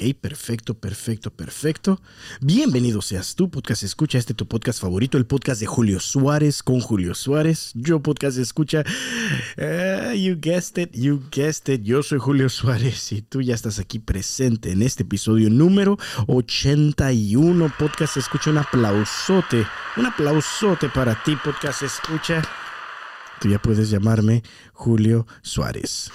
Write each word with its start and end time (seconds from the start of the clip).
Perfecto, 0.00 0.72
perfecto, 0.72 1.30
perfecto. 1.30 2.00
Bienvenido 2.40 3.02
seas 3.02 3.34
tú, 3.34 3.50
podcast 3.50 3.82
escucha, 3.82 4.16
este 4.16 4.32
tu 4.32 4.48
podcast 4.48 4.80
favorito, 4.80 5.18
el 5.18 5.26
podcast 5.26 5.60
de 5.60 5.66
Julio 5.66 6.00
Suárez 6.00 6.62
con 6.62 6.80
Julio 6.80 7.14
Suárez. 7.14 7.72
Yo 7.74 8.00
podcast 8.00 8.38
escucha. 8.38 8.82
Eh, 9.58 10.14
you 10.18 10.38
guessed 10.40 10.82
it, 10.82 10.96
you 10.96 11.20
guessed 11.30 11.68
it. 11.74 11.82
Yo 11.82 12.02
soy 12.02 12.18
Julio 12.18 12.48
Suárez 12.48 13.12
y 13.12 13.20
tú 13.20 13.42
ya 13.42 13.54
estás 13.54 13.78
aquí 13.78 13.98
presente 13.98 14.72
en 14.72 14.80
este 14.80 15.02
episodio 15.02 15.50
número 15.50 15.98
81. 16.28 17.70
Podcast 17.78 18.16
escucha, 18.16 18.50
un 18.50 18.58
aplausote, 18.58 19.66
un 19.98 20.06
aplausote 20.06 20.88
para 20.88 21.22
ti, 21.22 21.36
podcast 21.36 21.82
escucha. 21.82 22.40
Tú 23.38 23.50
ya 23.50 23.60
puedes 23.60 23.90
llamarme 23.90 24.42
Julio 24.72 25.26
Suárez. 25.42 26.10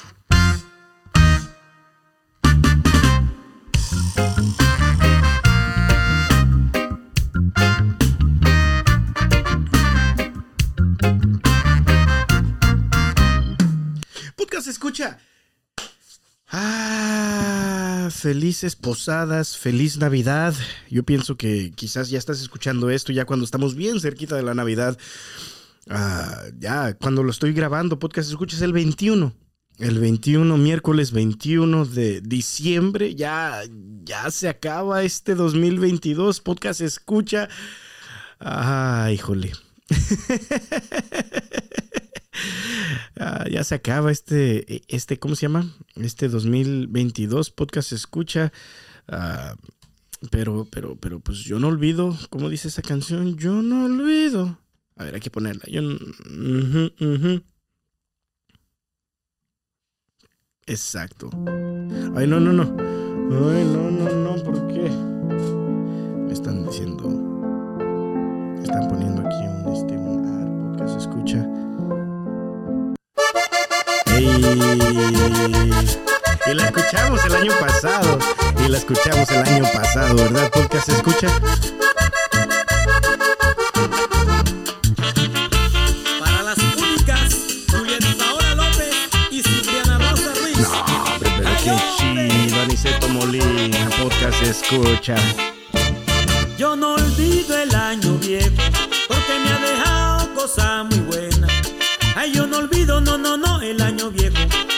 Podcast 14.36 14.68
escucha. 14.68 15.18
Ah, 16.50 18.10
felices 18.11 18.75
posadas, 18.75 19.57
feliz 19.57 19.97
Navidad. 19.97 20.54
Yo 20.89 21.04
pienso 21.04 21.36
que 21.36 21.71
quizás 21.75 22.10
ya 22.10 22.18
estás 22.18 22.41
escuchando 22.41 22.89
esto 22.89 23.11
ya 23.11 23.25
cuando 23.25 23.43
estamos 23.46 23.75
bien 23.75 24.00
cerquita 24.00 24.36
de 24.36 24.43
la 24.43 24.54
Navidad. 24.54 24.97
Ah, 25.89 26.43
ya, 26.57 26.93
cuando 26.96 27.24
lo 27.24 27.32
estoy 27.32 27.54
grabando, 27.54 28.00
podcast 28.00 28.29
escucha 28.29 28.55
es 28.55 28.61
el 28.61 28.74
21 28.74 29.44
el 29.79 30.00
21, 30.00 30.57
miércoles 30.57 31.11
21 31.11 31.86
de 31.86 32.22
diciembre. 32.22 33.16
Ya, 33.16 33.61
ya 34.03 34.31
se 34.31 34.47
acaba 34.47 35.03
este 35.03 35.36
2022. 35.36 36.42
Podcast 36.42 36.81
escucha. 36.81 37.50
Ah, 38.39 39.09
híjole. 39.14 39.53
Ah, 43.17 43.45
ya 43.49 43.64
se 43.64 43.75
acaba 43.75 44.11
este, 44.11 44.83
este, 44.94 45.17
¿cómo 45.17 45.36
se 45.36 45.44
llama? 45.44 45.73
Este 45.95 46.27
2022 46.27 47.49
podcast 47.49 47.94
escucha. 47.94 48.52
Ah, 49.08 49.55
pero, 50.31 50.67
pero, 50.69 50.97
pero, 50.97 51.21
pues 51.21 51.39
yo 51.39 51.58
no 51.58 51.69
olvido, 51.69 52.17
¿cómo 52.30 52.49
dice 52.49 52.67
esa 52.67 52.81
canción? 52.81 53.38
Yo 53.38 53.61
no 53.61 53.86
olvido. 53.86 54.59
A 54.97 55.05
ver, 55.05 55.16
hay 55.16 55.21
que 55.21 55.30
ponerla. 55.30 55.64
Yo, 55.67 55.81
Exacto. 60.67 61.30
Ay, 62.16 62.25
no, 62.25 62.39
no, 62.39 62.52
no. 62.52 62.63
Ay, 62.63 63.63
no, 63.66 63.91
no, 63.91 64.09
no, 64.09 64.44
¿por 64.44 64.67
qué? 64.67 64.89
Me 66.25 66.33
están 66.33 66.66
diciendo. 66.66 67.08
Me 67.08 68.63
están 68.63 68.88
poniendo 68.88 69.21
aquí 69.21 69.45
un, 69.45 69.73
este, 69.73 69.95
un 69.95 70.25
ar, 70.25 70.77
podcast 70.80 71.02
escucha. 71.02 71.47
Y 76.47 76.53
la 76.55 76.66
escuchamos 76.66 77.25
el 77.25 77.36
año 77.36 77.52
pasado. 77.59 78.17
Y 78.66 78.67
la 78.67 78.77
escuchamos 78.80 79.30
el 79.30 79.43
año 79.43 79.66
pasado, 79.71 80.16
¿verdad? 80.16 80.49
Podcast 80.52 80.89
escucha. 80.89 81.27
Escucha. 94.69 95.16
Yo 96.58 96.75
no 96.75 96.95
olvido 96.95 97.58
el 97.58 97.73
año 97.75 98.17
viejo, 98.17 98.49
porque 99.08 99.39
me 99.44 99.52
ha 99.52 99.59
dejado 99.59 100.33
cosas 100.33 100.85
muy 100.85 100.99
buenas. 100.99 101.52
Ay, 102.15 102.31
yo 102.33 102.48
no 102.48 102.58
olvido, 102.58 102.99
no, 103.02 103.17
no, 103.17 103.37
no, 103.37 103.61
el 103.61 103.80
año 103.81 104.09
viejo, 104.09 104.36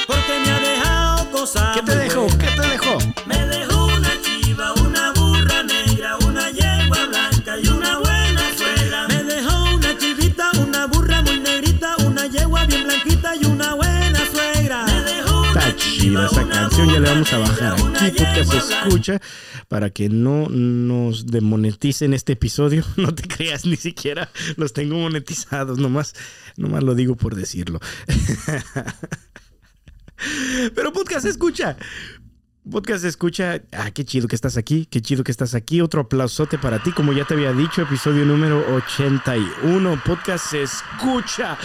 porque 0.07 0.39
me 0.43 0.51
ha 0.51 0.59
dejado 0.59 1.31
cosas 1.31 1.75
¿Qué 1.75 1.81
te 1.83 1.95
dejó? 1.95 2.27
¿Qué 2.27 2.47
te 2.47 2.67
dejó? 2.67 2.97
Me 3.25 3.45
dejó 3.45 3.85
una 3.85 4.09
chiva, 4.21 4.73
una 4.73 5.13
burra 5.13 5.63
negra, 5.63 6.17
una 6.17 6.49
yegua 6.49 7.05
blanca 7.05 7.57
y 7.57 7.67
una 7.67 7.99
buena 7.99 8.41
suela. 8.57 9.07
Me 9.07 9.23
dejó 9.23 9.75
una 9.75 9.97
chivita, 9.97 10.51
una 10.59 10.87
burra 10.87 11.21
muy 11.21 11.39
negrita, 11.39 11.95
una 12.05 12.25
yegua 12.27 12.65
bien 12.65 12.83
blanquita 12.83 13.35
y 13.35 13.45
una 13.45 13.75
buena 13.75 14.19
suegra. 14.31 14.85
Me 14.85 15.01
dejó 15.01 15.45
Está 15.45 15.75
chida 15.75 16.25
esa 16.25 16.47
canción, 16.47 16.89
ya 16.89 16.99
le 16.99 17.09
vamos 17.09 17.33
a 17.33 17.37
bajar 17.37 17.73
aquí 17.73 18.23
porque 18.23 18.45
se 18.45 18.57
escucha 18.57 19.19
para 19.77 19.91
que 19.91 20.09
no 20.09 20.49
nos 20.49 21.27
demoneticen 21.27 22.15
este 22.15 22.33
episodio. 22.33 22.83
No 22.97 23.13
te 23.13 23.27
creas, 23.27 23.63
ni 23.63 23.75
siquiera 23.75 24.27
los 24.55 24.73
tengo 24.73 24.97
monetizados, 24.97 25.77
nomás, 25.77 26.15
nomás 26.55 26.83
lo 26.83 26.95
digo 26.95 27.15
por 27.15 27.35
decirlo. 27.35 27.79
Pero 30.73 30.91
podcast 30.91 31.27
escucha. 31.27 31.77
Podcast 32.71 33.05
escucha. 33.05 33.61
Ah, 33.71 33.91
qué 33.91 34.03
chido 34.03 34.27
que 34.27 34.35
estás 34.35 34.57
aquí. 34.57 34.87
Qué 34.89 34.99
chido 34.99 35.23
que 35.23 35.31
estás 35.31 35.53
aquí. 35.53 35.79
Otro 35.79 36.01
aplausote 36.01 36.57
para 36.57 36.81
ti. 36.81 36.91
Como 36.91 37.13
ya 37.13 37.25
te 37.25 37.35
había 37.35 37.53
dicho, 37.53 37.83
episodio 37.83 38.25
número 38.25 38.65
81. 38.77 40.01
Podcast 40.03 40.55
escucha. 40.55 41.55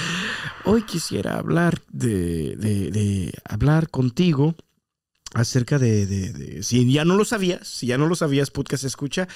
Hoy 0.64 0.82
quisiera 0.82 1.38
hablar 1.38 1.80
de, 1.90 2.56
de, 2.56 2.90
de 2.90 3.32
hablar 3.48 3.88
contigo 3.88 4.54
acerca 5.34 5.78
de, 5.78 6.62
si 6.62 6.90
ya 6.92 7.04
no 7.04 7.16
lo 7.16 7.24
sabías, 7.24 7.66
si 7.66 7.86
ya 7.86 7.98
no 7.98 8.06
lo 8.06 8.14
sabías, 8.14 8.50
podcast 8.50 8.84
escucha, 8.84 9.28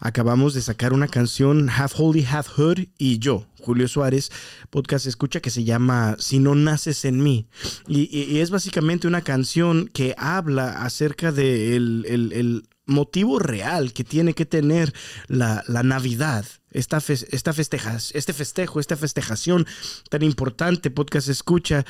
acabamos 0.00 0.54
de 0.54 0.62
sacar 0.62 0.92
una 0.92 1.08
canción 1.08 1.68
Half 1.68 1.94
Holy, 1.98 2.26
Half 2.28 2.48
Hood 2.48 2.78
y 2.98 3.18
yo, 3.18 3.46
Julio 3.60 3.88
Suárez, 3.88 4.30
podcast 4.70 5.06
escucha 5.06 5.40
que 5.40 5.50
se 5.50 5.64
llama 5.64 6.16
Si 6.18 6.38
no 6.38 6.54
naces 6.54 7.04
en 7.04 7.22
mí. 7.22 7.46
Y, 7.86 8.38
es 8.38 8.50
básicamente 8.50 9.06
una 9.06 9.22
canción 9.22 9.88
que 9.92 10.14
habla 10.18 10.82
acerca 10.84 11.32
de 11.32 11.76
el, 11.76 12.68
motivo 12.84 13.38
real 13.38 13.92
que 13.92 14.02
tiene 14.02 14.34
que 14.34 14.44
tener 14.44 14.92
la, 15.28 15.62
Navidad, 15.84 16.44
esta, 16.72 16.98
esta 17.30 17.52
festejas, 17.52 18.10
este 18.14 18.32
festejo, 18.32 18.80
esta 18.80 18.96
festejación 18.96 19.66
tan 20.10 20.22
importante, 20.22 20.90
podcast 20.90 21.28
escucha. 21.28 21.86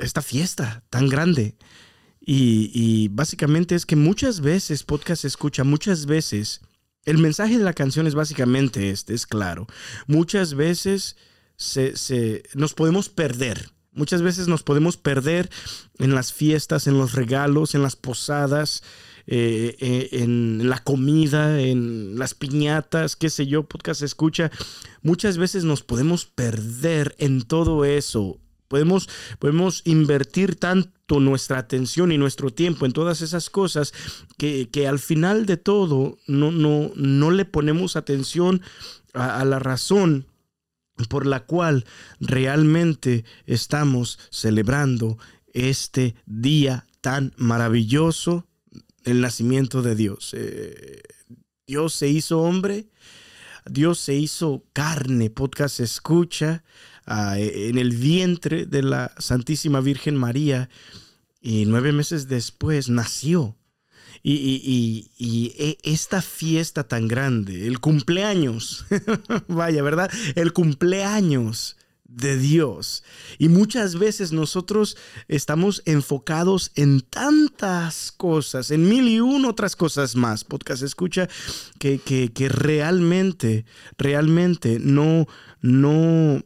Esta 0.00 0.22
fiesta 0.22 0.84
tan 0.90 1.08
grande. 1.08 1.56
Y, 2.22 3.08
básicamente 3.08 3.74
es 3.74 3.86
que 3.86 3.96
muchas 3.96 4.40
veces, 4.40 4.84
podcast 4.84 5.24
escucha, 5.24 5.64
muchas 5.64 6.06
veces, 6.06 6.60
el 7.04 7.18
mensaje 7.18 7.58
de 7.58 7.64
la 7.64 7.72
canción 7.72 8.06
es 8.06 8.14
básicamente 8.14 8.90
este, 8.90 9.14
es 9.14 9.26
claro. 9.26 9.66
Muchas 10.06 10.54
veces 10.54 11.16
se, 11.56 12.42
nos 12.54 12.74
podemos 12.74 13.08
perder. 13.08 13.70
Muchas 13.92 14.22
veces 14.22 14.46
nos 14.46 14.62
podemos 14.62 14.96
perder 14.96 15.50
en 15.98 16.14
las 16.14 16.32
fiestas, 16.32 16.86
en 16.86 16.98
los 16.98 17.14
regalos, 17.14 17.74
en 17.74 17.82
las 17.82 17.96
posadas, 17.96 18.84
eh, 19.26 19.76
eh, 19.80 20.08
en 20.12 20.68
la 20.68 20.78
comida, 20.78 21.60
en 21.60 22.16
las 22.16 22.34
piñatas, 22.34 23.16
qué 23.16 23.30
sé 23.30 23.46
yo, 23.46 23.64
podcast 23.64 24.02
escucha. 24.02 24.52
Muchas 25.02 25.38
veces 25.38 25.64
nos 25.64 25.82
podemos 25.82 26.26
perder 26.26 27.16
en 27.18 27.42
todo 27.42 27.84
eso 27.84 28.38
Podemos, 28.70 29.08
podemos 29.40 29.82
invertir 29.84 30.54
tanto 30.54 31.18
nuestra 31.18 31.58
atención 31.58 32.12
y 32.12 32.18
nuestro 32.18 32.52
tiempo 32.52 32.86
en 32.86 32.92
todas 32.92 33.20
esas 33.20 33.50
cosas 33.50 33.92
que, 34.38 34.68
al 34.88 35.00
final 35.00 35.44
de 35.44 35.56
todo 35.56 36.18
no, 36.28 36.52
no, 36.52 36.92
no 36.94 37.32
le 37.32 37.44
ponemos 37.46 37.96
atención 37.96 38.62
a, 39.12 39.44
la 39.44 39.58
razón 39.58 40.26
por 41.08 41.26
la 41.26 41.40
cual 41.40 41.84
realmente 42.20 43.24
estamos 43.44 44.20
celebrando 44.30 45.18
este 45.52 46.14
día 46.26 46.86
tan 47.00 47.34
maravilloso, 47.38 48.46
el 49.02 49.20
nacimiento 49.20 49.82
de 49.82 49.96
Dios. 49.96 50.32
Eh, 50.38 51.02
Dios 51.66 51.92
se 51.92 52.06
hizo 52.06 52.38
hombre, 52.38 52.86
Dios 53.68 53.98
se 53.98 54.14
hizo 54.14 54.62
carne, 54.72 55.28
podcast 55.28 55.80
escucha, 55.80 56.62
e, 57.36 57.68
en 57.68 57.78
el 57.78 57.90
vientre 57.96 58.66
de 58.66 58.82
la 58.82 59.12
Santísima 59.18 59.80
Virgen 59.80 60.16
María 60.16 60.68
y 61.40 61.64
nueve 61.66 61.92
meses 61.92 62.28
después 62.28 62.88
nació. 62.88 63.56
Y, 64.22 65.10
e, 65.58 65.78
esta 65.82 66.20
fiesta 66.20 66.84
tan 66.84 67.08
grande, 67.08 67.66
el 67.66 67.80
cumpleaños, 67.80 68.84
vaya, 69.48 69.82
¿verdad? 69.82 70.10
El 70.34 70.52
cumpleaños 70.52 71.76
de 72.04 72.36
Dios. 72.36 73.02
Y 73.38 73.48
muchas 73.48 73.98
veces 73.98 74.32
nosotros 74.32 74.96
estamos 75.28 75.82
enfocados 75.86 76.72
en 76.74 77.00
tantas 77.00 78.12
cosas, 78.12 78.70
en 78.70 78.88
mil 78.88 79.08
y 79.08 79.20
una 79.20 79.48
otras 79.48 79.74
cosas 79.74 80.16
más. 80.16 80.44
Podcast 80.44 80.82
escucha 80.82 81.28
que, 81.78 81.98
que, 81.98 82.32
que 82.32 82.48
realmente, 82.48 83.64
realmente 83.96 84.78
no, 84.80 85.26
no 85.62 86.42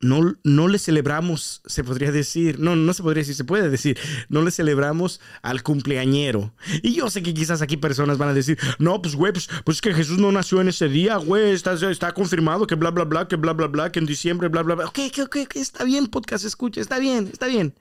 no, 0.00 0.36
no 0.44 0.68
le 0.68 0.78
celebramos, 0.78 1.60
se 1.66 1.82
podría 1.82 2.12
decir, 2.12 2.60
no, 2.60 2.76
no 2.76 2.92
se 2.92 3.02
podría 3.02 3.22
decir, 3.22 3.34
se 3.34 3.44
puede 3.44 3.68
decir, 3.68 3.98
no 4.28 4.42
le 4.42 4.50
celebramos 4.50 5.20
al 5.42 5.62
cumpleañero. 5.62 6.54
Y 6.82 6.94
yo 6.94 7.10
sé 7.10 7.22
que 7.22 7.34
quizás 7.34 7.62
aquí 7.62 7.76
personas 7.76 8.18
van 8.18 8.28
a 8.28 8.34
decir, 8.34 8.58
no, 8.78 9.02
pues 9.02 9.16
güey, 9.16 9.32
pues, 9.32 9.48
pues 9.64 9.78
es 9.78 9.80
que 9.80 9.94
Jesús 9.94 10.18
no 10.18 10.30
nació 10.30 10.60
en 10.60 10.68
ese 10.68 10.88
día, 10.88 11.16
güey, 11.16 11.52
está, 11.52 11.74
está 11.90 12.12
confirmado 12.12 12.66
que 12.66 12.76
bla, 12.76 12.90
bla, 12.90 13.04
bla, 13.04 13.26
que 13.26 13.36
bla, 13.36 13.52
bla, 13.52 13.66
bla, 13.66 13.90
que 13.90 13.98
en 13.98 14.06
diciembre, 14.06 14.48
bla, 14.48 14.62
bla, 14.62 14.76
bla. 14.76 14.86
Ok, 14.86 14.98
ok, 15.18 15.36
ok, 15.44 15.56
está 15.56 15.84
bien, 15.84 16.06
podcast, 16.06 16.44
escucha, 16.44 16.80
está 16.80 16.98
bien, 16.98 17.28
está 17.32 17.46
bien. 17.46 17.74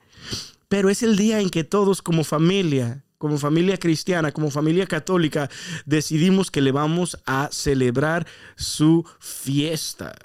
Pero 0.70 0.90
es 0.90 1.04
el 1.04 1.18
día 1.18 1.40
en 1.40 1.50
que 1.50 1.64
todos 1.64 2.02
como 2.02 2.24
familia, 2.24 3.04
como 3.18 3.38
familia 3.38 3.78
cristiana, 3.78 4.32
como 4.32 4.52
familia 4.52 4.86
católica, 4.86 5.50
decidimos 5.86 6.52
que 6.52 6.62
le 6.62 6.72
vamos 6.72 7.18
a 7.26 7.50
celebrar 7.52 8.28
su 8.56 9.06
fiesta. 9.20 10.16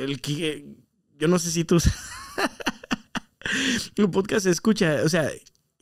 El 0.00 0.20
que 0.20 0.81
yo 1.18 1.28
no 1.28 1.38
sé 1.38 1.50
si 1.50 1.64
tú... 1.64 1.78
un 3.98 4.10
podcast 4.10 4.46
escucha, 4.46 5.02
o 5.04 5.08
sea, 5.08 5.30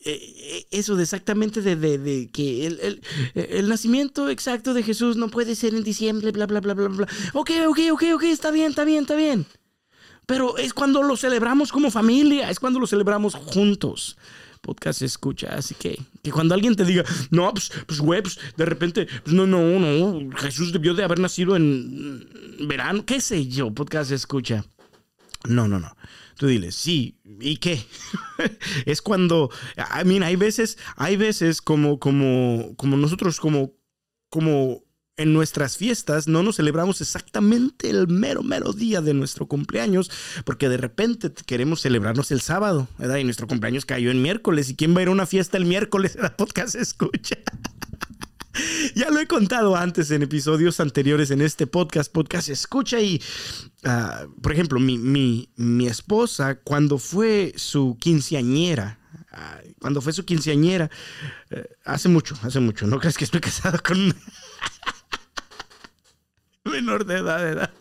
eh, 0.03 0.35
eh, 0.53 0.67
eso 0.71 0.97
de 0.97 1.03
exactamente 1.03 1.61
de, 1.61 2.31
que 2.33 2.67
el, 2.67 3.03
el, 3.35 3.69
nacimiento 3.69 4.31
exacto 4.31 4.73
de 4.73 4.83
Jesús 4.83 5.17
no 5.17 5.29
puede 5.29 5.55
ser 5.55 5.75
en 5.75 5.85
diciembre, 5.85 6.31
bla, 6.31 6.47
bla, 6.47 6.61
bla, 6.61 6.73
bla, 6.73 6.89
bla. 6.89 7.09
Ok, 7.35 7.51
ok, 7.69 7.79
ok, 7.93 8.05
ok, 8.15 8.23
está 8.25 8.51
bien, 8.51 8.71
está 8.71 8.85
bien, 8.85 9.03
está 9.03 9.15
bien. 9.15 9.47
Pero 10.25 10.57
es 10.57 10.73
cuando 10.73 11.03
lo 11.03 11.17
celebramos 11.17 11.71
como 11.71 11.91
familia, 11.91 12.49
es 12.49 12.59
cuando 12.59 12.81
lo 12.81 12.87
celebramos 12.87 13.35
juntos. 13.35 14.17
Podcast 14.63 15.03
escucha, 15.03 15.55
así 15.55 15.75
que, 15.75 15.99
que 16.23 16.31
cuando 16.31 16.55
alguien 16.55 16.77
te 16.77 16.85
diga, 16.85 17.05
no, 17.31 17.53
pues, 17.53 17.71
pues, 17.87 18.01
güey, 18.01 18.23
pues, 18.23 18.39
de 18.57 18.65
repente, 18.65 19.07
pues, 19.25 19.35
no, 19.35 19.47
no, 19.47 19.79
no, 19.79 20.37
Jesús 20.37 20.73
debió 20.73 20.95
de 20.95 21.03
haber 21.03 21.19
nacido 21.19 21.57
en 21.57 22.27
verano, 22.69 23.05
qué 23.05 23.21
sé 23.21 23.47
yo, 23.47 23.71
podcast 23.71 24.13
escucha. 24.13 24.65
No, 25.49 25.69
no, 25.69 25.79
no. 25.81 25.97
Tú 26.37 26.47
diles, 26.47 26.75
sí, 26.75 27.19
¿y 27.41 27.57
qué? 27.59 27.85
es 28.87 29.03
cuando, 29.03 29.51
I 29.77 30.05
mean, 30.05 30.23
hay 30.23 30.37
veces, 30.37 30.79
hay 30.97 31.17
veces 31.17 31.61
como, 31.61 31.99
como, 31.99 32.75
como 32.77 32.97
nosotros, 32.97 33.41
como, 33.41 33.73
como 34.31 34.83
en 35.21 35.35
nuestras 35.35 35.77
fiestas 35.77 36.29
no 36.29 36.43
nos 36.43 36.57
celebramos 36.57 37.03
exactamente 37.03 37.91
el 37.91 38.09
mero, 38.09 38.43
mero 38.43 38.73
día 38.73 39.03
de 39.03 39.13
nuestro 39.13 39.47
cumpleaños, 39.47 40.11
porque 40.45 40.71
de 40.71 40.79
repente 40.79 41.31
queremos 41.45 41.83
celebrarnos 41.83 42.31
el 42.31 42.41
sábado, 42.41 42.89
¿verdad? 42.99 43.17
Y 43.17 43.25
nuestro 43.25 43.47
cumpleaños 43.47 43.85
cayó 43.85 44.11
en 44.11 44.23
miércoles. 44.23 44.71
¿Y 44.71 44.77
quién 44.77 44.95
va 44.95 45.01
a 45.01 45.03
ir 45.03 45.09
a 45.09 45.13
una 45.13 45.27
fiesta 45.27 45.59
el 45.59 45.67
miércoles? 45.67 46.17
La 46.21 46.35
podcast 46.35 46.75
escucha. 46.75 47.37
ya 48.95 49.11
lo 49.11 49.21
he 49.21 49.27
contado 49.27 49.77
antes 49.77 50.11
en 50.11 50.23
episodios 50.23 50.81
anteriores 50.81 51.31
en 51.31 51.41
este 51.41 51.67
podcast. 51.67 52.13
Podcast 52.13 52.49
escucha 52.49 53.01
y, 53.01 53.23
ah, 53.85 54.27
por 54.43 54.53
ejemplo, 54.53 54.81
mi, 54.81 54.99
mi, 55.57 55.87
esposa, 55.87 56.61
cuando 56.61 56.99
fue 56.99 57.53
su 57.57 57.97
quinceañera, 58.01 58.99
ah, 59.33 59.59
cuando 59.81 60.01
fue 60.01 60.13
su 60.13 60.25
quinceañera, 60.25 60.91
eh, 61.51 61.69
hace 61.85 62.09
mucho, 62.09 62.37
hace 62.43 62.61
mucho, 62.61 62.87
no 62.87 62.99
crees 62.99 63.17
que 63.17 63.25
estoy 63.25 63.41
casado 63.41 63.79
con 63.83 64.15
menor 66.65 67.05
de 67.05 67.19
edad, 67.19 67.49
edad. 67.49 67.73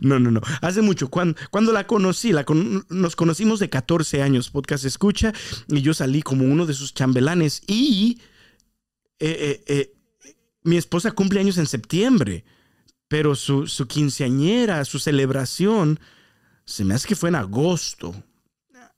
No, 0.00 0.20
no, 0.20 0.30
no. 0.30 0.40
Hace 0.60 0.80
mucho. 0.80 1.08
Cuando, 1.08 1.36
cuando 1.50 1.72
la 1.72 1.84
conocí, 1.84 2.30
la 2.32 2.44
nos 2.88 3.16
conocimos 3.16 3.58
de 3.58 3.68
14 3.68 4.22
años. 4.22 4.48
Podcast 4.48 4.84
escucha. 4.84 5.32
Y 5.66 5.82
yo 5.82 5.92
salí 5.92 6.22
como 6.22 6.44
uno 6.44 6.66
de 6.66 6.74
sus 6.74 6.94
chambelanes. 6.94 7.62
Y 7.66 8.20
eh, 9.20 9.62
eh, 9.66 9.92
eh, 10.24 10.36
mi 10.64 10.76
esposa 10.76 11.12
cumple 11.12 11.40
años 11.40 11.58
en 11.58 11.66
septiembre, 11.66 12.44
pero 13.08 13.34
su, 13.34 13.66
su 13.66 13.86
quinceañera, 13.86 14.84
su 14.84 14.98
celebración, 14.98 16.00
se 16.64 16.84
me 16.84 16.94
hace 16.94 17.08
que 17.08 17.16
fue 17.16 17.28
en 17.28 17.36
agosto. 17.36 18.14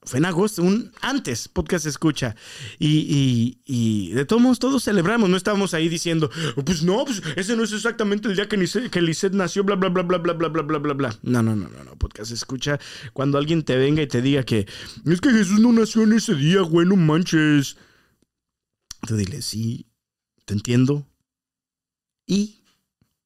Fue 0.04 0.19
en 0.19 0.24
agosto, 0.24 0.62
un, 0.62 0.90
antes, 1.00 1.46
podcast 1.46 1.86
escucha. 1.86 2.34
Y, 2.80 3.60
y, 3.64 4.10
de 4.10 4.24
todos 4.24 4.42
modos, 4.42 4.58
todos 4.58 4.82
celebramos. 4.82 5.30
No 5.30 5.36
estábamos 5.36 5.74
ahí 5.74 5.88
diciendo, 5.88 6.28
pues 6.64 6.82
no, 6.82 7.04
pues 7.04 7.22
ese 7.36 7.54
no 7.54 7.62
es 7.62 7.72
exactamente 7.72 8.26
el 8.28 8.34
día 8.34 8.48
que, 8.48 8.58
que 8.90 9.00
Lisette 9.00 9.34
nació, 9.34 9.62
bla, 9.62 9.76
bla, 9.76 9.90
bla, 9.90 10.02
bla, 10.02 10.19
bla, 10.19 10.32
bla, 10.32 10.48
bla, 10.48 10.62
bla, 10.62 10.78
bla, 10.78 10.94
bla. 10.94 11.19
No, 11.22 11.42
no, 11.42 11.54
no, 11.54 11.69
no, 11.69 11.84
no. 11.84 11.96
Podcast 11.96 12.32
escucha. 12.32 12.80
Cuando 13.12 13.38
alguien 13.38 13.62
te 13.62 13.76
venga 13.76 14.02
y 14.02 14.08
te 14.08 14.22
diga 14.22 14.42
que 14.42 14.66
es 15.06 15.20
que 15.20 15.30
Jesús 15.30 15.60
no 15.60 15.72
nació 15.72 16.02
en 16.02 16.14
ese 16.14 16.34
día, 16.34 16.62
güey, 16.62 16.84
no 16.86 16.96
manches. 16.96 17.76
Tú 19.06 19.14
dile, 19.14 19.40
sí, 19.40 19.86
te 20.44 20.55
entiendo. 20.55 21.06
Y 22.27 22.62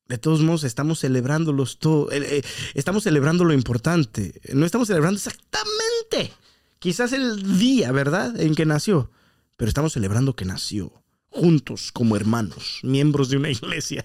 de 0.08 0.18
todos 0.18 0.40
modos 0.40 0.64
estamos 0.64 1.00
celebrando 1.00 1.54
todo, 1.78 2.10
eh, 2.12 2.38
eh, 2.38 2.42
estamos 2.74 3.02
celebrando 3.04 3.44
lo 3.44 3.52
importante. 3.52 4.40
No 4.52 4.66
estamos 4.66 4.88
celebrando 4.88 5.16
exactamente, 5.16 6.32
quizás 6.78 7.12
el 7.12 7.58
día, 7.58 7.92
¿verdad? 7.92 8.40
En 8.40 8.54
que 8.54 8.66
nació, 8.66 9.10
pero 9.56 9.68
estamos 9.68 9.92
celebrando 9.92 10.36
que 10.36 10.44
nació 10.44 11.02
juntos 11.28 11.92
como 11.92 12.16
hermanos, 12.16 12.80
miembros 12.82 13.28
de 13.28 13.36
una 13.36 13.50
iglesia. 13.50 14.04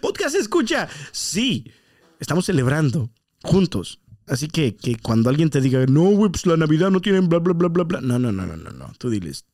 Podcast 0.00 0.36
escucha, 0.36 0.88
sí, 1.12 1.70
estamos 2.18 2.46
celebrando 2.46 3.10
juntos. 3.42 4.00
Así 4.26 4.48
que, 4.48 4.76
que 4.76 4.96
cuando 4.96 5.30
alguien 5.30 5.50
te 5.50 5.60
diga, 5.60 5.86
no, 5.86 6.02
güey, 6.02 6.30
pues 6.30 6.46
la 6.46 6.56
Navidad 6.56 6.90
no 6.90 7.00
tienen 7.00 7.28
bla, 7.28 7.38
bla, 7.38 7.54
bla, 7.54 7.68
bla, 7.68 7.84
bla. 7.84 8.00
No, 8.00 8.18
no, 8.18 8.32
no, 8.32 8.44
no, 8.44 8.56
no, 8.56 8.70
no. 8.70 8.92
Tú 8.98 9.08
diles, 9.08 9.44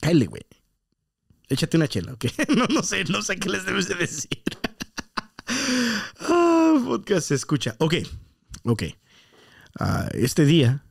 cállate, 0.00 0.26
güey. 0.26 0.42
Échate 1.54 1.76
una 1.76 1.86
chela, 1.86 2.12
¿ok? 2.14 2.24
No, 2.56 2.66
no 2.66 2.82
sé, 2.82 3.04
no 3.04 3.22
sé 3.22 3.36
qué 3.36 3.48
les 3.48 3.64
debes 3.64 3.86
de 3.88 3.94
decir. 3.94 4.42
ah, 6.18 6.82
podcast 6.84 7.30
escucha. 7.30 7.76
Ok, 7.78 7.94
ok. 8.64 8.82
Uh, 9.78 10.08
este 10.14 10.46
día 10.46 10.84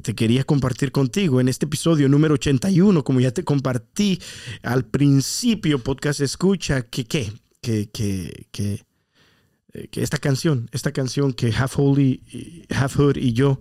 te 0.00 0.14
quería 0.14 0.44
compartir 0.44 0.90
contigo 0.90 1.38
en 1.38 1.48
este 1.48 1.66
episodio 1.66 2.08
número 2.08 2.34
81, 2.34 3.04
como 3.04 3.20
ya 3.20 3.30
te 3.30 3.44
compartí 3.44 4.18
al 4.62 4.86
principio, 4.86 5.82
podcast 5.82 6.20
escucha, 6.20 6.80
que 6.80 7.04
qué, 7.04 7.30
que, 7.60 7.90
que, 7.90 8.46
que, 8.50 8.84
eh, 9.74 9.88
que 9.88 10.02
esta 10.02 10.16
canción, 10.16 10.70
esta 10.72 10.92
canción 10.92 11.34
que 11.34 11.52
Half 11.52 11.78
Holy, 11.78 12.64
Half 12.70 12.96
Hood 12.96 13.16
y 13.18 13.34
yo 13.34 13.60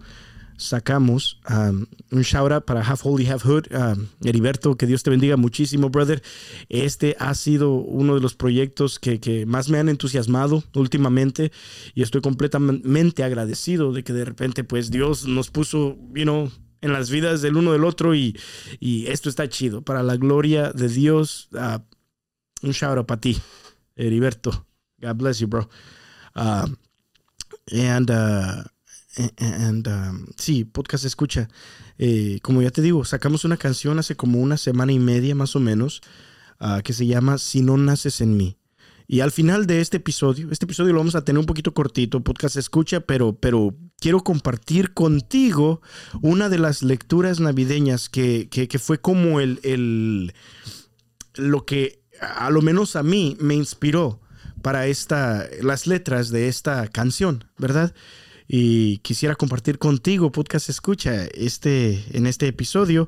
sacamos. 0.58 1.40
Um, 1.50 1.86
un 2.12 2.24
shout 2.24 2.52
out 2.52 2.66
para 2.66 2.82
Half 2.82 3.06
Holy, 3.06 3.28
Half 3.28 3.46
Hood. 3.46 3.68
Um, 3.72 4.08
Heriberto, 4.24 4.76
que 4.76 4.86
Dios 4.86 5.04
te 5.04 5.10
bendiga 5.10 5.38
muchísimo, 5.38 5.90
brother. 5.90 6.22
Este 6.70 7.16
ha 7.20 7.34
sido 7.34 7.74
uno 7.74 8.16
de 8.16 8.22
los 8.22 8.36
proyectos 8.36 9.00
que, 9.00 9.20
que, 9.20 9.46
más 9.46 9.70
me 9.70 9.78
han 9.78 9.90
entusiasmado 9.90 10.64
últimamente 10.74 11.52
y 11.94 12.02
estoy 12.02 12.22
completamente 12.22 13.24
agradecido 13.24 13.92
de 13.92 14.04
que 14.04 14.14
de 14.14 14.26
repente, 14.26 14.64
pues 14.64 14.92
Dios 14.92 15.28
nos 15.28 15.52
puso, 15.52 15.98
you 16.14 16.24
know, 16.24 16.52
en 16.82 16.94
las 16.94 17.10
vidas 17.10 17.42
del 17.42 17.58
uno 17.58 17.72
del 17.72 17.84
otro 17.84 18.14
y, 18.14 18.38
y 18.80 19.08
esto 19.08 19.30
está 19.30 19.50
chido. 19.50 19.82
Para 19.82 20.04
la 20.04 20.18
gloria 20.18 20.72
de 20.72 20.88
Dios, 20.88 21.50
uh, 21.54 21.80
un 22.62 22.72
shout 22.72 22.98
out 22.98 23.08
para 23.08 23.22
ti, 23.22 23.42
Heriberto. 23.96 24.66
God 25.02 25.18
bless 25.18 25.40
you, 25.40 25.48
bro. 25.48 25.68
Uh, 26.36 26.68
and 27.72 28.10
uh, 28.12 28.64
And, 29.38 29.88
um, 29.88 30.26
sí, 30.38 30.66
podcast 30.66 31.06
escucha. 31.06 31.48
Eh, 31.98 32.40
como 32.42 32.62
ya 32.62 32.72
te 32.72 32.82
digo, 32.82 33.06
sacamos 33.06 33.46
una 33.46 33.58
canción 33.58 34.00
hace 34.00 34.16
como 34.16 34.40
una 34.40 34.58
semana 34.58 34.92
y 34.92 35.00
media 35.00 35.36
más 35.36 35.56
o 35.56 35.60
menos 35.60 36.02
uh, 36.60 36.82
que 36.84 36.94
se 36.94 37.08
llama 37.08 37.38
Si 37.38 37.62
no 37.62 37.78
naces 37.78 38.22
en 38.22 38.36
mí. 38.36 38.58
Y 39.08 39.20
al 39.20 39.32
final 39.32 39.68
de 39.68 39.82
este 39.82 39.98
episodio, 39.98 40.50
este 40.52 40.66
episodio 40.66 40.92
lo 40.92 41.00
vamos 41.00 41.16
a 41.16 41.24
tener 41.24 41.40
un 41.40 41.46
poquito 41.46 41.74
cortito, 41.74 42.24
podcast 42.24 42.58
escucha, 42.58 43.02
pero, 43.02 43.38
pero 43.40 43.76
quiero 44.00 44.24
compartir 44.24 44.94
contigo 44.94 45.82
una 46.22 46.50
de 46.50 46.58
las 46.58 46.82
lecturas 46.82 47.40
navideñas 47.40 48.10
que, 48.10 48.50
que, 48.50 48.68
que 48.68 48.80
fue 48.80 49.00
como 49.00 49.40
el, 49.40 49.60
el, 49.64 50.34
lo 51.36 51.66
que 51.66 52.04
a 52.20 52.50
lo 52.50 52.62
menos 52.64 52.96
a 52.96 53.04
mí 53.04 53.38
me 53.40 53.54
inspiró 53.54 54.22
para 54.64 54.88
esta, 54.88 55.48
las 55.62 55.86
letras 55.86 56.30
de 56.30 56.48
esta 56.48 56.88
canción, 56.88 57.46
¿verdad? 57.58 57.94
Y 58.48 59.00
quisiera 59.00 59.36
compartir 59.36 59.80
contigo, 59.80 60.32
podcast 60.32 60.70
escucha, 60.70 61.26
este, 61.34 62.04
en 62.12 62.28
este 62.28 62.48
episodio, 62.48 63.08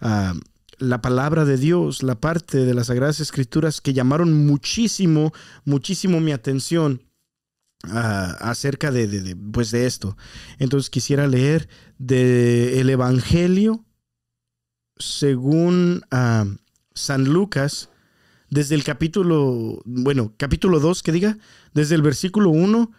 ah, 0.00 0.34
la 0.78 1.02
palabra 1.02 1.44
de 1.44 1.56
Dios, 1.56 2.02
la 2.02 2.20
parte 2.20 2.58
de 2.58 2.74
las 2.74 2.86
Sagradas 2.86 3.20
Escrituras 3.20 3.80
que 3.80 3.92
llamaron 3.92 4.46
muchísimo, 4.46 5.32
muchísimo 5.64 6.20
mi 6.20 6.32
atención 6.32 7.02
ah, 7.84 8.36
acerca 8.40 8.90
de, 8.90 9.36
pues 9.52 9.70
de 9.70 9.86
esto. 9.86 10.16
Entonces 10.58 10.88
quisiera 10.90 11.26
leer 11.26 11.68
del 11.98 12.78
el 12.78 12.90
Evangelio 12.90 13.84
según 14.98 16.02
ah, 16.10 16.46
San 16.94 17.24
Lucas, 17.24 17.90
desde 18.50 18.74
el 18.74 18.84
capítulo, 18.84 19.82
bueno, 19.84 20.32
capítulo 20.36 20.80
2, 20.80 21.02
que 21.02 21.12
diga, 21.12 21.38
desde 21.74 21.94
el 21.94 22.02
versículo 22.02 22.50
1 22.50 22.90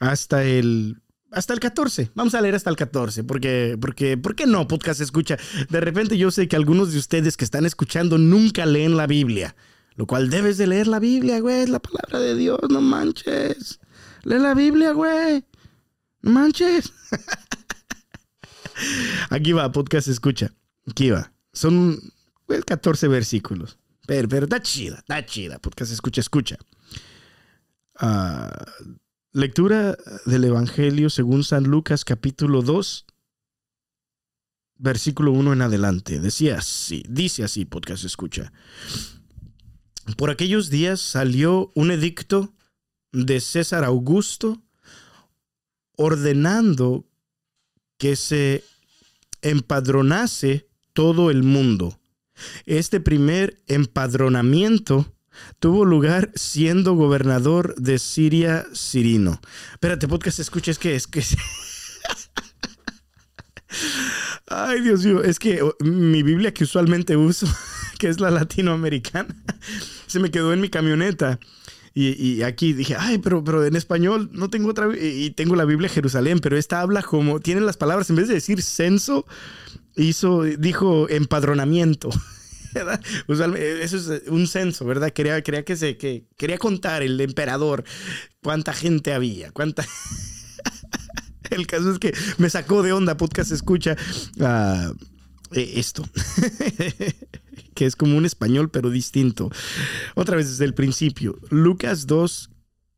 hasta 0.00 0.44
el 0.44 1.02
hasta 1.30 1.54
el 1.54 1.60
14. 1.60 2.10
Vamos 2.14 2.34
a 2.34 2.40
leer 2.40 2.54
hasta 2.54 2.70
el 2.70 2.76
14, 2.76 3.24
porque, 3.24 3.76
porque, 3.80 4.16
¿por 4.16 4.34
qué 4.34 4.46
no? 4.46 4.66
Podcast 4.66 5.00
escucha. 5.00 5.36
De 5.68 5.80
repente 5.80 6.16
yo 6.16 6.30
sé 6.30 6.48
que 6.48 6.56
algunos 6.56 6.92
de 6.92 6.98
ustedes 6.98 7.36
que 7.36 7.44
están 7.44 7.66
escuchando 7.66 8.18
nunca 8.18 8.66
leen 8.66 8.96
la 8.96 9.06
Biblia, 9.06 9.54
lo 9.96 10.06
cual 10.06 10.30
debes 10.30 10.58
de 10.58 10.66
leer 10.66 10.86
la 10.86 10.98
Biblia, 10.98 11.40
güey, 11.40 11.62
es 11.62 11.68
la 11.68 11.80
palabra 11.80 12.20
de 12.20 12.34
Dios, 12.34 12.58
no 12.70 12.80
manches. 12.80 13.80
Lee 14.24 14.38
la 14.38 14.54
Biblia, 14.54 14.92
güey. 14.92 15.44
No 16.22 16.32
manches. 16.32 16.92
Aquí 19.30 19.52
va, 19.52 19.70
podcast 19.72 20.08
escucha. 20.08 20.52
Aquí 20.88 21.10
va. 21.10 21.32
Son 21.52 21.98
pues, 22.46 22.64
14 22.64 23.08
versículos. 23.08 23.78
Pero, 24.06 24.28
pero 24.28 24.44
está 24.44 24.60
chida, 24.60 24.98
está 24.98 25.24
chida. 25.26 25.58
Podcast 25.58 25.92
escucha, 25.92 26.20
escucha. 26.20 26.56
Ah, 27.96 28.64
lectura 29.38 29.96
del 30.26 30.44
Evangelio 30.44 31.10
según 31.10 31.44
San 31.44 31.64
Lucas 31.64 32.04
capítulo 32.04 32.60
2, 32.60 33.06
versículo 34.78 35.30
1 35.30 35.52
en 35.52 35.62
adelante. 35.62 36.18
Decía 36.18 36.58
así, 36.58 37.04
dice 37.08 37.44
así, 37.44 37.64
podcast 37.64 38.04
escucha. 38.04 38.52
Por 40.16 40.30
aquellos 40.30 40.70
días 40.70 41.00
salió 41.00 41.70
un 41.76 41.92
edicto 41.92 42.52
de 43.12 43.40
César 43.40 43.84
Augusto 43.84 44.60
ordenando 45.96 47.06
que 47.96 48.16
se 48.16 48.64
empadronase 49.42 50.68
todo 50.92 51.30
el 51.30 51.44
mundo. 51.44 52.00
Este 52.66 52.98
primer 52.98 53.62
empadronamiento 53.68 55.14
tuvo 55.58 55.84
lugar 55.84 56.30
siendo 56.34 56.94
gobernador 56.94 57.74
de 57.76 57.98
Siria 57.98 58.66
Sirino. 58.72 59.40
Espérate, 59.72 60.08
podcast, 60.08 60.38
escucha, 60.38 60.70
es 60.70 60.78
que 60.78 60.94
es 60.94 61.06
que... 61.06 61.22
Ay, 64.50 64.80
Dios 64.80 65.04
mío, 65.04 65.22
es 65.22 65.38
que 65.38 65.62
oh, 65.62 65.76
mi 65.80 66.22
Biblia 66.22 66.54
que 66.54 66.64
usualmente 66.64 67.16
uso, 67.16 67.46
que 67.98 68.08
es 68.08 68.20
la 68.20 68.30
latinoamericana, 68.30 69.34
se 70.06 70.20
me 70.20 70.30
quedó 70.30 70.52
en 70.52 70.60
mi 70.60 70.68
camioneta. 70.68 71.38
Y, 72.00 72.42
aquí 72.42 72.74
dije, 72.74 72.94
ay, 72.96 73.18
pero, 73.18 73.42
pero 73.42 73.64
en 73.64 73.74
español 73.74 74.30
no 74.32 74.50
tengo 74.50 74.70
otra, 74.70 74.88
y 74.96 75.30
tengo 75.30 75.56
la 75.56 75.64
Biblia 75.64 75.88
Jerusalén, 75.88 76.38
pero 76.38 76.56
esta 76.56 76.80
habla 76.80 77.02
como, 77.02 77.40
tiene 77.40 77.60
las 77.60 77.76
palabras, 77.76 78.08
en 78.08 78.14
vez 78.14 78.28
de 78.28 78.34
decir 78.34 78.62
censo, 78.62 79.26
hizo, 79.96 80.44
dijo 80.44 81.08
empadronamiento. 81.08 82.10
Usualmente, 83.26 83.82
eso 83.82 83.96
es 83.96 84.22
un 84.28 84.46
censo, 84.46 84.84
¿verdad? 84.84 85.12
Quería, 85.12 85.42
quería 85.42 85.64
que 85.64 85.76
se, 85.76 85.96
que, 85.96 86.26
quería 86.36 86.58
contar 86.58 87.02
el 87.02 87.20
emperador 87.20 87.84
cuánta 88.42 88.72
gente 88.72 89.12
había, 89.12 89.50
cuánta... 89.52 89.86
el 91.50 91.66
caso 91.66 91.92
es 91.92 91.98
que 91.98 92.14
me 92.38 92.50
sacó 92.50 92.82
de 92.82 92.92
onda, 92.92 93.16
podcast 93.16 93.52
escucha 93.52 93.96
uh, 94.38 94.94
esto. 95.52 96.04
que 97.74 97.86
es 97.86 97.96
como 97.96 98.16
un 98.16 98.26
español, 98.26 98.70
pero 98.70 98.90
distinto. 98.90 99.50
Otra 100.14 100.36
vez 100.36 100.48
desde 100.48 100.64
el 100.64 100.74
principio. 100.74 101.38
Lucas 101.50 102.06
2, 102.06 102.50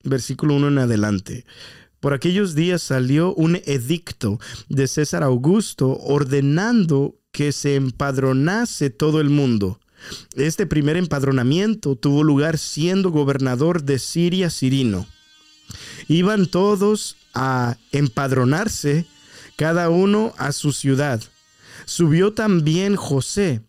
versículo 0.04 0.54
1 0.54 0.68
en 0.68 0.78
adelante. 0.78 1.44
Por 2.00 2.14
aquellos 2.14 2.54
días 2.54 2.82
salió 2.82 3.34
un 3.34 3.56
edicto 3.66 4.40
de 4.70 4.88
César 4.88 5.22
Augusto 5.22 5.98
ordenando 5.98 7.19
que 7.32 7.52
se 7.52 7.76
empadronase 7.76 8.90
todo 8.90 9.20
el 9.20 9.30
mundo. 9.30 9.80
Este 10.34 10.66
primer 10.66 10.96
empadronamiento 10.96 11.96
tuvo 11.96 12.24
lugar 12.24 12.58
siendo 12.58 13.10
gobernador 13.10 13.82
de 13.82 13.98
Siria 13.98 14.50
Sirino. 14.50 15.06
Iban 16.08 16.46
todos 16.46 17.16
a 17.34 17.76
empadronarse, 17.92 19.06
cada 19.56 19.90
uno 19.90 20.32
a 20.38 20.52
su 20.52 20.72
ciudad. 20.72 21.22
Subió 21.84 22.32
también 22.32 22.96
José 22.96 23.62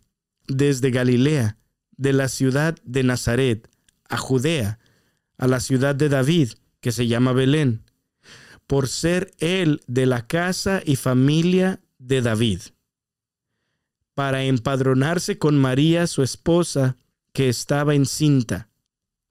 desde 0.47 0.91
Galilea, 0.91 1.57
de 1.97 2.13
la 2.13 2.29
ciudad 2.29 2.75
de 2.83 3.03
Nazaret, 3.03 3.69
a 4.09 4.17
Judea, 4.17 4.79
a 5.37 5.47
la 5.47 5.59
ciudad 5.59 5.93
de 5.93 6.09
David, 6.09 6.53
que 6.79 6.91
se 6.91 7.07
llama 7.07 7.31
Belén, 7.31 7.83
por 8.65 8.87
ser 8.87 9.31
él 9.37 9.81
de 9.85 10.07
la 10.07 10.25
casa 10.25 10.81
y 10.83 10.95
familia 10.95 11.79
de 11.99 12.21
David, 12.23 12.61
para 14.13 14.43
empadronarse 14.43 15.37
con 15.37 15.57
María, 15.59 16.07
su 16.07 16.23
esposa, 16.23 16.97
que 17.33 17.49
estaba 17.49 17.95
encinta, 17.95 18.69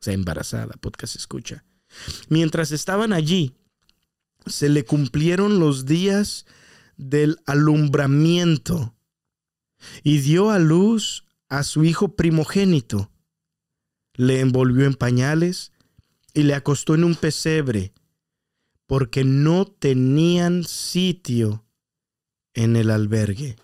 o 0.01 0.05
sea, 0.05 0.15
embarazada, 0.15 0.75
podcast 0.81 1.17
escucha. 1.17 1.65
Mientras 2.29 2.73
estaban 2.73 3.13
allí, 3.13 3.55
se 4.47 4.69
le 4.69 4.85
cumplieron 4.85 5.59
los 5.59 5.85
días 5.85 6.47
del 6.97 7.39
alumbramiento 7.47 8.95
y 10.03 10.19
dio 10.19 10.51
a 10.51 10.59
luz 10.59 11.25
a 11.49 11.63
su 11.63 11.85
hijo 11.85 12.17
primogénito. 12.17 13.11
Le 14.15 14.41
envolvió 14.41 14.87
en 14.87 14.95
pañales 14.95 15.73
y 16.33 16.45
le 16.45 16.55
acostó 16.55 16.95
en 16.95 17.05
un 17.05 17.15
pesebre, 17.17 17.93
porque 18.87 19.25
no 19.25 19.67
tenían 19.67 20.65
sitio 20.65 21.65
en 22.55 22.77
el 22.77 22.91
albergue. 22.91 23.57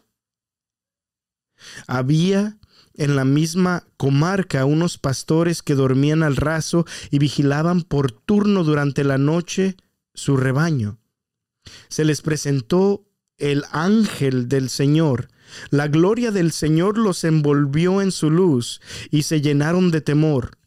Había 1.87 2.59
en 2.95 3.17
la 3.17 3.25
misma 3.25 3.85
comarca 3.97 4.65
unos 4.65 4.99
pastores 4.99 5.63
que 5.63 5.75
dormían 5.75 6.23
al 6.23 6.37
raso 6.37 6.87
y 7.11 7.19
vigilaban 7.19 7.83
por 7.83 8.11
turno 8.11 8.65
durante 8.65 9.05
la 9.05 9.19
noche 9.19 9.77
su 10.15 10.37
rebaño. 10.37 10.99
Se 11.89 12.05
les 12.05 12.23
presentó 12.23 13.07
el 13.39 13.65
ángel 13.71 14.49
del 14.49 14.71
Señor. 14.71 15.29
La 15.71 15.89
gloria 15.89 16.31
del 16.31 16.53
Señor 16.53 16.99
los 16.99 17.23
envolvió 17.25 18.01
en 18.01 18.13
su 18.13 18.31
luz 18.31 18.81
y 19.11 19.23
se 19.23 19.41
llenaron 19.41 19.91
de 19.91 20.01
temor. 20.01 20.59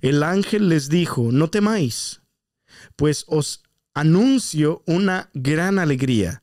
El 0.00 0.22
ángel 0.22 0.68
les 0.68 0.88
dijo, 0.88 1.30
no 1.30 1.48
temáis, 1.48 2.22
pues 2.96 3.24
os 3.28 3.62
anuncio 3.94 4.82
una 4.86 5.30
gran 5.32 5.78
alegría, 5.78 6.42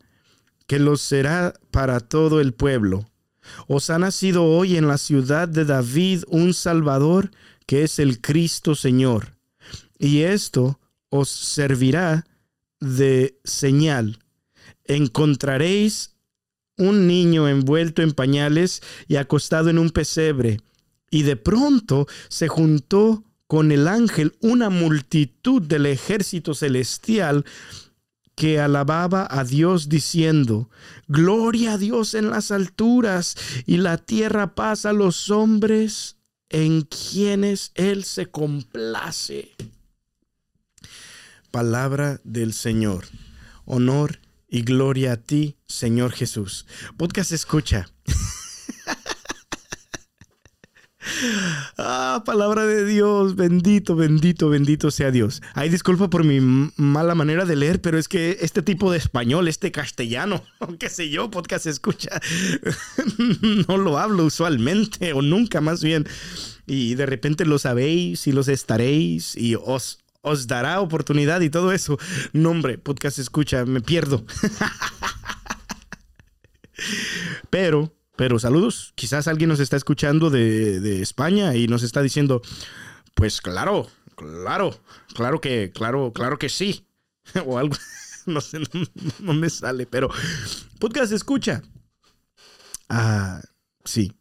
que 0.65 0.79
los 0.79 1.01
será 1.01 1.53
para 1.71 1.99
todo 1.99 2.39
el 2.39 2.53
pueblo. 2.53 3.09
Os 3.67 3.89
ha 3.89 3.99
nacido 3.99 4.43
hoy 4.43 4.77
en 4.77 4.87
la 4.87 4.97
ciudad 4.97 5.47
de 5.47 5.65
David 5.65 6.23
un 6.27 6.53
Salvador, 6.53 7.31
que 7.65 7.83
es 7.83 7.99
el 7.99 8.21
Cristo 8.21 8.75
Señor. 8.75 9.35
Y 9.99 10.21
esto 10.21 10.79
os 11.09 11.29
servirá 11.29 12.25
de 12.79 13.39
señal 13.43 14.19
encontraréis 14.85 16.15
un 16.77 17.07
niño 17.07 17.47
envuelto 17.47 18.01
en 18.01 18.11
pañales 18.11 18.81
y 19.07 19.17
acostado 19.17 19.69
en 19.69 19.77
un 19.77 19.91
pesebre. 19.91 20.59
Y 21.11 21.23
de 21.23 21.35
pronto 21.35 22.07
se 22.29 22.47
juntó 22.47 23.23
con 23.47 23.71
el 23.71 23.87
ángel 23.87 24.35
una 24.41 24.69
multitud 24.69 25.61
del 25.61 25.85
ejército 25.85 26.55
celestial 26.55 27.45
que 28.35 28.59
alababa 28.59 29.27
a 29.29 29.43
Dios 29.43 29.89
diciendo, 29.89 30.69
Gloria 31.07 31.73
a 31.73 31.77
Dios 31.77 32.13
en 32.13 32.29
las 32.29 32.51
alturas 32.51 33.35
y 33.65 33.77
la 33.77 33.97
tierra 33.97 34.55
paz 34.55 34.85
a 34.85 34.93
los 34.93 35.29
hombres 35.29 36.17
en 36.49 36.83
quienes 36.83 37.71
Él 37.75 38.03
se 38.03 38.27
complace. 38.27 39.51
Palabra 41.51 42.19
del 42.23 42.53
Señor. 42.53 43.05
Honor 43.65 44.19
y 44.47 44.61
gloria 44.63 45.13
a 45.13 45.17
ti, 45.17 45.57
Señor 45.67 46.11
Jesús. 46.11 46.65
Podcast 46.97 47.31
escucha. 47.31 47.89
Ah, 51.77 52.23
palabra 52.25 52.65
de 52.65 52.85
Dios, 52.85 53.35
bendito, 53.35 53.95
bendito, 53.95 54.49
bendito 54.49 54.91
sea 54.91 55.11
Dios. 55.11 55.41
Ay, 55.53 55.69
disculpa 55.69 56.09
por 56.09 56.23
mi 56.23 56.39
mala 56.77 57.15
manera 57.15 57.45
de 57.45 57.55
leer, 57.55 57.81
pero 57.81 57.97
es 57.97 58.07
que 58.07 58.37
este 58.41 58.61
tipo 58.61 58.91
de 58.91 58.97
español, 58.97 59.47
este 59.47 59.71
castellano, 59.71 60.43
qué 60.79 60.89
sé 60.89 61.09
yo, 61.09 61.29
podcast 61.29 61.65
escucha, 61.65 62.21
no 63.67 63.77
lo 63.77 63.97
hablo 63.97 64.25
usualmente 64.25 65.13
o 65.13 65.21
nunca 65.21 65.61
más 65.61 65.83
bien. 65.83 66.07
Y 66.65 66.95
de 66.95 67.05
repente 67.05 67.45
lo 67.45 67.59
sabéis 67.59 68.25
y 68.27 68.31
los 68.31 68.47
estaréis 68.47 69.35
y 69.35 69.55
os 69.55 69.99
os 70.23 70.47
dará 70.47 70.79
oportunidad 70.79 71.41
y 71.41 71.49
todo 71.49 71.73
eso. 71.73 71.99
Nombre, 72.31 72.77
podcast 72.77 73.19
escucha, 73.19 73.65
me 73.65 73.81
pierdo. 73.81 74.25
pero, 77.49 77.93
pero 78.15 78.39
saludos. 78.39 78.93
Quizás 78.95 79.27
alguien 79.27 79.49
nos 79.49 79.59
está 79.59 79.77
escuchando 79.77 80.29
de, 80.29 81.01
España 81.01 81.55
y 81.55 81.67
nos 81.67 81.83
está 81.83 82.01
diciendo, 82.01 82.41
pues 83.15 83.41
claro, 83.41 83.87
claro, 84.15 84.79
claro 85.15 85.41
que, 85.41 85.71
claro, 85.73 86.11
claro 86.13 86.37
que 86.37 86.49
sí. 86.49 86.87
o 87.45 87.57
algo, 87.57 87.75
no 88.25 88.41
sé, 88.41 88.59
no, 89.19 89.33
me 89.33 89.49
sale, 89.49 89.85
pero 89.85 90.09
podcast 90.79 91.11
escucha. 91.13 91.63
Ah, 92.89 93.41
sí. 93.85 94.13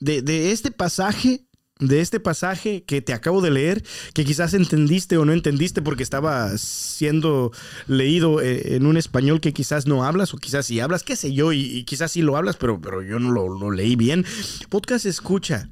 De, 0.00 0.22
de 0.22 0.52
este 0.52 0.70
pasaje 0.70 1.46
de 1.80 2.00
este 2.00 2.20
pasaje 2.20 2.84
que 2.84 3.02
te 3.02 3.12
acabo 3.12 3.40
de 3.40 3.50
leer, 3.50 3.84
que 4.12 4.24
quizás 4.24 4.54
entendiste 4.54 5.16
o 5.16 5.24
no 5.24 5.32
entendiste 5.32 5.82
porque 5.82 6.04
estaba 6.04 6.56
siendo 6.56 7.50
leído 7.88 8.40
eh, 8.40 8.76
en 8.76 8.86
un 8.86 8.96
español 8.96 9.40
que 9.40 9.52
quizás 9.52 9.86
no 9.86 10.04
hablas 10.04 10.34
o 10.34 10.36
quizás 10.36 10.66
sí 10.66 10.78
hablas, 10.78 11.02
qué 11.02 11.16
sé 11.16 11.32
yo, 11.32 11.52
y, 11.52 11.82
quizás 11.84 12.12
sí 12.12 12.22
lo 12.22 12.36
hablas, 12.36 12.56
pero, 12.56 12.80
pero 12.80 13.02
yo 13.02 13.18
no 13.18 13.32
lo, 13.32 13.70
leí 13.72 13.96
bien. 13.96 14.24
Podcast 14.68 15.04
escucha. 15.06 15.68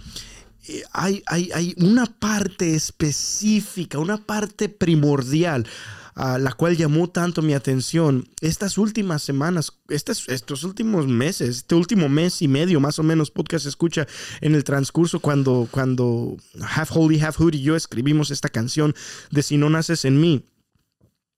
Eh, 0.66 0.82
hay, 0.92 1.22
hay, 1.26 1.50
hay 1.54 1.74
una 1.78 2.06
parte 2.06 2.74
específica, 2.74 3.98
una 3.98 4.18
parte 4.18 4.68
primordial 4.68 5.66
ah, 6.14 6.38
la 6.38 6.52
cual 6.52 6.76
llamó 6.76 7.08
tanto 7.08 7.42
mi 7.42 7.54
atención 7.54 8.28
estas 8.40 8.78
últimas 8.78 9.22
semanas, 9.22 9.72
estos, 9.88 10.28
estos 10.28 10.64
últimos 10.64 11.06
meses, 11.06 11.56
este 11.58 11.74
último 11.74 12.08
mes 12.08 12.42
y 12.42 12.48
medio 12.48 12.80
más 12.80 12.98
o 12.98 13.02
menos 13.02 13.30
podcast 13.30 13.66
escucha 13.66 14.06
en 14.40 14.54
el 14.54 14.64
transcurso 14.64 15.20
cuando, 15.20 15.68
cuando 15.70 16.36
Half 16.60 16.96
Holy, 16.96 17.20
Half 17.20 17.38
Hood 17.38 17.54
y 17.54 17.62
yo 17.62 17.76
escribimos 17.76 18.30
esta 18.30 18.48
canción 18.48 18.94
de 19.30 19.42
Si 19.42 19.56
no 19.56 19.70
naces 19.70 20.04
en 20.04 20.20
mí. 20.20 20.44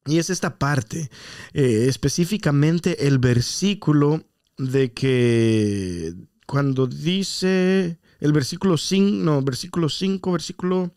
Y 0.06 0.18
es 0.18 0.28
esta 0.28 0.58
parte, 0.58 1.10
eh, 1.54 1.86
específicamente 1.88 3.06
el 3.06 3.18
versículo 3.18 4.22
de 4.58 4.92
que 4.92 6.14
cuando 6.46 6.86
dice 6.86 7.98
el 8.20 8.32
versículo 8.32 8.76
5, 8.76 9.24
no, 9.24 9.42
versículo 9.42 9.88
5, 9.88 10.32
versículo... 10.32 10.94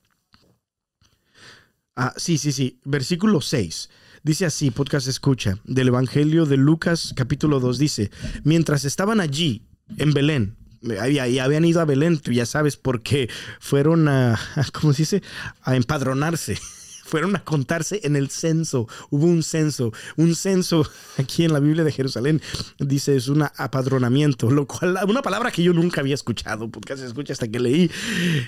Ah, 1.99 2.13
sí, 2.15 2.37
sí, 2.37 2.51
sí, 2.51 2.79
versículo 2.85 3.41
6. 3.41 3.89
Dice 4.21 4.45
así, 4.45 4.69
podcast 4.69 5.07
escucha, 5.07 5.57
del 5.63 5.87
Evangelio 5.87 6.45
de 6.45 6.55
Lucas 6.55 7.11
capítulo 7.15 7.59
2, 7.59 7.79
dice, 7.79 8.11
mientras 8.43 8.85
estaban 8.85 9.19
allí, 9.19 9.63
en 9.97 10.13
Belén, 10.13 10.57
y 10.83 11.39
habían 11.39 11.65
ido 11.65 11.81
a 11.81 11.85
Belén, 11.85 12.19
tú 12.19 12.31
ya 12.31 12.45
sabes, 12.45 12.77
porque 12.77 13.31
fueron 13.59 14.07
a, 14.09 14.39
¿cómo 14.73 14.93
se 14.93 15.01
dice? 15.01 15.23
A 15.63 15.75
empadronarse 15.75 16.59
fueron 17.07 17.35
a 17.35 17.43
contarse 17.43 18.01
en 18.03 18.15
el 18.15 18.29
censo. 18.29 18.87
Hubo 19.09 19.25
un 19.25 19.43
censo, 19.43 19.93
un 20.17 20.35
censo 20.35 20.87
aquí 21.17 21.45
en 21.45 21.53
la 21.53 21.59
Biblia 21.59 21.83
de 21.83 21.91
Jerusalén, 21.91 22.41
dice 22.77 23.15
es 23.15 23.27
un 23.29 23.43
apadronamiento, 23.43 24.51
lo 24.51 24.67
cual, 24.67 24.99
una 25.07 25.21
palabra 25.21 25.51
que 25.51 25.63
yo 25.63 25.73
nunca 25.73 26.01
había 26.01 26.15
escuchado, 26.15 26.69
porque 26.69 26.97
se 26.97 27.05
escucha 27.05 27.33
hasta 27.33 27.47
que 27.47 27.59
leí 27.59 27.89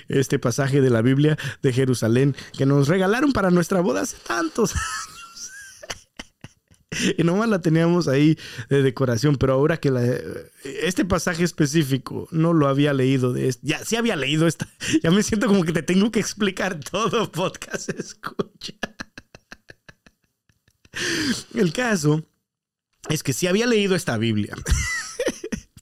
este 0.08 0.38
pasaje 0.38 0.80
de 0.80 0.90
la 0.90 1.02
Biblia 1.02 1.38
de 1.62 1.72
Jerusalén 1.72 2.36
que 2.56 2.66
nos 2.66 2.88
regalaron 2.88 3.32
para 3.32 3.50
nuestra 3.50 3.80
boda 3.80 4.02
hace 4.02 4.16
tantos 4.26 4.74
años. 4.74 5.19
y 7.18 7.22
nomás 7.22 7.48
la 7.48 7.60
teníamos 7.60 8.08
ahí 8.08 8.38
de 8.68 8.82
decoración, 8.82 9.36
pero 9.36 9.52
ahora 9.52 9.78
que 9.78 9.90
la, 9.90 10.02
este 10.64 11.04
pasaje 11.04 11.44
específico 11.44 12.28
no 12.30 12.52
lo 12.52 12.68
había 12.68 12.92
leído, 12.92 13.32
de 13.32 13.54
ya 13.62 13.84
sí 13.84 13.96
había 13.96 14.16
leído 14.16 14.46
esta, 14.46 14.68
ya 15.02 15.10
me 15.10 15.22
siento 15.22 15.46
como 15.46 15.64
que 15.64 15.72
te 15.72 15.82
tengo 15.82 16.10
que 16.10 16.20
explicar 16.20 16.78
todo 16.90 17.30
podcast 17.30 17.90
escucha. 17.90 18.74
El 21.54 21.72
caso 21.72 22.24
es 23.08 23.22
que 23.22 23.32
sí 23.32 23.46
había 23.46 23.66
leído 23.66 23.94
esta 23.94 24.18
Biblia. 24.18 24.54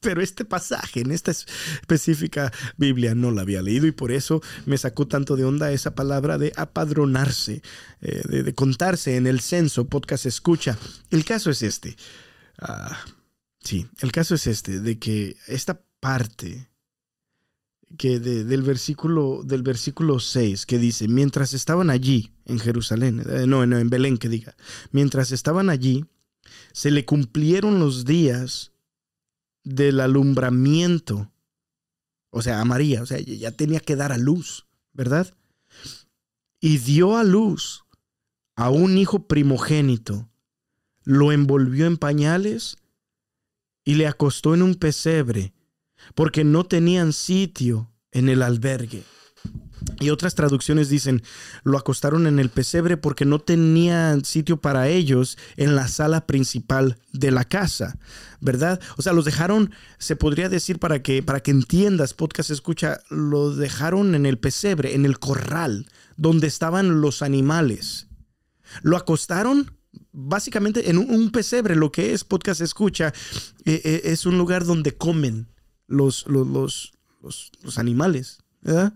Pero 0.00 0.22
este 0.22 0.44
pasaje 0.44 1.00
en 1.00 1.10
esta 1.10 1.30
específica 1.30 2.52
Biblia 2.76 3.14
no 3.14 3.30
la 3.30 3.42
había 3.42 3.62
leído 3.62 3.86
y 3.86 3.92
por 3.92 4.12
eso 4.12 4.40
me 4.66 4.78
sacó 4.78 5.06
tanto 5.06 5.36
de 5.36 5.44
onda 5.44 5.72
esa 5.72 5.94
palabra 5.94 6.38
de 6.38 6.52
apadronarse, 6.56 7.62
eh, 8.00 8.22
de, 8.28 8.54
contarse 8.54 9.16
en 9.16 9.26
el 9.26 9.40
censo, 9.40 9.86
podcast 9.86 10.26
escucha. 10.26 10.78
El 11.10 11.24
caso 11.24 11.50
es 11.50 11.62
este. 11.62 11.96
Ah, 12.58 13.04
sí, 13.60 13.86
el 14.00 14.12
caso 14.12 14.34
es 14.34 14.46
este, 14.46 14.80
de 14.80 14.98
que 14.98 15.36
esta 15.46 15.80
parte 16.00 16.68
que 17.96 18.20
del 18.20 18.62
versículo 18.62 19.42
del 19.44 19.62
versículo 19.62 20.20
6 20.20 20.66
que 20.66 20.78
dice, 20.78 21.08
mientras 21.08 21.54
estaban 21.54 21.88
allí 21.88 22.32
en 22.44 22.58
Jerusalén, 22.58 23.24
eh, 23.28 23.46
no, 23.46 23.64
no, 23.66 23.78
en 23.78 23.88
Belén 23.88 24.18
que 24.18 24.28
diga, 24.28 24.54
mientras 24.90 25.32
estaban 25.32 25.70
allí, 25.70 26.04
se 26.72 26.90
le 26.90 27.04
cumplieron 27.04 27.78
los 27.78 28.04
días 28.04 28.72
del 29.68 30.00
alumbramiento. 30.00 31.30
O 32.30 32.42
sea, 32.42 32.60
a 32.60 32.64
María, 32.64 33.02
o 33.02 33.06
sea, 33.06 33.18
ya 33.18 33.50
tenía 33.52 33.80
que 33.80 33.96
dar 33.96 34.12
a 34.12 34.18
luz, 34.18 34.66
¿verdad? 34.92 35.32
Y 36.60 36.78
dio 36.78 37.16
a 37.16 37.24
luz 37.24 37.84
a 38.56 38.70
un 38.70 38.98
hijo 38.98 39.28
primogénito, 39.28 40.28
lo 41.04 41.32
envolvió 41.32 41.86
en 41.86 41.96
pañales 41.96 42.76
y 43.84 43.94
le 43.94 44.06
acostó 44.06 44.54
en 44.54 44.62
un 44.62 44.74
pesebre, 44.74 45.52
porque 46.14 46.44
no 46.44 46.64
tenían 46.64 47.12
sitio 47.12 47.90
en 48.10 48.28
el 48.28 48.42
albergue. 48.42 49.04
Y 50.00 50.10
otras 50.10 50.34
traducciones 50.34 50.88
dicen, 50.88 51.22
lo 51.64 51.78
acostaron 51.78 52.26
en 52.26 52.38
el 52.38 52.50
pesebre 52.50 52.96
porque 52.96 53.24
no 53.24 53.40
tenían 53.40 54.24
sitio 54.24 54.60
para 54.60 54.88
ellos 54.88 55.38
en 55.56 55.74
la 55.74 55.88
sala 55.88 56.26
principal 56.26 56.98
de 57.12 57.30
la 57.30 57.44
casa, 57.44 57.98
¿verdad? 58.40 58.80
O 58.96 59.02
sea, 59.02 59.12
los 59.12 59.24
dejaron, 59.24 59.72
se 59.98 60.16
podría 60.16 60.48
decir 60.48 60.78
para 60.78 61.02
que, 61.02 61.22
para 61.22 61.40
que 61.40 61.50
entiendas, 61.50 62.14
podcast 62.14 62.50
escucha, 62.50 63.00
lo 63.10 63.54
dejaron 63.54 64.14
en 64.14 64.26
el 64.26 64.38
pesebre, 64.38 64.94
en 64.94 65.04
el 65.04 65.18
corral, 65.18 65.88
donde 66.16 66.46
estaban 66.46 67.00
los 67.00 67.22
animales. 67.22 68.06
Lo 68.82 68.96
acostaron 68.96 69.78
básicamente 70.12 70.90
en 70.90 70.98
un, 70.98 71.30
pesebre, 71.30 71.76
lo 71.76 71.92
que 71.92 72.12
es 72.12 72.24
podcast 72.24 72.60
escucha, 72.60 73.12
eh, 73.64 73.80
eh, 73.84 74.00
es 74.04 74.26
un 74.26 74.38
lugar 74.38 74.64
donde 74.64 74.96
comen 74.96 75.48
los, 75.86 76.26
los, 76.26 76.92
los, 77.22 77.52
los 77.62 77.78
animales, 77.78 78.38
¿verdad? 78.62 78.94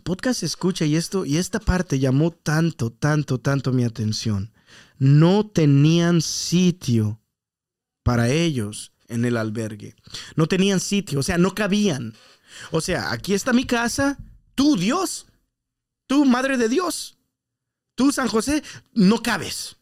Podcast 0.00 0.42
escucha 0.42 0.84
y 0.84 0.96
esto 0.96 1.24
y 1.24 1.36
esta 1.36 1.60
parte 1.60 1.98
llamó 1.98 2.30
tanto, 2.30 2.90
tanto, 2.90 3.38
tanto 3.40 3.72
mi 3.72 3.84
atención. 3.84 4.52
No 4.98 5.46
tenían 5.46 6.22
sitio 6.22 7.20
para 8.02 8.28
ellos 8.28 8.92
en 9.08 9.24
el 9.24 9.36
albergue. 9.36 9.94
No 10.34 10.46
tenían 10.46 10.80
sitio, 10.80 11.20
o 11.20 11.22
sea, 11.22 11.38
no 11.38 11.54
cabían. 11.54 12.14
O 12.70 12.80
sea, 12.80 13.12
aquí 13.12 13.34
está 13.34 13.52
mi 13.52 13.64
casa, 13.64 14.18
tú 14.54 14.76
Dios, 14.76 15.26
tú 16.06 16.24
Madre 16.24 16.56
de 16.56 16.68
Dios, 16.68 17.18
tú 17.94 18.12
San 18.12 18.28
José, 18.28 18.62
no 18.92 19.22
cabes. 19.22 19.76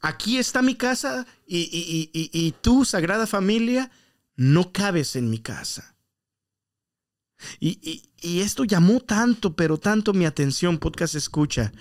Aquí 0.00 0.38
está 0.38 0.62
mi 0.62 0.74
casa 0.74 1.26
y, 1.46 1.58
y, 1.60 2.10
y, 2.12 2.30
y 2.32 2.52
tú, 2.52 2.84
Sagrada 2.84 3.26
Familia, 3.26 3.90
no 4.34 4.72
cabes 4.72 5.14
en 5.14 5.30
mi 5.30 5.38
casa. 5.38 5.91
Y, 7.60 8.02
esto 8.22 8.64
llamó 8.64 9.00
tanto, 9.00 9.56
pero 9.56 9.78
tanto 9.78 10.12
mi 10.12 10.26
atención, 10.26 10.78
podcast 10.78 11.16
escucha, 11.16 11.72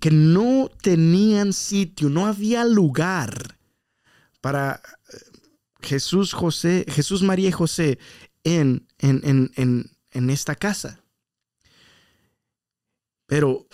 que 0.00 0.10
no 0.10 0.70
tenían 0.80 1.52
sitio, 1.52 2.08
no 2.08 2.26
había 2.26 2.64
lugar 2.64 3.58
para 4.40 4.80
eh, 5.12 5.16
Jesús, 5.82 6.32
José, 6.32 6.84
Jesús, 6.88 7.22
María 7.22 7.48
y 7.48 7.52
José 7.52 7.98
en, 8.44 8.86
en, 8.98 9.50
en, 9.56 9.90
en 10.12 10.30
esta 10.30 10.54
casa. 10.54 11.00
Pero 13.26 13.66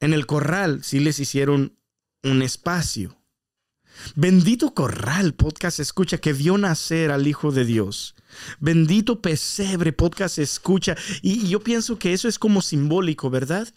en 0.00 0.12
el 0.14 0.26
corral 0.26 0.82
sí 0.84 1.00
les 1.00 1.18
hicieron 1.18 1.76
un 2.22 2.42
espacio. 2.42 3.19
Bendito 4.14 4.74
corral, 4.74 5.34
podcast 5.34 5.80
escucha, 5.80 6.18
que 6.18 6.32
vio 6.32 6.58
nacer 6.58 7.10
al 7.10 7.26
Hijo 7.26 7.52
de 7.52 7.64
Dios. 7.64 8.14
Bendito 8.60 9.20
pesebre, 9.20 9.92
podcast 9.92 10.38
escucha. 10.38 10.96
Y, 11.22 11.48
yo 11.48 11.60
pienso 11.60 11.98
que 11.98 12.12
eso 12.12 12.28
es 12.28 12.38
como 12.38 12.62
simbólico, 12.62 13.30
¿verdad? 13.30 13.68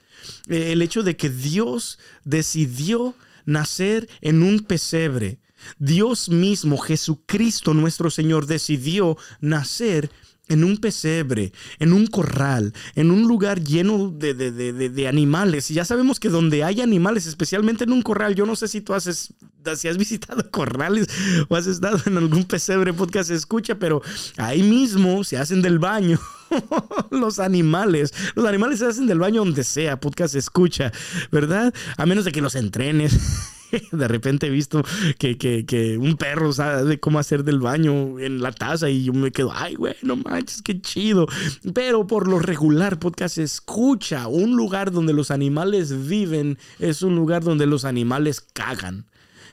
Eh, 0.47 0.71
el 0.71 0.81
hecho 0.81 1.03
de 1.03 1.17
que 1.17 1.29
Dios 1.29 1.99
decidió 2.23 3.15
nacer 3.45 4.09
en 4.21 4.43
un 4.43 4.59
pesebre. 4.59 5.39
Dios 5.79 6.29
mismo, 6.29 6.77
Jesucristo 6.77 7.73
nuestro 7.73 8.09
Señor, 8.09 8.47
decidió 8.47 9.17
nacer 9.39 10.11
en 10.49 10.63
un 10.63 10.77
pesebre, 10.77 11.53
en 11.79 11.93
un 11.93 12.05
corral, 12.07 12.73
en 12.95 13.11
un 13.11 13.27
lugar 13.27 13.63
lleno 13.63 14.09
de, 14.09 14.33
de, 14.33 15.07
animales. 15.07 15.71
Y 15.71 15.75
ya 15.75 15.85
sabemos 15.85 16.19
que 16.19 16.29
donde 16.29 16.63
hay 16.63 16.81
animales, 16.81 17.25
especialmente 17.25 17.85
en 17.85 17.93
un 17.93 18.01
corral, 18.01 18.35
yo 18.35 18.45
no 18.45 18.55
sé 18.55 18.67
si 18.67 18.81
tú 18.81 18.93
haces, 18.93 19.33
si 19.75 19.87
has 19.87 19.97
visitado 19.97 20.43
corrales 20.51 21.07
o 21.47 21.55
has 21.55 21.67
estado 21.67 21.97
en 22.05 22.17
algún 22.17 22.43
pesebre 22.43 22.93
podcast 22.93 23.31
escucha, 23.31 23.75
pero 23.75 24.01
ahí 24.37 24.63
mismo 24.63 25.23
se 25.23 25.37
hacen 25.37 25.61
del 25.61 25.79
baño. 25.79 26.19
los 27.09 27.39
animales, 27.39 28.13
los 28.35 28.45
animales 28.45 28.79
se 28.79 28.85
hacen 28.85 29.07
del 29.07 29.19
baño 29.19 29.43
donde 29.43 29.63
sea, 29.63 29.99
podcast 29.99 30.35
escucha, 30.35 30.91
¿verdad? 31.31 31.73
A 31.97 32.05
menos 32.05 32.25
de 32.25 32.31
que 32.31 32.41
los 32.41 32.55
entrenes. 32.55 33.17
de 33.91 34.07
repente 34.07 34.47
he 34.47 34.49
visto 34.49 34.83
que, 35.17 35.97
un 35.99 36.17
perro 36.17 36.53
sabe 36.53 36.99
cómo 36.99 37.19
hacer 37.19 37.43
del 37.43 37.59
baño 37.59 38.19
en 38.19 38.41
la 38.41 38.51
taza 38.51 38.89
y 38.89 39.05
yo 39.05 39.13
me 39.13 39.31
quedo, 39.31 39.51
ay, 39.53 39.75
güey, 39.75 39.95
no 40.01 40.15
manches, 40.15 40.61
qué 40.61 40.79
chido. 40.81 41.27
Pero 41.73 42.07
por 42.07 42.27
lo 42.27 42.39
regular, 42.39 42.99
podcast 42.99 43.37
escucha, 43.37 44.27
un 44.27 44.55
lugar 44.55 44.91
donde 44.91 45.13
los 45.13 45.31
animales 45.31 46.07
viven 46.07 46.57
es 46.79 47.01
un 47.01 47.15
lugar 47.15 47.43
donde 47.43 47.65
los 47.65 47.85
animales 47.85 48.41
cagan. 48.41 49.05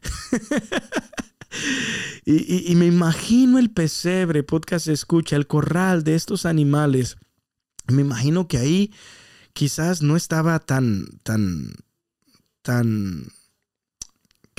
y, 2.25 2.73
y, 2.73 2.75
me 2.77 2.87
imagino 2.87 3.59
el 3.59 3.71
pesebre, 3.71 4.43
podcast 4.43 4.89
escucha, 4.89 5.37
el 5.37 5.47
corral 5.47 6.05
de 6.05 6.15
estos 6.15 6.47
animales. 6.47 7.19
Me 7.89 8.03
imagino 8.03 8.49
que 8.49 8.59
ahí 8.59 8.93
quizás 9.53 10.01
no 10.01 10.17
estaba 10.17 10.59
tan, 10.59 11.07
tan, 11.23 11.75
tan 12.63 13.27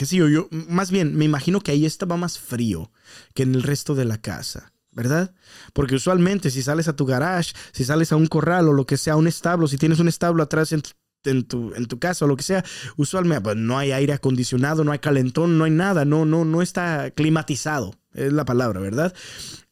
qué 0.02 0.08
sé 0.08 0.18
yo, 0.18 0.48
más 0.50 0.90
bien 0.90 1.16
me 1.16 1.26
imagino 1.26 1.62
que 1.62 1.70
ahí 1.70 1.86
estaba 1.86 2.18
más 2.18 2.40
frío 2.40 2.92
que 3.36 3.44
en 3.44 3.54
el 3.54 3.62
resto 3.62 3.94
de 3.94 4.06
la 4.06 4.18
casa. 4.18 4.74
¿verdad? 4.94 5.34
Porque 5.72 5.96
usualmente 5.96 6.50
si 6.50 6.64
sales 6.64 6.90
a 6.90 6.96
tu 6.96 7.06
garage, 7.06 7.54
si 7.72 7.86
sales 7.86 8.12
a 8.12 8.18
un 8.18 8.26
corral 8.26 8.68
o 8.68 8.74
lo 8.74 8.86
que 8.86 8.98
sea, 8.98 9.16
un 9.16 9.28
establo, 9.28 9.68
si 9.68 9.78
tienes 9.78 10.00
un 10.00 10.10
establo 10.10 10.44
atrás 10.44 10.74
en 10.74 10.82
en 11.24 11.44
tu, 11.44 11.72
en 11.76 11.86
tu 11.86 12.00
casa 12.00 12.26
o 12.26 12.28
lo 12.28 12.36
que 12.36 12.42
sea, 12.42 12.66
usualmente 12.98 13.42
pues, 13.42 13.56
no 13.56 13.78
hay 13.78 13.92
aire 13.92 14.14
acondicionado, 14.14 14.84
no 14.84 14.92
hay 14.92 14.98
calentón, 14.98 15.60
no 15.60 15.66
hay 15.66 15.72
nada, 15.72 16.04
no, 16.04 16.26
no, 16.26 16.46
no 16.46 16.64
está 16.64 17.12
climatizado, 17.12 17.94
es 18.13 18.34
la 18.34 18.45
palabra, 18.45 18.80
¿verdad? 18.80 19.13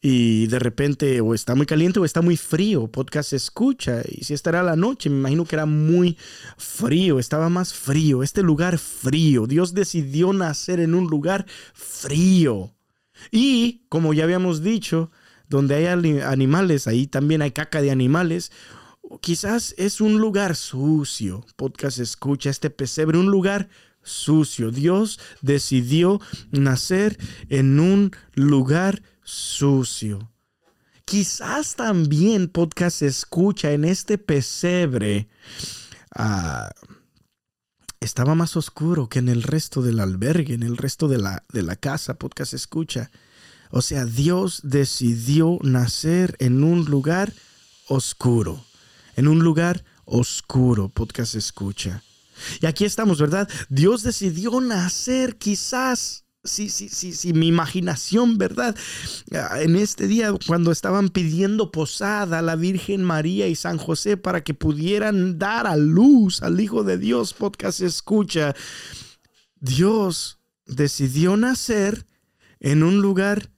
Y 0.00 0.46
de 0.46 0.58
repente 0.58 1.20
o 1.20 1.34
está 1.34 1.54
muy 1.54 1.66
caliente 1.66 2.00
o 2.00 2.04
está 2.04 2.22
muy 2.22 2.36
frío, 2.36 2.88
podcast 2.88 3.32
escucha, 3.32 4.02
y 4.08 4.24
si 4.24 4.34
esta 4.34 4.50
era 4.50 4.62
la 4.62 4.76
noche, 4.76 5.10
me 5.10 5.18
imagino 5.18 5.44
que 5.44 5.56
era 5.56 5.66
muy 5.66 6.16
frío, 6.56 7.18
estaba 7.18 7.48
más 7.48 7.74
frío, 7.74 8.22
este 8.22 8.42
lugar 8.42 8.78
frío, 8.78 9.46
Dios 9.46 9.74
decidió 9.74 10.32
nacer 10.32 10.80
en 10.80 10.94
un 10.94 11.06
lugar 11.06 11.46
frío. 11.74 12.74
Y 13.30 13.84
como 13.88 14.14
ya 14.14 14.24
habíamos 14.24 14.62
dicho, 14.62 15.10
donde 15.48 15.74
hay 15.74 15.86
animales, 16.22 16.86
ahí 16.86 17.06
también 17.06 17.42
hay 17.42 17.50
caca 17.50 17.82
de 17.82 17.90
animales 17.90 18.50
quizás 19.20 19.74
es 19.76 20.00
un 20.00 20.18
lugar 20.20 20.54
sucio. 20.54 21.44
Podcast 21.56 21.98
escucha 21.98 22.50
este 22.50 22.70
pesebre, 22.70 23.18
un 23.18 23.30
lugar 23.30 23.68
sucio. 24.10 24.70
Dios 24.70 25.18
decidió 25.40 26.20
nacer 26.50 27.18
en 27.48 27.80
un 27.80 28.12
lugar 28.34 29.02
sucio. 29.22 30.30
Quizás 31.04 31.76
también 31.76 32.48
podcast 32.48 33.02
escucha 33.02 33.72
en 33.72 33.84
este 33.84 34.18
pesebre. 34.18 35.28
Ah, 36.14 36.70
estaba 38.00 38.34
más 38.34 38.56
oscuro 38.56 39.08
que 39.08 39.18
en 39.18 39.28
el 39.28 39.42
resto 39.42 39.82
del 39.82 40.00
albergue, 40.00 40.54
en 40.54 40.62
el 40.62 40.76
resto 40.76 41.08
de 41.08 41.18
la, 41.18 41.44
de 41.52 41.62
la 41.62 41.76
casa, 41.76 42.14
podcast 42.14 42.54
escucha. 42.54 43.10
O 43.70 43.82
sea, 43.82 44.04
Dios 44.04 44.60
decidió 44.64 45.58
nacer 45.62 46.36
en 46.38 46.64
un 46.64 46.84
lugar 46.84 47.32
oscuro 47.88 48.64
en 49.20 49.28
un 49.28 49.40
lugar 49.40 49.84
oscuro, 50.06 50.88
podcast 50.88 51.34
escucha. 51.34 52.02
Y 52.60 52.66
aquí 52.66 52.84
estamos, 52.84 53.20
¿verdad? 53.20 53.48
Dios 53.68 54.02
decidió 54.02 54.60
nacer 54.60 55.36
quizás 55.36 56.24
sí, 56.44 56.70
sí, 56.70 56.88
sí, 56.88 57.12
sí, 57.12 57.32
mi 57.32 57.48
imaginación, 57.48 58.38
¿verdad? 58.38 58.76
Ah, 59.32 59.60
en 59.60 59.76
este 59.76 60.06
día, 60.06 60.32
cuando 60.46 60.72
estaban 60.72 61.10
pidiendo 61.10 61.70
posada 61.70 62.38
a 62.38 62.42
la 62.42 62.56
Virgen 62.56 63.04
María 63.04 63.46
y 63.48 63.54
San 63.54 63.78
José 63.78 64.16
para 64.16 64.42
que 64.42 64.54
pudieran 64.54 65.38
dar 65.38 65.66
a 65.66 65.76
luz 65.76 66.42
al 66.42 66.60
Hijo 66.60 66.82
de 66.82 66.98
Dios, 66.98 67.34
podcast 67.34 67.80
escucha, 67.80 68.54
Dios 69.56 70.38
decidió 70.66 71.36
nacer 71.36 72.06
en 72.60 72.82
un 72.82 73.00
lugar 73.00 73.50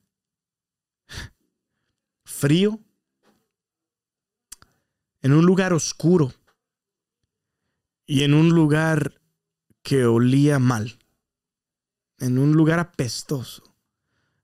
frío, 2.24 2.80
en 5.20 5.32
un 5.32 5.44
lugar 5.44 5.72
oscuro 5.72 6.32
y 8.12 8.24
en 8.24 8.34
un 8.34 8.50
lugar 8.50 9.22
que 9.82 10.04
olía 10.04 10.58
mal, 10.58 10.98
en 12.18 12.36
un 12.36 12.52
lugar 12.52 12.78
apestoso. 12.78 13.74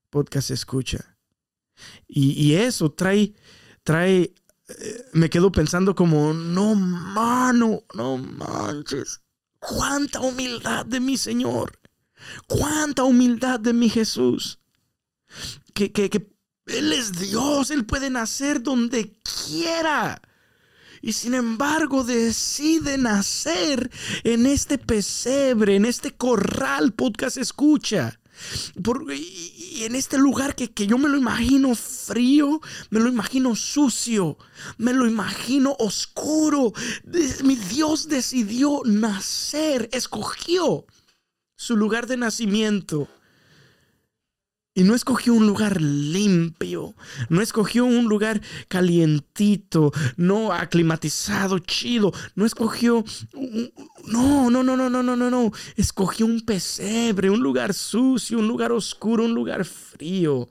Podcast 0.08 0.50
escucha. 0.50 1.18
Y, 2.06 2.54
eso 2.54 2.90
trae, 2.92 3.34
trae, 3.82 4.32
eh, 4.68 5.04
me 5.12 5.28
quedo 5.28 5.52
pensando 5.52 5.94
como, 5.94 6.32
no 6.32 6.74
mano, 6.76 7.82
no 7.94 8.16
manches. 8.16 9.20
Cuánta 9.58 10.22
humildad 10.22 10.86
de 10.86 11.00
mi 11.00 11.18
Señor. 11.18 11.78
Cuánta 12.46 13.04
humildad 13.04 13.60
de 13.60 13.74
mi 13.74 13.90
Jesús. 13.90 14.60
Que, 15.74 15.92
que, 15.92 16.08
que 16.08 16.34
Él 16.68 16.94
es 16.94 17.12
Dios, 17.18 17.70
Él 17.70 17.84
puede 17.84 18.08
nacer 18.08 18.62
donde 18.62 19.12
quiera 19.46 20.22
y 21.02 21.12
sin 21.12 21.34
embargo 21.34 22.04
decide 22.04 22.98
nacer 22.98 23.90
en 24.24 24.46
este 24.46 24.78
pesebre, 24.78 25.76
en 25.76 25.84
este 25.84 26.12
corral 26.12 26.92
podcast 26.92 27.36
escucha. 27.36 28.20
y 29.10 29.82
en 29.82 29.94
este 29.96 30.16
lugar 30.16 30.54
que, 30.54 30.70
que, 30.70 30.86
yo 30.86 30.98
me 30.98 31.08
lo 31.08 31.16
imagino 31.16 31.74
frío, 31.74 32.60
me 32.90 33.00
lo 33.00 33.08
imagino 33.08 33.56
sucio, 33.56 34.38
me 34.76 34.92
lo 34.92 35.06
imagino 35.06 35.74
oscuro. 35.78 36.72
Mi 37.42 37.56
Dios 37.56 38.08
decidió 38.08 38.82
nacer, 38.84 39.88
escogió 39.92 40.86
su 41.56 41.76
lugar 41.76 42.06
de 42.06 42.16
nacimiento 42.16 43.08
y 44.78 44.84
no 44.84 44.94
escogió 44.94 45.34
un 45.34 45.44
lugar 45.44 45.82
limpio, 45.82 46.94
no 47.30 47.40
escogió 47.42 47.84
un 47.84 48.04
lugar 48.04 48.40
calientito, 48.68 49.90
no 50.16 50.52
aclimatizado, 50.52 51.58
chido, 51.58 52.12
no 52.36 52.46
escogió... 52.46 53.04
No, 54.06 54.50
no, 54.50 54.62
no, 54.62 54.76
no, 54.76 54.88
no, 54.88 55.02
no, 55.02 55.16
no, 55.16 55.30
no. 55.30 55.50
Escogió 55.74 56.26
un 56.26 56.42
pesebre, 56.42 57.28
un 57.28 57.40
lugar 57.40 57.74
sucio, 57.74 58.38
un 58.38 58.46
lugar 58.46 58.70
oscuro, 58.70 59.24
un 59.24 59.34
lugar 59.34 59.64
frío. 59.64 60.48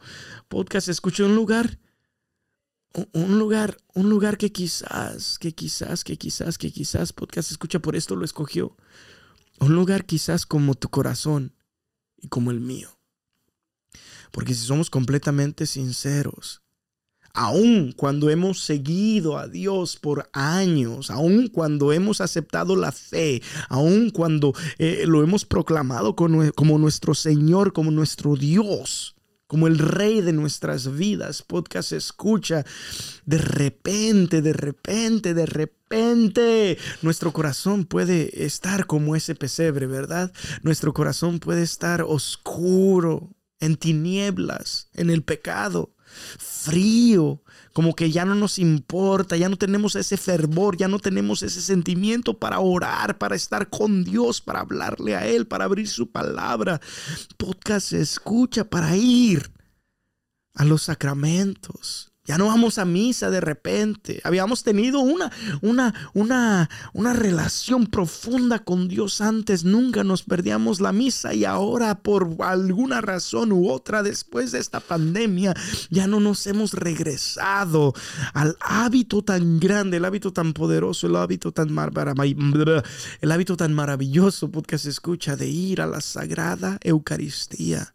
Podcast 0.49 0.89
escuchó 0.89 1.25
un 1.25 1.35
lugar 1.35 1.79
un 3.13 3.39
lugar, 3.39 3.77
un 3.93 4.09
lugar 4.09 4.37
que 4.37 4.51
quizás, 4.51 5.39
que 5.39 5.53
quizás, 5.53 6.03
que 6.03 6.17
quizás, 6.17 6.57
que 6.57 6.69
quizás 6.69 7.13
podcast 7.13 7.49
escucha 7.51 7.79
por 7.79 7.95
esto 7.95 8.17
lo 8.17 8.25
escogió. 8.25 8.75
Un 9.61 9.73
lugar 9.73 10.05
quizás 10.05 10.45
como 10.45 10.75
tu 10.75 10.89
corazón 10.89 11.53
y 12.17 12.27
como 12.27 12.51
el 12.51 12.59
mío. 12.59 12.96
Porque 14.31 14.53
si 14.53 14.65
somos 14.65 14.89
completamente 14.89 15.65
sinceros, 15.65 16.61
aun 17.37 17.91
cuando 17.91 18.31
hemos 18.31 18.63
seguido 18.63 19.37
a 19.37 19.47
Dios 19.47 19.95
por 19.95 20.27
años, 20.33 21.11
aun 21.11 21.47
cuando 21.47 21.93
hemos 21.93 22.19
aceptado 22.19 22.75
la 22.75 22.91
fe, 22.91 23.43
aun 23.69 24.09
cuando 24.09 24.53
eh, 24.79 25.03
lo 25.05 25.21
hemos 25.23 25.45
proclamado 25.45 26.15
como 26.15 26.77
nuestro 26.79 27.13
Señor, 27.13 27.73
como 27.73 27.91
nuestro 27.91 28.35
Dios, 28.35 29.15
como 29.45 29.67
el 29.67 29.77
rey 29.77 30.21
de 30.21 30.33
nuestras 30.33 30.97
vidas, 30.97 31.41
podcast 31.41 31.93
escucha, 31.93 32.65
de 33.25 33.37
repente, 33.37 34.41
de 34.41 34.53
repente, 34.53 35.33
de 35.33 35.45
repente, 35.45 36.77
nuestro 37.01 37.31
corazón 37.31 37.85
puede 37.85 38.45
estar 38.45 38.87
como 38.87 39.15
ese 39.15 39.35
pesebre, 39.35 39.87
¿verdad? 39.87 40.33
Nuestro 40.63 40.93
corazón 40.93 41.39
puede 41.39 41.63
estar 41.63 42.01
oscuro, 42.01 43.36
en 43.59 43.75
tinieblas, 43.75 44.89
en 44.93 45.09
el 45.09 45.23
pecado, 45.23 45.93
frío, 46.37 47.41
como 47.73 47.95
que 47.95 48.11
ya 48.11 48.25
no 48.25 48.33
nos 48.33 48.57
importa, 48.59 49.37
ya 49.37 49.49
no 49.49 49.57
tenemos 49.57 49.95
ese 49.95 50.17
fervor, 50.17 50.77
ya 50.77 50.87
no 50.87 50.99
tenemos 50.99 51.43
ese 51.43 51.61
sentimiento 51.61 52.37
para 52.37 52.59
orar, 52.59 53.17
para 53.17 53.35
estar 53.35 53.69
con 53.69 54.03
Dios, 54.03 54.41
para 54.41 54.61
hablarle 54.61 55.15
a 55.15 55.27
Él, 55.27 55.45
para 55.45 55.65
abrir 55.65 55.87
su 55.87 56.09
palabra. 56.09 56.81
Podcast 57.37 57.93
escucha 57.93 58.63
para 58.63 58.95
ir 58.95 59.51
a 60.55 60.65
los 60.65 60.83
sacramentos, 60.83 62.06
ya 62.27 62.37
no 62.37 62.47
vamos 62.47 62.77
a 62.77 62.83
misa 62.83 63.29
de 63.29 63.39
repente. 63.39 64.19
Habíamos 64.25 64.63
tenido 64.63 64.99
una, 64.99 65.31
una, 65.61 65.93
una, 66.13 66.69
una 66.91 67.13
relación 67.13 67.87
profunda 67.87 68.59
con 68.59 68.89
Dios 68.89 69.21
antes. 69.21 69.63
Nunca 69.63 70.03
nos 70.03 70.23
perdíamos 70.23 70.81
la 70.81 70.91
misa 70.91 71.33
y 71.33 71.45
ahora 71.45 71.95
por 71.95 72.35
alguna 72.39 72.99
razón 72.99 73.53
u 73.53 73.69
otra 73.69 74.03
después 74.03 74.51
de 74.51 74.59
esta 74.59 74.81
pandemia 74.81 75.53
ya 75.89 76.05
no 76.07 76.19
nos 76.19 76.45
hemos 76.47 76.73
regresado 76.73 77.93
al 78.33 78.57
hábito 78.59 79.21
tan 79.21 79.59
grande, 79.59 79.97
el 79.97 80.05
hábito 80.05 80.33
tan 80.33 80.51
poderoso, 80.51 81.07
el 81.07 81.15
hábito 81.15 81.53
tan, 81.53 81.69
el 83.21 83.31
hábito 83.31 83.55
tan 83.55 83.73
maravilloso 83.73 84.51
porque 84.51 84.77
se 84.77 84.89
escucha 84.89 85.37
de 85.37 85.47
ir 85.47 85.81
a 85.81 85.87
la 85.87 86.01
sagrada 86.01 86.77
Eucaristía. 86.81 87.93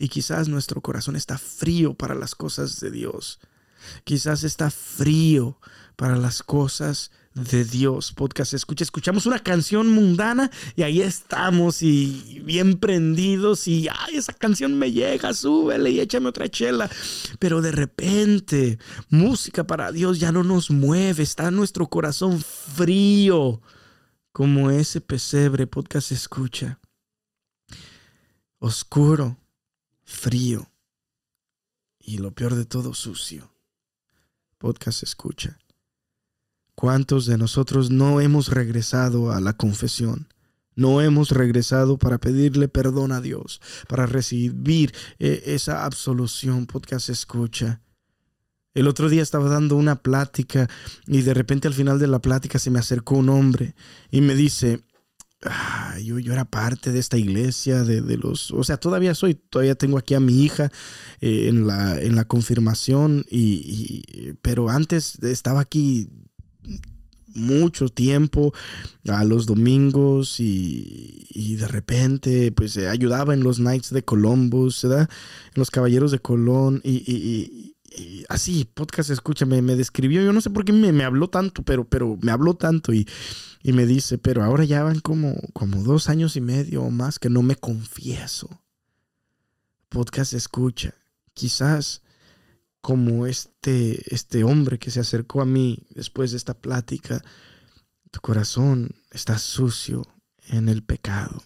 Y 0.00 0.08
quizás 0.08 0.48
nuestro 0.48 0.80
corazón 0.80 1.14
está 1.14 1.36
frío 1.36 1.92
para 1.92 2.14
las 2.14 2.34
cosas 2.34 2.80
de 2.80 2.90
Dios. 2.90 3.38
Quizás 4.04 4.44
está 4.44 4.70
frío 4.70 5.60
para 5.94 6.16
las 6.16 6.42
cosas 6.42 7.10
de 7.34 7.66
Dios. 7.66 8.12
Podcast 8.12 8.54
escucha, 8.54 8.82
escuchamos 8.82 9.26
una 9.26 9.40
canción 9.40 9.88
mundana 9.92 10.50
y 10.74 10.84
ahí 10.84 11.02
estamos 11.02 11.82
y 11.82 12.40
bien 12.46 12.78
prendidos 12.78 13.68
y 13.68 13.88
ay, 13.88 14.16
esa 14.16 14.32
canción 14.32 14.78
me 14.78 14.90
llega, 14.90 15.34
súbele 15.34 15.90
y 15.90 16.00
échame 16.00 16.30
otra 16.30 16.48
chela. 16.48 16.90
Pero 17.38 17.60
de 17.60 17.72
repente, 17.72 18.78
música 19.10 19.66
para 19.66 19.92
Dios 19.92 20.18
ya 20.18 20.32
no 20.32 20.42
nos 20.42 20.70
mueve, 20.70 21.22
está 21.22 21.50
nuestro 21.50 21.88
corazón 21.88 22.40
frío 22.40 23.60
como 24.32 24.70
ese 24.70 25.02
pesebre. 25.02 25.66
Podcast 25.66 26.10
escucha. 26.10 26.80
Oscuro 28.60 29.39
frío 30.10 30.70
y 31.98 32.18
lo 32.18 32.32
peor 32.32 32.56
de 32.56 32.66
todo, 32.66 32.92
sucio. 32.94 33.54
Podcast 34.58 35.02
escucha. 35.02 35.58
¿Cuántos 36.74 37.26
de 37.26 37.38
nosotros 37.38 37.90
no 37.90 38.20
hemos 38.20 38.48
regresado 38.48 39.32
a 39.32 39.40
la 39.40 39.52
confesión? 39.52 40.28
No 40.74 41.00
hemos 41.00 41.30
regresado 41.30 41.98
para 41.98 42.18
pedirle 42.18 42.68
perdón 42.68 43.12
a 43.12 43.20
Dios, 43.20 43.60
para 43.86 44.06
recibir 44.06 44.92
eh, 45.18 45.42
esa 45.46 45.84
absolución. 45.84 46.66
Podcast 46.66 47.08
escucha. 47.08 47.80
El 48.74 48.88
otro 48.88 49.08
día 49.08 49.22
estaba 49.22 49.48
dando 49.48 49.76
una 49.76 49.96
plática 49.96 50.68
y 51.06 51.22
de 51.22 51.34
repente 51.34 51.68
al 51.68 51.74
final 51.74 51.98
de 51.98 52.06
la 52.06 52.20
plática 52.20 52.58
se 52.58 52.70
me 52.70 52.78
acercó 52.78 53.16
un 53.16 53.28
hombre 53.28 53.74
y 54.10 54.20
me 54.20 54.34
dice, 54.34 54.84
ah, 55.44 55.96
yo, 56.02 56.18
yo 56.18 56.32
era 56.32 56.44
parte 56.44 56.92
de 56.92 56.98
esta 56.98 57.16
iglesia, 57.16 57.82
de, 57.82 58.00
de, 58.00 58.16
los, 58.16 58.50
o 58.50 58.64
sea, 58.64 58.76
todavía 58.76 59.14
soy, 59.14 59.34
todavía 59.34 59.74
tengo 59.74 59.98
aquí 59.98 60.14
a 60.14 60.20
mi 60.20 60.42
hija 60.42 60.70
eh, 61.20 61.48
en, 61.48 61.66
la, 61.66 62.00
en 62.00 62.16
la 62.16 62.24
confirmación, 62.24 63.24
y, 63.30 64.34
pero 64.42 64.68
antes 64.68 65.18
estaba 65.22 65.60
aquí 65.60 66.08
mucho 67.34 67.88
tiempo 67.88 68.52
a 69.08 69.24
los 69.24 69.46
domingos 69.46 70.40
y, 70.40 71.56
de 71.56 71.68
repente 71.68 72.52
pues 72.52 72.76
ayudaba 72.76 73.34
en 73.34 73.42
los 73.42 73.58
Knights 73.58 73.90
de 73.90 74.02
Columbus, 74.02 74.82
¿verdad? 74.82 75.08
En 75.48 75.54
los 75.56 75.70
Caballeros 75.70 76.10
de 76.10 76.20
Colón 76.20 76.80
y, 76.84 77.02
y, 77.06 77.69
así, 78.28 78.64
podcast 78.64 79.10
escucha, 79.10 79.46
me, 79.46 79.62
me, 79.62 79.76
describió, 79.76 80.22
yo 80.22 80.32
no 80.32 80.40
sé 80.40 80.50
por 80.50 80.64
qué 80.64 80.72
me, 80.72 80.92
me 80.92 81.04
habló 81.04 81.28
tanto, 81.28 81.62
pero, 81.62 81.84
pero 81.88 82.18
me 82.20 82.32
habló 82.32 82.54
tanto 82.54 82.92
y, 82.92 83.08
y, 83.62 83.72
me 83.72 83.86
dice, 83.86 84.18
pero 84.18 84.42
ahora 84.42 84.64
ya 84.64 84.82
van 84.82 85.00
como, 85.00 85.36
como 85.52 85.82
dos 85.82 86.08
años 86.08 86.36
y 86.36 86.40
medio 86.40 86.82
o 86.82 86.90
más 86.90 87.18
que 87.18 87.30
no 87.30 87.42
me 87.42 87.56
confieso. 87.56 88.62
Podcast 89.88 90.34
escucha, 90.34 90.94
quizás 91.34 92.02
como 92.80 93.26
este, 93.26 94.14
este 94.14 94.44
hombre 94.44 94.78
que 94.78 94.90
se 94.90 95.00
acercó 95.00 95.42
a 95.42 95.46
mí 95.46 95.86
después 95.90 96.30
de 96.30 96.36
esta 96.36 96.54
plática, 96.54 97.22
tu 98.10 98.20
corazón 98.20 98.94
está 99.10 99.38
sucio 99.38 100.06
en 100.48 100.68
el 100.68 100.82
pecado. 100.82 101.42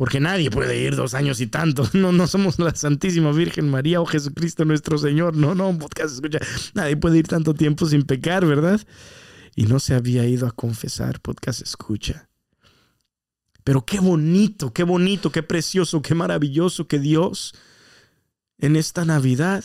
Porque 0.00 0.18
nadie 0.18 0.50
puede 0.50 0.80
ir 0.80 0.96
dos 0.96 1.12
años 1.12 1.42
y 1.42 1.46
tanto. 1.46 1.86
No, 1.92 2.10
no 2.10 2.26
somos 2.26 2.58
la 2.58 2.74
Santísima 2.74 3.32
Virgen 3.32 3.68
María 3.68 4.00
o 4.00 4.06
Jesucristo 4.06 4.64
nuestro 4.64 4.96
Señor. 4.96 5.36
No, 5.36 5.54
no, 5.54 5.78
podcast 5.78 6.14
escucha. 6.14 6.38
Nadie 6.72 6.96
puede 6.96 7.18
ir 7.18 7.28
tanto 7.28 7.52
tiempo 7.52 7.84
sin 7.84 8.04
pecar, 8.04 8.46
¿verdad? 8.46 8.80
Y 9.54 9.64
no 9.64 9.78
se 9.78 9.94
había 9.94 10.24
ido 10.24 10.46
a 10.46 10.52
confesar, 10.52 11.20
podcast 11.20 11.60
escucha. 11.60 12.30
Pero 13.62 13.84
qué 13.84 14.00
bonito, 14.00 14.72
qué 14.72 14.84
bonito, 14.84 15.30
qué 15.30 15.42
precioso, 15.42 16.00
qué 16.00 16.14
maravilloso 16.14 16.88
que 16.88 16.98
Dios 16.98 17.52
en 18.56 18.76
esta 18.76 19.04
Navidad 19.04 19.64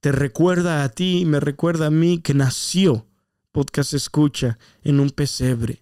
te 0.00 0.12
recuerda 0.12 0.82
a 0.82 0.88
ti, 0.88 1.24
me 1.26 1.40
recuerda 1.40 1.88
a 1.88 1.90
mí 1.90 2.22
que 2.22 2.32
nació 2.32 3.06
podcast 3.50 3.92
escucha 3.92 4.58
en 4.82 4.98
un 4.98 5.10
pesebre, 5.10 5.81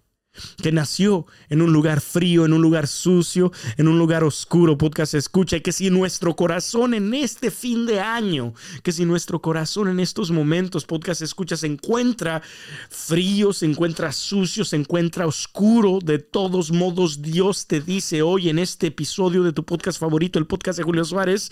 que 0.61 0.71
nació 0.71 1.25
en 1.49 1.61
un 1.61 1.73
lugar 1.73 2.01
frío, 2.01 2.45
en 2.45 2.53
un 2.53 2.61
lugar 2.61 2.87
sucio, 2.87 3.51
en 3.77 3.87
un 3.87 3.97
lugar 3.97 4.23
oscuro, 4.23 4.77
podcast 4.77 5.13
escucha, 5.13 5.57
y 5.57 5.61
que 5.61 5.71
si 5.71 5.89
nuestro 5.89 6.35
corazón 6.35 6.93
en 6.93 7.13
este 7.13 7.51
fin 7.51 7.85
de 7.85 7.99
año, 7.99 8.53
que 8.83 8.91
si 8.91 9.05
nuestro 9.05 9.41
corazón 9.41 9.89
en 9.89 9.99
estos 9.99 10.31
momentos, 10.31 10.85
podcast 10.85 11.21
escucha, 11.21 11.57
se 11.57 11.67
encuentra 11.67 12.41
frío, 12.89 13.53
se 13.53 13.65
encuentra 13.65 14.11
sucio, 14.11 14.65
se 14.65 14.75
encuentra 14.75 15.27
oscuro, 15.27 15.99
de 16.03 16.19
todos 16.19 16.71
modos 16.71 17.21
Dios 17.21 17.67
te 17.67 17.81
dice 17.81 18.21
hoy 18.21 18.49
en 18.49 18.59
este 18.59 18.87
episodio 18.87 19.43
de 19.43 19.53
tu 19.53 19.65
podcast 19.65 19.99
favorito, 19.99 20.39
el 20.39 20.47
podcast 20.47 20.77
de 20.77 20.83
Julio 20.83 21.05
Suárez, 21.05 21.51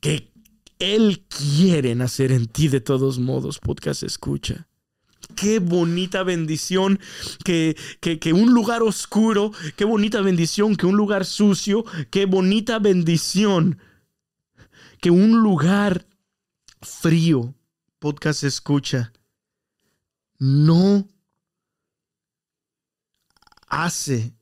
que 0.00 0.32
él 0.78 1.24
quiere 1.28 1.94
nacer 1.94 2.32
en 2.32 2.46
ti 2.46 2.68
de 2.68 2.80
todos 2.80 3.18
modos, 3.18 3.58
podcast 3.58 4.02
escucha. 4.02 4.68
Qué 5.34 5.58
bonita 5.58 6.22
bendición 6.22 7.00
que, 7.44 7.76
que, 8.00 8.32
un 8.32 8.52
lugar 8.52 8.82
oscuro, 8.82 9.52
qué 9.76 9.84
bonita 9.84 10.20
bendición 10.20 10.76
que 10.76 10.86
un 10.86 10.96
lugar 10.96 11.24
sucio, 11.24 11.84
qué 12.10 12.26
bonita 12.26 12.78
bendición 12.78 13.78
que 15.00 15.10
un 15.10 15.42
lugar 15.42 16.06
frío, 16.80 17.54
podcast 17.98 18.44
escucha, 18.44 19.12
no 20.38 21.08
hace 23.68 24.34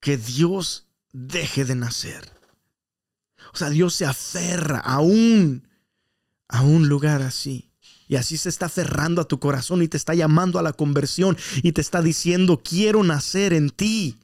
que 0.00 0.16
Dios 0.16 0.86
deje 1.12 1.64
de 1.64 1.74
nacer. 1.74 2.30
O 3.52 3.56
sea, 3.56 3.70
Dios 3.70 3.94
se 3.94 4.06
aferra 4.06 4.78
aún 4.78 5.68
a 6.48 6.62
un 6.62 6.88
lugar 6.88 7.22
así. 7.22 7.69
Y 8.10 8.16
así 8.16 8.36
se 8.36 8.48
está 8.48 8.66
aferrando 8.66 9.22
a 9.22 9.28
tu 9.28 9.38
corazón 9.38 9.82
y 9.82 9.88
te 9.88 9.96
está 9.96 10.16
llamando 10.16 10.58
a 10.58 10.62
la 10.62 10.72
conversión 10.72 11.38
y 11.62 11.70
te 11.70 11.80
está 11.80 12.02
diciendo, 12.02 12.60
quiero 12.60 13.04
nacer 13.04 13.52
en 13.52 13.70
ti. 13.70 14.18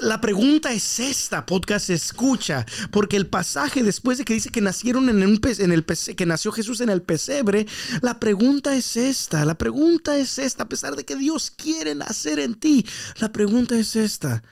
La 0.00 0.20
pregunta 0.20 0.70
es 0.74 1.00
esta, 1.00 1.46
podcast 1.46 1.88
escucha, 1.88 2.66
porque 2.92 3.16
el 3.16 3.26
pasaje 3.26 3.82
después 3.82 4.18
de 4.18 4.26
que 4.26 4.34
dice 4.34 4.50
que 4.50 4.60
nacieron 4.60 5.08
en, 5.08 5.22
un 5.22 5.40
en 5.42 5.72
el 5.72 5.86
que 5.86 6.26
nació 6.26 6.52
Jesús 6.52 6.82
en 6.82 6.90
el 6.90 7.00
pesebre, 7.00 7.66
la 8.02 8.20
pregunta 8.20 8.76
es 8.76 8.98
esta, 8.98 9.46
la 9.46 9.56
pregunta 9.56 10.18
es 10.18 10.38
esta, 10.38 10.64
a 10.64 10.68
pesar 10.68 10.94
de 10.94 11.06
que 11.06 11.16
Dios 11.16 11.50
quiere 11.50 11.94
nacer 11.94 12.38
en 12.38 12.54
ti, 12.54 12.84
la 13.18 13.32
pregunta 13.32 13.78
es 13.78 13.96
esta. 13.96 14.42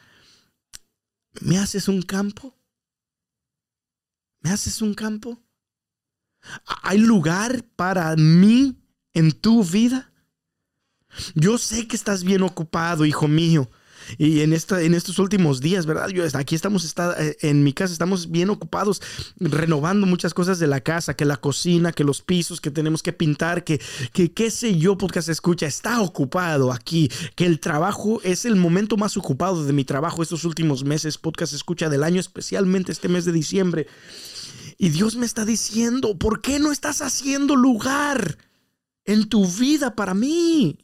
¿Me 1.42 1.58
haces 1.58 1.88
un 1.88 2.00
campo? 2.00 2.56
¿Me 4.40 4.48
haces 4.48 4.80
un 4.80 4.94
campo? 4.94 5.43
¿Hay 6.82 6.98
lugar 6.98 7.64
para 7.76 8.14
mí 8.16 8.76
en 9.12 9.32
tu 9.32 9.64
vida? 9.64 10.12
Yo 11.34 11.58
sé 11.58 11.86
que 11.86 11.96
estás 11.96 12.24
bien 12.24 12.42
ocupado, 12.42 13.06
hijo 13.06 13.28
mío. 13.28 13.70
Y 14.18 14.40
en, 14.40 14.52
esta, 14.52 14.82
en 14.82 14.94
estos 14.94 15.18
últimos 15.18 15.60
días, 15.60 15.86
¿verdad? 15.86 16.08
Yo, 16.08 16.24
aquí 16.34 16.54
estamos, 16.54 16.84
está, 16.84 17.16
en 17.40 17.64
mi 17.64 17.72
casa, 17.72 17.92
estamos 17.92 18.30
bien 18.30 18.50
ocupados 18.50 19.00
renovando 19.38 20.06
muchas 20.06 20.34
cosas 20.34 20.58
de 20.58 20.66
la 20.66 20.80
casa, 20.80 21.14
que 21.14 21.24
la 21.24 21.38
cocina, 21.38 21.92
que 21.92 22.04
los 22.04 22.20
pisos, 22.20 22.60
que 22.60 22.70
tenemos 22.70 23.02
que 23.02 23.12
pintar, 23.12 23.64
que, 23.64 23.80
que 24.12 24.32
qué 24.32 24.50
sé 24.50 24.76
yo, 24.76 24.98
podcast 24.98 25.28
escucha, 25.28 25.66
está 25.66 26.00
ocupado 26.00 26.72
aquí, 26.72 27.10
que 27.34 27.46
el 27.46 27.60
trabajo 27.60 28.20
es 28.24 28.44
el 28.44 28.56
momento 28.56 28.96
más 28.96 29.16
ocupado 29.16 29.64
de 29.64 29.72
mi 29.72 29.84
trabajo 29.84 30.22
estos 30.22 30.44
últimos 30.44 30.84
meses, 30.84 31.18
podcast 31.18 31.54
escucha 31.54 31.88
del 31.88 32.04
año, 32.04 32.20
especialmente 32.20 32.92
este 32.92 33.08
mes 33.08 33.24
de 33.24 33.32
diciembre. 33.32 33.86
Y 34.78 34.88
Dios 34.90 35.16
me 35.16 35.26
está 35.26 35.44
diciendo, 35.44 36.18
¿por 36.18 36.40
qué 36.40 36.58
no 36.58 36.72
estás 36.72 37.00
haciendo 37.02 37.56
lugar 37.56 38.38
en 39.04 39.28
tu 39.28 39.46
vida 39.46 39.94
para 39.94 40.14
mí? 40.14 40.78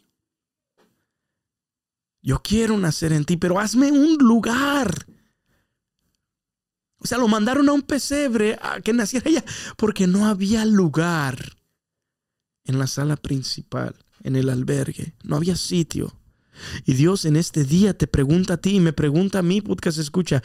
Yo 2.23 2.41
quiero 2.43 2.77
nacer 2.77 3.13
en 3.13 3.25
ti, 3.25 3.37
pero 3.37 3.59
hazme 3.59 3.91
un 3.91 4.17
lugar. 4.17 5.07
O 6.99 7.07
sea, 7.07 7.19
lo 7.19 7.29
mandaron 7.29 7.69
a 7.69 7.73
un 7.73 7.83
pesebre 7.83 8.59
a 8.61 8.81
que 8.81 8.93
naciera 8.93 9.31
ella 9.31 9.45
porque 9.77 10.07
no 10.07 10.27
había 10.27 10.65
lugar 10.67 11.57
en 12.65 12.79
la 12.79 12.87
sala 12.87 13.17
principal, 13.17 13.97
en 14.23 14.37
el 14.37 14.51
albergue. 14.51 15.15
No 15.25 15.37
había 15.37 15.57
sitio. 15.57 16.15
Y 16.85 16.93
Dios 16.93 17.25
en 17.25 17.37
este 17.37 17.65
día 17.65 17.97
te 17.97 18.07
pregunta 18.07 18.55
a 18.55 18.57
ti 18.59 18.77
y 18.77 18.81
me 18.81 18.93
pregunta 18.93 19.39
a 19.39 19.43
mí, 19.43 19.63
podcast 19.63 19.99
escucha, 19.99 20.43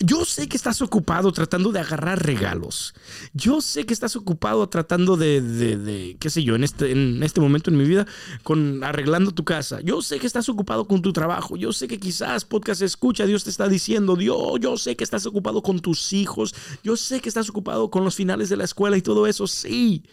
yo 0.00 0.24
sé 0.24 0.48
que 0.48 0.56
estás 0.56 0.80
ocupado 0.80 1.32
tratando 1.32 1.72
de 1.72 1.80
agarrar 1.80 2.24
regalos. 2.24 2.94
Yo 3.32 3.60
sé 3.60 3.84
que 3.84 3.92
estás 3.92 4.14
ocupado 4.14 4.68
tratando 4.68 5.16
de, 5.16 5.40
de, 5.40 5.76
de, 5.76 6.16
qué 6.20 6.30
sé 6.30 6.44
yo, 6.44 6.54
en 6.54 6.62
este, 6.62 6.92
en 6.92 7.22
este 7.22 7.40
momento 7.40 7.70
en 7.70 7.78
mi 7.78 7.84
vida, 7.84 8.06
con 8.44 8.84
arreglando 8.84 9.32
tu 9.32 9.44
casa. 9.44 9.80
Yo 9.80 10.00
sé 10.00 10.20
que 10.20 10.28
estás 10.28 10.48
ocupado 10.48 10.86
con 10.86 11.02
tu 11.02 11.12
trabajo. 11.12 11.56
Yo 11.56 11.72
sé 11.72 11.88
que 11.88 11.98
quizás 11.98 12.44
podcast 12.44 12.82
escucha, 12.82 13.26
Dios 13.26 13.42
te 13.42 13.50
está 13.50 13.68
diciendo, 13.68 14.14
Dios, 14.14 14.60
yo 14.60 14.76
sé 14.76 14.96
que 14.96 15.02
estás 15.02 15.26
ocupado 15.26 15.62
con 15.62 15.80
tus 15.80 16.12
hijos. 16.12 16.54
Yo 16.84 16.96
sé 16.96 17.20
que 17.20 17.28
estás 17.28 17.50
ocupado 17.50 17.90
con 17.90 18.04
los 18.04 18.14
finales 18.14 18.48
de 18.48 18.56
la 18.56 18.64
escuela 18.64 18.96
y 18.96 19.02
todo 19.02 19.26
eso, 19.26 19.48
sí. 19.48 20.04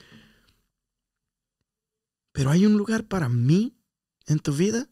Pero 2.31 2.49
hay 2.49 2.65
un 2.65 2.73
lugar 2.73 3.07
para 3.07 3.29
mí 3.29 3.77
en 4.25 4.39
tu 4.39 4.51
vida. 4.51 4.89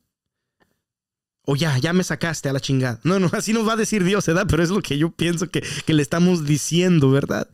O 1.45 1.56
ya, 1.56 1.77
ya 1.77 1.91
me 1.93 2.03
sacaste 2.03 2.49
a 2.49 2.53
la 2.53 2.60
chingada. 2.60 2.99
No, 3.03 3.19
no, 3.19 3.29
así 3.34 3.53
nos 3.53 3.67
va 3.67 3.73
a 3.73 3.77
decir 3.77 4.03
Dios, 4.03 4.25
¿verdad? 4.25 4.45
Pero 4.47 4.63
es 4.63 4.69
lo 4.69 4.82
que 4.82 4.97
yo 4.97 5.12
pienso 5.12 5.49
que, 5.49 5.62
que 5.62 5.93
le 5.93 6.01
estamos 6.01 6.45
diciendo, 6.45 7.12
¿verdad? 7.12 7.49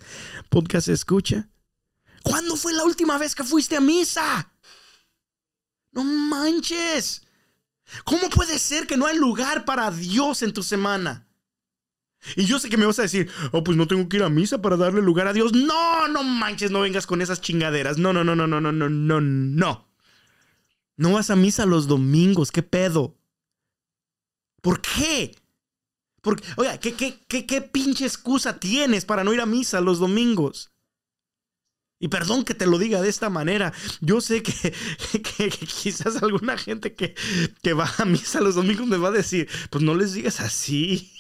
Podcast 0.50 0.88
escucha. 0.90 1.50
¿Cuándo 2.24 2.56
fue 2.56 2.74
la 2.74 2.84
última 2.84 3.18
vez 3.18 3.34
que 3.34 3.44
fuiste 3.44 3.76
a 3.76 3.82
misa? 3.82 4.52
No 5.92 6.04
manches. 6.04 7.24
¿Cómo 8.04 8.30
puede 8.30 8.60
ser 8.60 8.86
que 8.86 8.98
no 8.98 9.08
hay 9.08 9.18
lugar 9.18 9.66
para 9.66 9.90
Dios 9.90 10.44
en 10.44 10.54
tu 10.54 10.62
semana? 10.62 11.28
Y 12.36 12.46
yo 12.46 12.60
sé 12.60 12.70
que 12.70 12.78
me 12.78 12.86
vas 12.86 13.00
a 13.00 13.04
decir, 13.04 13.30
oh, 13.52 13.64
pues 13.64 13.78
no 13.78 13.88
tengo 13.88 14.08
que 14.10 14.18
ir 14.18 14.24
a 14.24 14.30
misa 14.30 14.62
para 14.62 14.78
darle 14.78 15.02
lugar 15.02 15.28
a 15.28 15.34
Dios. 15.34 15.54
No, 15.54 16.08
no 16.08 16.24
manches, 16.24 16.70
no 16.70 16.82
vengas 16.82 17.08
con 17.08 17.22
esas 17.22 17.42
chingaderas. 17.42 17.98
No, 17.98 18.14
no, 18.14 18.24
no, 18.24 18.36
no, 18.36 18.46
no, 18.46 18.60
no, 18.60 18.72
no, 18.72 18.90
no, 18.90 19.22
no. 19.22 19.88
No 20.98 21.14
vas 21.14 21.30
a 21.30 21.36
misa 21.36 21.66
los 21.66 21.88
domingos, 21.88 22.52
¿qué 22.52 22.62
pedo? 22.62 23.19
¿Por 24.62 24.82
qué? 24.82 25.36
Porque, 26.22 26.44
oiga, 26.58 26.78
¿qué, 26.80 26.94
qué, 26.94 27.46
qué, 27.46 27.62
pinche 27.62 28.06
excusa 28.06 28.60
tienes 28.60 29.06
para 29.06 29.24
no 29.24 29.34
ir 29.34 29.42
a 29.42 29.46
misa 29.46 29.82
los 29.82 30.00
domingos? 30.00 30.72
Y 32.02 32.08
perdón 32.08 32.46
que 32.46 32.54
te 32.54 32.66
lo 32.66 32.78
diga 32.78 33.02
de 33.02 33.10
esta 33.10 33.30
manera. 33.30 33.74
Yo 34.02 34.22
sé 34.22 34.42
que, 34.42 34.74
quizás 35.82 36.22
alguna 36.22 36.58
gente 36.58 36.94
que, 36.94 37.16
va 37.74 37.94
a 37.98 38.06
misa 38.06 38.42
los 38.42 38.56
domingos 38.56 38.88
me 38.88 38.98
va 38.98 39.10
a 39.10 39.12
decir, 39.12 39.50
pues 39.70 39.84
no 39.84 39.96
les 39.96 40.14
digas 40.14 40.40
así. 40.40 41.12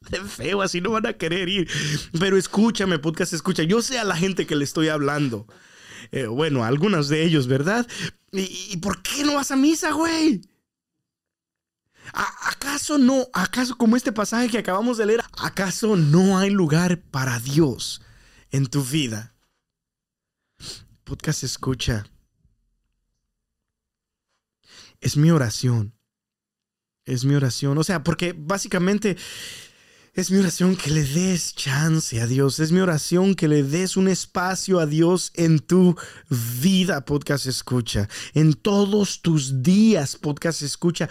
de 0.10 0.20
feo, 0.20 0.62
así 0.62 0.80
no 0.80 0.90
van 0.90 1.06
a 1.06 1.14
querer 1.14 1.48
ir. 1.48 1.68
Pero 2.18 2.36
escúchame, 2.36 2.98
podcast, 2.98 3.32
escucha. 3.32 3.62
Yo 3.62 3.82
sé 3.82 3.98
a 3.98 4.04
la 4.04 4.16
gente 4.16 4.46
que 4.46 4.56
le 4.56 4.64
estoy 4.64 4.88
hablando. 4.88 5.46
Eh, 6.12 6.26
bueno, 6.26 6.64
algunos 6.64 7.08
de 7.08 7.24
ellos, 7.24 7.46
¿verdad? 7.46 7.86
¿Y, 8.32 8.76
por 8.78 9.02
qué 9.02 9.24
no 9.24 9.34
vas 9.34 9.50
a 9.50 9.56
misa, 9.56 9.92
güey? 9.92 10.40
¿Acaso 12.12 12.98
no, 12.98 13.26
acaso 13.32 13.76
como 13.76 13.96
este 13.96 14.12
pasaje 14.12 14.48
que 14.48 14.58
acabamos 14.58 14.98
de 14.98 15.06
leer, 15.06 15.22
acaso 15.38 15.96
no 15.96 16.38
hay 16.38 16.50
lugar 16.50 17.00
para 17.00 17.38
Dios 17.40 18.02
en 18.50 18.66
tu 18.66 18.82
vida? 18.82 19.34
Podcast 21.04 21.44
escucha. 21.44 22.06
Es 25.00 25.16
mi 25.16 25.30
oración. 25.30 25.94
Es 27.04 27.24
mi 27.24 27.34
oración. 27.34 27.78
O 27.78 27.84
sea, 27.84 28.02
porque 28.02 28.34
básicamente 28.36 29.16
es 30.16 30.30
mi 30.30 30.38
oración 30.38 30.76
que 30.76 30.90
le 30.90 31.04
des 31.04 31.54
chance 31.54 32.20
a 32.20 32.26
Dios. 32.26 32.58
Es 32.58 32.72
mi 32.72 32.80
oración 32.80 33.34
que 33.34 33.48
le 33.48 33.62
des 33.62 33.98
un 33.98 34.08
espacio 34.08 34.80
a 34.80 34.86
Dios 34.86 35.30
en 35.34 35.58
tu 35.58 35.94
vida, 36.60 37.04
podcast 37.04 37.44
escucha. 37.44 38.08
En 38.32 38.54
todos 38.54 39.20
tus 39.20 39.62
días, 39.62 40.16
podcast 40.16 40.62
escucha. 40.62 41.10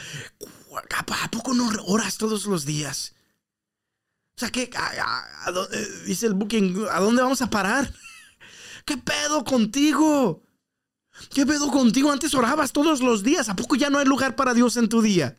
¿A 0.77 1.31
poco 1.31 1.53
no 1.53 1.69
oras 1.85 2.17
todos 2.17 2.45
los 2.45 2.65
días? 2.65 3.15
O 4.35 4.39
sea, 4.39 4.49
¿qué? 4.49 4.63
Eh, 4.63 5.87
dice 6.05 6.27
el 6.27 6.33
booking, 6.33 6.87
¿a 6.91 6.99
dónde 6.99 7.21
vamos 7.21 7.41
a 7.41 7.49
parar? 7.49 7.93
¿Qué 8.85 8.97
pedo 8.97 9.43
contigo? 9.45 10.43
¿Qué 11.33 11.45
pedo 11.45 11.71
contigo? 11.71 12.11
Antes 12.11 12.33
orabas 12.33 12.73
todos 12.73 13.01
los 13.01 13.23
días. 13.23 13.47
¿A 13.47 13.55
poco 13.55 13.75
ya 13.75 13.89
no 13.89 13.99
hay 13.99 14.05
lugar 14.05 14.35
para 14.35 14.53
Dios 14.53 14.75
en 14.77 14.89
tu 14.89 15.01
día? 15.01 15.37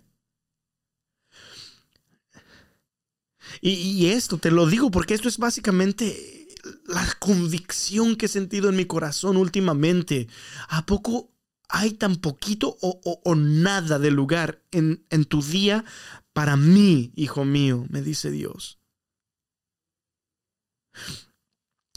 Y, 3.61 4.07
esto 4.09 4.39
te 4.39 4.51
lo 4.51 4.67
digo 4.67 4.91
porque 4.91 5.15
esto 5.15 5.29
es 5.29 5.39
básicamente 5.39 6.49
la 6.87 7.07
convicción 7.19 8.17
que 8.17 8.27
he 8.27 8.29
sentido 8.29 8.69
en 8.69 8.77
mi 8.77 8.87
corazón 8.87 9.37
últimamente. 9.37 10.29
¿A 10.69 10.85
poco 10.87 11.31
hay 11.69 11.95
tan 11.95 12.17
poquito 12.17 12.77
o, 12.81 13.35
nada 13.35 13.99
de 13.99 14.11
lugar 14.11 14.63
en, 14.71 15.05
tu 15.27 15.43
día 15.43 15.85
para 16.33 16.57
mí, 16.57 17.13
hijo 17.17 17.45
mío? 17.45 17.87
Me 17.89 18.03
dice 18.03 18.31
Dios. 18.31 18.79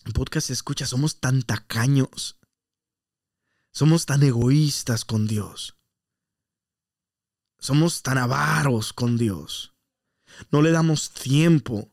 En 0.05 0.13
podcast 0.13 0.49
escucha, 0.49 0.86
somos 0.86 1.19
tan 1.19 1.43
tacaños. 1.43 2.39
Somos 3.71 4.05
tan 4.05 4.23
egoístas 4.23 5.05
con 5.05 5.27
Dios. 5.27 5.77
Somos 7.60 8.01
tan 8.01 8.17
avaros 8.17 8.93
con 8.93 9.17
Dios. 9.17 9.75
No 10.51 10.62
le 10.62 10.71
damos 10.71 11.12
tiempo. 11.12 11.91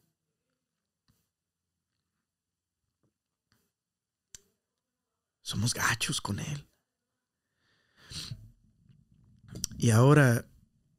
Somos 5.42 5.74
gachos 5.74 6.20
con 6.20 6.40
Él. 6.40 6.66
Y 9.78 9.90
ahora 9.90 10.46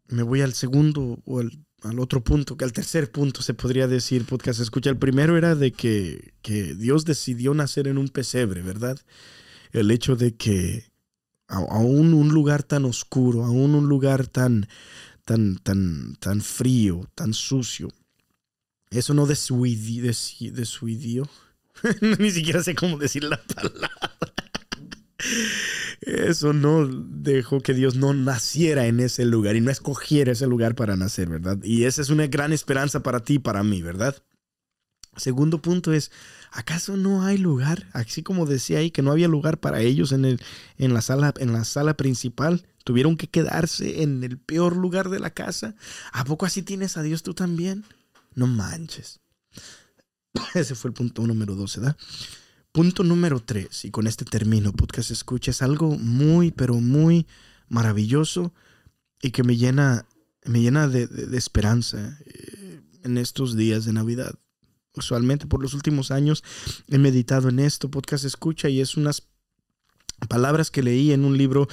me 0.07 0.23
voy 0.23 0.41
al 0.41 0.53
segundo 0.53 1.19
o 1.25 1.39
al, 1.39 1.99
otro 1.99 2.23
punto, 2.23 2.57
que 2.57 2.65
al 2.65 2.73
tercer 2.73 3.11
punto 3.11 3.41
se 3.41 3.53
podría 3.53 3.87
decir, 3.87 4.25
podcast 4.25 4.59
escucha. 4.59 4.89
El 4.89 4.97
primero 4.97 5.37
era 5.37 5.55
de 5.55 5.71
que, 5.71 6.33
que 6.41 6.75
Dios 6.75 7.05
decidió 7.05 7.53
nacer 7.53 7.87
en 7.87 7.97
un 7.97 8.09
pesebre, 8.09 8.61
¿verdad? 8.61 8.99
El 9.71 9.91
hecho 9.91 10.15
de 10.15 10.35
que 10.35 10.91
aún 11.47 12.13
un 12.13 12.29
lugar 12.29 12.63
tan 12.63 12.85
oscuro, 12.85 13.45
aún 13.45 13.75
un 13.75 13.87
lugar 13.87 14.27
tan, 14.27 14.67
tan, 15.23 15.57
tan, 15.57 16.15
tan 16.19 16.41
frío, 16.41 17.09
tan 17.15 17.33
sucio. 17.33 17.89
Eso 18.89 19.13
no 19.13 19.25
desuidió, 19.25 20.11
desuidió. 20.53 21.29
Ni 22.19 22.31
siquiera 22.31 22.63
sé 22.63 22.75
cómo 22.75 22.97
decir 22.97 23.23
la 23.23 23.41
palabra. 23.43 23.91
Eso 26.01 26.53
no 26.53 26.87
dejó 26.87 27.59
que 27.61 27.73
Dios 27.73 27.95
no 27.95 28.13
naciera 28.13 28.85
en 28.85 28.99
ese 28.99 29.25
lugar 29.25 29.55
y 29.55 29.61
no 29.61 29.71
escogiera 29.71 30.31
ese 30.31 30.47
lugar 30.47 30.75
para 30.75 30.95
nacer, 30.95 31.29
¿verdad? 31.29 31.57
Y 31.63 31.85
esa 31.85 32.01
es 32.01 32.09
una 32.09 32.27
gran 32.27 32.53
esperanza 32.53 33.01
para 33.01 33.21
ti 33.21 33.35
y 33.35 33.39
para 33.39 33.63
mí, 33.63 33.81
¿verdad? 33.81 34.15
Segundo 35.15 35.61
punto 35.61 35.93
es, 35.93 36.11
¿acaso 36.51 36.95
no 36.95 37.23
hay 37.23 37.39
lugar? 37.39 37.87
Así 37.93 38.21
como 38.21 38.45
decía 38.45 38.79
ahí 38.79 38.91
que 38.91 39.01
no 39.01 39.11
había 39.11 39.27
lugar 39.27 39.59
para 39.59 39.81
ellos 39.81 40.11
en, 40.11 40.25
el, 40.25 40.39
en, 40.77 40.93
la, 40.93 41.01
sala, 41.01 41.33
en 41.37 41.53
la 41.53 41.63
sala 41.63 41.97
principal. 41.97 42.67
Tuvieron 42.83 43.17
que 43.17 43.27
quedarse 43.27 44.03
en 44.03 44.23
el 44.23 44.37
peor 44.37 44.77
lugar 44.77 45.09
de 45.09 45.19
la 45.19 45.31
casa. 45.31 45.75
¿A 46.11 46.23
poco 46.23 46.45
así 46.45 46.61
tienes 46.61 46.95
a 46.97 47.01
Dios 47.01 47.23
tú 47.23 47.33
también? 47.33 47.83
No 48.35 48.45
manches. 48.45 49.19
Ese 50.53 50.75
fue 50.75 50.89
el 50.89 50.93
punto 50.93 51.25
número 51.25 51.55
12, 51.55 51.79
¿verdad? 51.79 51.97
Punto 52.71 53.03
número 53.03 53.39
3, 53.39 53.85
y 53.85 53.91
con 53.91 54.07
este 54.07 54.25
termino, 54.25 54.71
podcast 54.71 55.11
escuchas 55.11 55.61
algo 55.61 55.97
muy, 55.97 56.51
pero 56.51 56.75
muy 56.75 57.25
maravilloso 57.69 58.53
y 59.21 59.31
que 59.31 59.43
me 59.43 59.57
llena, 59.57 60.05
me 60.45 60.61
llena 60.61 60.87
de, 60.87 61.07
esperanza 61.35 62.19
eh, 62.25 62.81
en 63.03 63.17
estos 63.17 63.57
días 63.57 63.85
de 63.85 63.93
Navidad. 63.93 64.35
Usualmente 64.93 65.47
por 65.47 65.61
los 65.61 65.73
últimos 65.73 66.11
años 66.11 66.43
he 66.87 66.97
meditado 66.97 67.49
en 67.49 67.59
esto, 67.59 67.89
podcast 67.89 68.25
escucha, 68.25 68.69
y 68.69 68.81
es 68.81 68.95
unas 68.95 69.27
palabras 70.27 70.71
que 70.71 70.83
leí 70.83 71.11
en 71.11 71.25
un 71.25 71.37
libro 71.37 71.67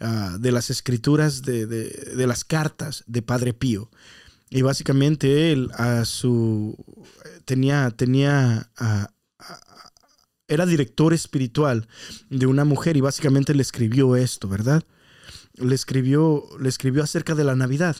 Ah, 0.00 0.36
de 0.40 0.50
las 0.50 0.70
escrituras 0.70 1.42
de, 1.42 2.26
las 2.26 2.44
cartas 2.44 3.04
de 3.06 3.22
Padre 3.22 3.54
Pío. 3.54 3.90
Y 4.50 4.62
básicamente 4.62 5.52
él 5.52 5.70
a 5.74 6.04
su 6.04 6.76
tenía, 7.44 7.90
tenía 7.90 8.70
era 10.48 10.66
director 10.66 11.12
espiritual 11.12 11.88
de 12.30 12.46
una 12.46 12.64
mujer 12.64 12.96
y 12.96 13.00
básicamente 13.00 13.54
le 13.54 13.62
escribió 13.62 14.16
esto, 14.16 14.48
¿verdad? 14.48 14.82
Le 15.54 15.74
escribió, 15.74 16.44
le 16.60 16.68
escribió 16.68 17.02
acerca 17.02 17.34
de 17.34 17.44
la 17.44 17.56
Navidad 17.56 17.96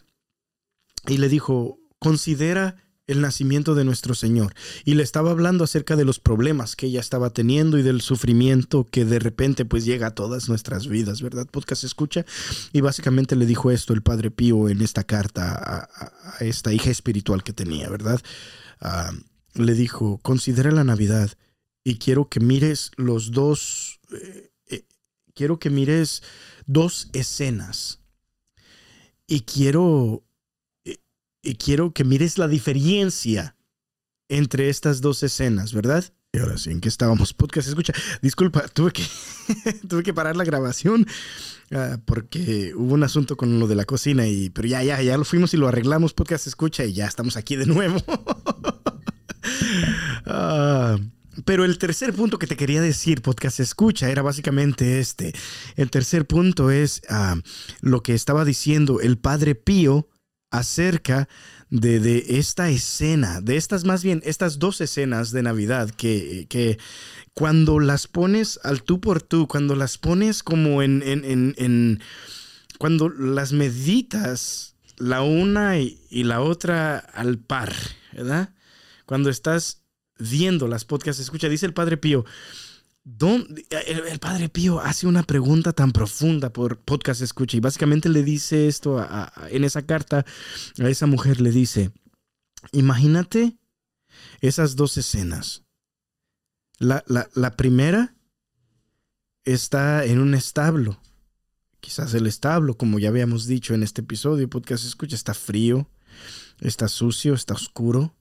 y 1.06 1.18
le 1.18 1.28
dijo, 1.28 1.78
considera 1.98 2.76
el 3.06 3.20
nacimiento 3.20 3.74
de 3.74 3.84
nuestro 3.84 4.14
Señor. 4.14 4.54
Y 4.84 4.94
le 4.94 5.02
estaba 5.02 5.30
hablando 5.30 5.64
acerca 5.64 5.96
de 5.96 6.04
los 6.04 6.20
problemas 6.20 6.74
que 6.74 6.86
ella 6.86 7.00
estaba 7.00 7.30
teniendo 7.30 7.78
y 7.78 7.82
del 7.82 8.00
sufrimiento 8.00 8.86
que 8.90 9.04
de 9.04 9.18
repente 9.18 9.64
pues 9.64 9.84
llega 9.84 10.08
a 10.08 10.14
todas 10.14 10.48
nuestras 10.48 10.88
vidas, 10.88 11.20
¿verdad? 11.20 11.46
Podcast 11.46 11.84
escucha. 11.84 12.24
Y 12.72 12.80
básicamente 12.80 13.36
le 13.36 13.46
dijo 13.46 13.70
esto 13.70 13.92
el 13.92 14.02
Padre 14.02 14.30
Pío 14.30 14.68
en 14.68 14.80
esta 14.80 15.04
carta 15.04 15.88
a, 15.92 16.44
esta 16.44 16.72
hija 16.72 16.90
espiritual 16.90 17.42
que 17.42 17.52
tenía, 17.52 17.88
¿verdad? 17.90 18.20
Ah, 18.80 19.12
le 19.54 19.74
dijo, 19.74 20.18
considera 20.22 20.70
la 20.70 20.84
Navidad 20.84 21.30
y 21.84 21.98
quiero 21.98 22.28
que 22.28 22.40
mires 22.40 22.90
los 22.96 23.30
dos, 23.30 24.00
eh, 24.10 24.50
eh, 24.68 24.84
quiero 25.34 25.58
que 25.58 25.70
mires 25.70 26.22
dos 26.66 27.10
escenas. 27.12 28.00
Y 29.26 29.40
quiero 29.40 30.24
y 31.44 31.54
quiero 31.56 31.92
que 31.92 32.04
mires 32.04 32.38
la 32.38 32.48
diferencia 32.48 33.56
entre 34.28 34.70
estas 34.70 35.00
dos 35.00 35.22
escenas, 35.22 35.74
¿verdad? 35.74 36.04
Y 36.32 36.38
ahora 36.38 36.58
sí, 36.58 36.70
¿en 36.70 36.80
qué 36.80 36.88
estábamos? 36.88 37.32
Podcast, 37.34 37.68
escucha, 37.68 37.92
disculpa, 38.22 38.66
tuve 38.68 38.92
que, 38.92 39.04
tuve 39.88 40.02
que 40.02 40.14
parar 40.14 40.36
la 40.36 40.44
grabación 40.44 41.06
ah, 41.70 41.98
porque 42.04 42.72
hubo 42.74 42.94
un 42.94 43.04
asunto 43.04 43.36
con 43.36 43.60
lo 43.60 43.68
de 43.68 43.76
la 43.76 43.84
cocina, 43.84 44.26
y, 44.26 44.50
pero 44.50 44.66
ya, 44.66 44.82
ya, 44.82 45.00
ya 45.02 45.16
lo 45.16 45.24
fuimos 45.24 45.54
y 45.54 45.58
lo 45.58 45.68
arreglamos, 45.68 46.14
podcast, 46.14 46.46
escucha, 46.46 46.84
y 46.84 46.94
ya 46.94 47.06
estamos 47.06 47.36
aquí 47.36 47.56
de 47.56 47.66
nuevo. 47.66 48.02
Ah, 50.26 50.96
pero 51.44 51.64
el 51.64 51.78
tercer 51.78 52.12
punto 52.12 52.38
que 52.38 52.46
te 52.46 52.56
quería 52.56 52.80
decir, 52.80 53.22
podcast 53.22 53.60
escucha, 53.60 54.10
era 54.10 54.22
básicamente 54.22 55.00
este. 55.00 55.34
El 55.76 55.90
tercer 55.90 56.26
punto 56.26 56.70
es 56.70 57.02
ah, 57.08 57.36
lo 57.80 58.02
que 58.02 58.14
estaba 58.14 58.44
diciendo 58.44 59.00
el 59.00 59.18
Padre 59.18 59.54
Pío 59.54 60.08
acerca 60.50 61.28
de, 61.70 62.24
esta 62.28 62.70
escena, 62.70 63.40
de 63.40 63.56
estas 63.56 63.84
más 63.84 64.04
bien, 64.04 64.22
estas 64.24 64.60
dos 64.60 64.80
escenas 64.80 65.32
de 65.32 65.42
Navidad 65.42 65.90
que, 65.90 66.78
cuando 67.32 67.80
las 67.80 68.06
pones 68.06 68.60
al 68.62 68.84
tú 68.84 69.00
por 69.00 69.20
tú, 69.20 69.48
cuando 69.48 69.74
las 69.74 69.98
pones 69.98 70.44
como 70.44 70.82
en, 70.82 72.00
cuando 72.78 73.08
las 73.08 73.52
meditas 73.52 74.76
la 74.96 75.22
una 75.22 75.78
y, 75.78 75.98
la 76.10 76.40
otra 76.40 76.98
al 76.98 77.38
par, 77.38 77.74
¿verdad? 78.12 78.50
Cuando 79.06 79.30
estás 79.30 79.83
viendo 80.18 80.68
las 80.68 80.84
podcasts, 80.84 81.20
escucha, 81.20 81.48
dice 81.48 81.66
el 81.66 81.74
Padre 81.74 81.96
Pío, 81.96 82.24
el, 83.70 84.18
padre 84.18 84.48
Pío 84.48 84.80
hace 84.80 85.06
una 85.06 85.22
pregunta 85.22 85.72
tan 85.72 85.92
profunda 85.92 86.50
por 86.50 86.78
podcast 86.78 87.20
escucha 87.20 87.58
y 87.58 87.60
básicamente 87.60 88.08
le 88.08 88.22
dice 88.22 88.66
esto 88.66 89.06
en 89.50 89.64
esa 89.64 89.82
carta 89.82 90.24
a 90.78 90.88
esa 90.88 91.06
mujer 91.06 91.42
le 91.42 91.50
dice 91.50 91.92
imagínate 92.72 93.58
esas 94.40 94.74
dos 94.74 94.96
escenas. 94.96 95.64
La, 96.78 97.04
la 97.06 97.56
primera 97.56 98.14
está 99.44 100.06
en 100.06 100.18
un 100.18 100.34
establo 100.34 100.98
quizás 101.80 102.14
el 102.14 102.26
establo 102.26 102.78
como 102.78 102.98
ya 102.98 103.10
habíamos 103.10 103.46
dicho 103.46 103.74
en 103.74 103.82
este 103.82 104.00
episodio 104.00 104.48
podcast 104.48 104.86
escucha 104.86 105.14
está 105.14 105.34
frío 105.34 105.90
está 106.60 106.88
sucio 106.88 107.34
está 107.34 107.52
oscuro 107.52 108.16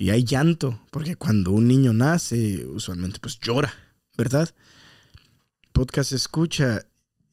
Y 0.00 0.08
hay 0.08 0.24
llanto, 0.24 0.80
porque 0.90 1.14
cuando 1.14 1.50
un 1.50 1.68
niño 1.68 1.92
nace, 1.92 2.64
usualmente 2.64 3.18
pues 3.20 3.38
llora, 3.38 3.70
¿verdad? 4.16 4.48
Podcast 5.72 6.12
escucha, 6.12 6.86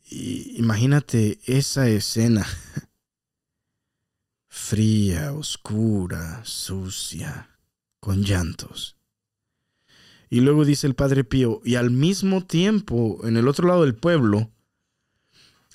y 0.03 0.57
imagínate 0.57 1.39
esa 1.45 1.87
escena. 1.87 2.45
Fría, 4.49 5.31
oscura, 5.31 6.41
sucia, 6.43 7.57
con 8.01 8.23
llantos. 8.23 8.97
Y 10.29 10.41
luego 10.41 10.65
dice 10.65 10.87
el 10.87 10.95
Padre 10.95 11.23
Pío, 11.23 11.61
y 11.63 11.75
al 11.75 11.89
mismo 11.89 12.45
tiempo, 12.45 13.21
en 13.23 13.37
el 13.37 13.47
otro 13.47 13.69
lado 13.69 13.83
del 13.83 13.95
pueblo, 13.95 14.51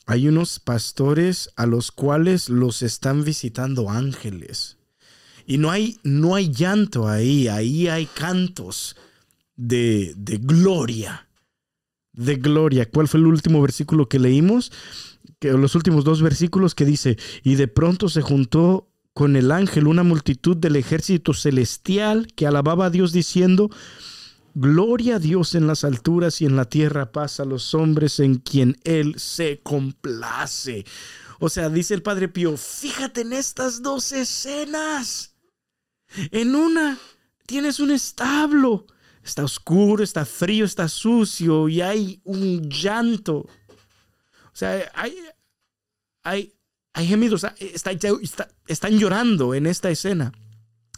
hay 0.04 0.28
unos 0.28 0.60
pastores 0.60 1.48
a 1.56 1.64
los 1.64 1.90
cuales 1.90 2.50
los 2.50 2.82
están 2.82 3.24
visitando 3.24 3.88
ángeles. 3.88 4.76
Y 5.46 5.58
no 5.58 5.70
hay, 5.70 5.98
no 6.02 6.34
hay 6.34 6.50
llanto 6.52 7.08
ahí, 7.08 7.48
ahí 7.48 7.88
hay 7.88 8.06
cantos 8.06 8.96
de, 9.56 10.14
de 10.16 10.38
gloria. 10.38 11.28
De 12.12 12.36
gloria. 12.36 12.88
¿Cuál 12.88 13.08
fue 13.08 13.20
el 13.20 13.26
último 13.26 13.60
versículo 13.62 14.08
que 14.08 14.18
leímos? 14.18 14.72
Que, 15.38 15.52
los 15.52 15.74
últimos 15.74 16.04
dos 16.04 16.22
versículos 16.22 16.74
que 16.74 16.84
dice, 16.84 17.16
y 17.42 17.56
de 17.56 17.68
pronto 17.68 18.08
se 18.08 18.22
juntó 18.22 18.88
con 19.14 19.36
el 19.36 19.50
ángel 19.50 19.86
una 19.86 20.02
multitud 20.02 20.56
del 20.56 20.76
ejército 20.76 21.34
celestial 21.34 22.28
que 22.34 22.46
alababa 22.46 22.86
a 22.86 22.90
Dios 22.90 23.12
diciendo, 23.12 23.70
Gloria 24.54 25.16
a 25.16 25.18
Dios 25.18 25.54
en 25.54 25.66
las 25.66 25.82
alturas 25.82 26.42
y 26.42 26.44
en 26.44 26.56
la 26.56 26.66
tierra 26.66 27.10
paz 27.10 27.40
a 27.40 27.46
los 27.46 27.74
hombres 27.74 28.20
en 28.20 28.36
quien 28.36 28.76
Él 28.84 29.14
se 29.16 29.60
complace. 29.62 30.84
O 31.38 31.48
sea, 31.48 31.70
dice 31.70 31.94
el 31.94 32.02
Padre 32.02 32.28
Pío, 32.28 32.56
fíjate 32.58 33.22
en 33.22 33.32
estas 33.32 33.82
dos 33.82 34.12
escenas. 34.12 35.31
En 36.30 36.54
una 36.54 36.98
tienes 37.46 37.80
un 37.80 37.90
establo. 37.90 38.86
Está 39.24 39.44
oscuro, 39.44 40.02
está 40.02 40.24
frío, 40.24 40.64
está 40.64 40.88
sucio 40.88 41.68
y 41.68 41.80
hay 41.80 42.20
un 42.24 42.68
llanto. 42.68 43.46
O 44.52 44.54
sea, 44.54 44.90
hay, 44.94 45.16
hay, 46.24 46.54
hay 46.92 47.06
gemidos, 47.06 47.46
están 48.66 48.98
llorando 48.98 49.54
en 49.54 49.66
esta 49.66 49.90
escena. 49.90 50.32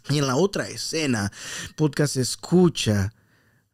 Y 0.09 0.19
en 0.19 0.27
la 0.27 0.35
otra 0.35 0.67
escena, 0.67 1.31
podcast 1.75 2.17
escucha 2.17 3.13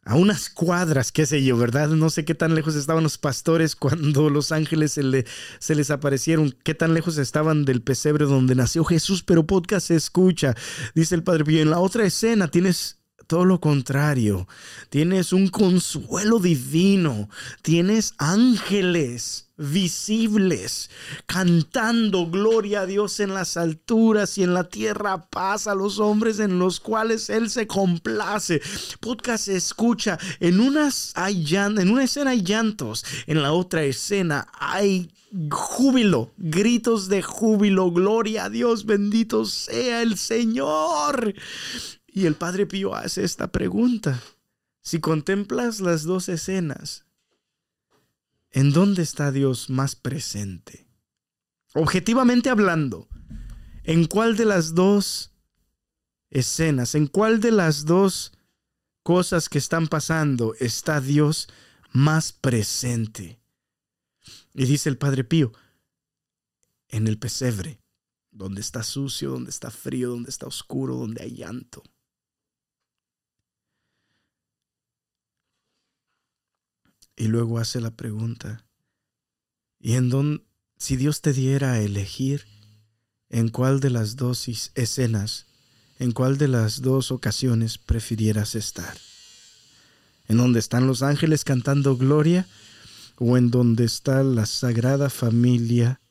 a 0.04 0.16
unas 0.16 0.49
cuadras, 0.49 1.12
qué 1.12 1.26
sé 1.26 1.43
yo, 1.43 1.58
¿verdad? 1.58 1.89
No 1.89 2.10
sé 2.10 2.26
qué 2.26 2.34
tan 2.34 2.56
lejos 2.56 2.76
estaban 2.76 3.04
los 3.04 3.18
pastores 3.18 3.76
cuando 3.76 4.30
los 4.30 4.52
ángeles 4.52 4.93
se, 4.93 5.26
se, 5.60 5.76
les 5.76 5.91
aparecieron, 5.91 6.56
qué 6.64 6.74
tan 6.74 6.93
lejos 6.93 7.18
estaban 7.18 7.66
del 7.66 7.82
pesebre 7.82 8.26
donde 8.26 8.56
nació 8.56 8.84
Jesús, 8.84 9.24
pero 9.24 9.45
podcast 9.45 9.88
se 9.88 9.95
escucha, 9.95 10.56
dice 10.95 11.16
el 11.16 11.24
Padre 11.24 11.45
Pío. 11.45 11.62
En 11.62 11.70
la 11.70 11.80
otra 11.80 12.06
escena 12.06 12.47
tienes 12.47 13.01
todo 13.32 13.46
lo 13.46 13.62
contrario, 13.62 14.46
tienes 14.90 15.32
un 15.32 15.48
consuelo 15.48 16.38
divino, 16.38 17.30
tienes 17.62 18.14
ángeles 18.18 19.48
visibles, 19.56 20.90
cantando 21.28 22.30
gloria 22.30 22.82
a 22.82 22.86
Dios 22.86 23.22
en 23.22 23.34
las 23.34 23.56
alturas 23.56 24.38
y 24.38 24.44
en 24.44 24.54
la 24.54 24.66
tierra 24.66 25.30
paz 25.30 25.68
a 25.68 25.76
los 25.76 26.00
hombres 26.00 26.40
en 26.40 26.60
los 26.60 26.82
cuales 26.82 27.30
Él 27.30 27.50
se 27.50 27.68
complace. 27.68 28.62
Podcast 29.00 29.46
se 29.46 29.56
escucha, 29.56 30.20
en, 30.42 30.60
unas 30.60 31.14
hay 31.16 31.46
en 31.56 31.90
una 31.90 32.04
escena 32.04 32.32
hay 32.32 32.42
llantos, 32.42 33.06
en 33.28 33.42
la 33.42 33.54
otra 33.54 33.84
escena 33.84 34.50
hay 34.60 35.10
júbilo, 35.50 36.34
gritos 36.38 37.08
de 37.08 37.22
júbilo, 37.22 37.92
gloria 37.92 38.46
a 38.46 38.50
Dios, 38.50 38.86
bendito 38.86 39.46
sea 39.46 40.02
el 40.02 40.18
Señor. 40.18 41.34
Y 42.14 42.26
el 42.26 42.36
Padre 42.36 42.66
Pío 42.66 42.93
hace 42.93 43.24
esta 43.24 43.51
pregunta. 43.51 44.22
Si 44.82 44.99
contemplas 44.99 45.80
las 45.80 46.03
dos 46.03 46.28
escenas, 46.28 47.05
¿en 48.51 48.74
dónde 48.74 49.01
está 49.01 49.32
Dios 49.32 49.70
más 49.70 49.95
presente? 49.95 50.88
Objetivamente 51.74 52.49
hablando, 52.49 53.07
¿en 53.84 54.05
cuál 54.05 54.36
de 54.36 54.45
las 54.45 54.76
dos 54.76 55.32
escenas, 56.30 56.95
en 56.95 57.07
cuál 57.07 57.39
de 57.39 57.51
las 57.51 57.86
dos 57.86 58.34
cosas 59.03 59.47
que 59.47 59.57
están 59.57 59.88
pasando 59.88 60.53
está 60.59 60.99
Dios 60.99 61.47
más 61.93 62.34
presente? 62.34 63.39
Y 64.53 64.66
dice 64.66 64.89
el 64.89 64.97
Padre 64.97 65.24
Pío, 65.24 65.53
en 66.89 67.07
el 67.07 67.18
pesebre, 67.18 67.80
donde 68.32 68.59
está 68.59 68.84
sucio, 68.84 69.32
donde 69.32 69.49
está 69.49 69.72
frío, 69.72 70.09
donde 70.09 70.30
está 70.30 70.47
oscuro, 70.47 70.95
donde 70.95 71.24
hay 71.24 71.36
llanto. 71.36 71.84
Y 77.22 77.28
luego 77.28 77.60
hace 77.60 77.80
la 77.80 77.92
pregunta, 77.92 78.66
¿y 79.80 79.94
en 79.94 80.10
dónde, 80.10 80.44
si 80.80 80.96
Dios 80.96 81.22
te 81.22 81.34
diera 81.34 81.74
a 81.74 81.80
elegir 81.80 82.48
en 83.30 83.50
cuál 83.50 83.80
de 83.80 83.92
las 83.92 84.16
dos 84.16 84.48
escenas, 84.74 85.46
en 86.00 86.14
cuál 86.14 86.40
de 86.40 86.48
las 86.48 86.82
dos 86.82 87.12
ocasiones 87.12 87.78
prefirieras 87.78 88.56
estar? 88.56 88.98
¿En 90.26 90.38
donde 90.38 90.58
están 90.58 90.88
los 90.88 91.04
ángeles 91.04 91.44
cantando 91.44 91.96
gloria 91.96 92.48
o 93.18 93.38
en 93.38 93.52
donde 93.52 93.84
está 93.86 94.24
la 94.24 94.48
sagrada 94.48 95.12
familia 95.12 96.02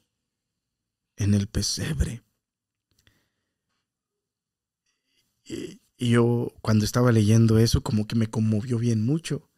en 1.16 1.34
el 1.34 1.48
pesebre? 1.48 2.22
Y 5.44 5.80
yo 6.10 6.54
cuando 6.62 6.84
estaba 6.84 7.10
leyendo 7.10 7.58
eso 7.58 7.80
como 7.80 8.06
que 8.06 8.14
me 8.14 8.28
conmovió 8.30 8.78
bien 8.78 9.04
mucho 9.04 9.49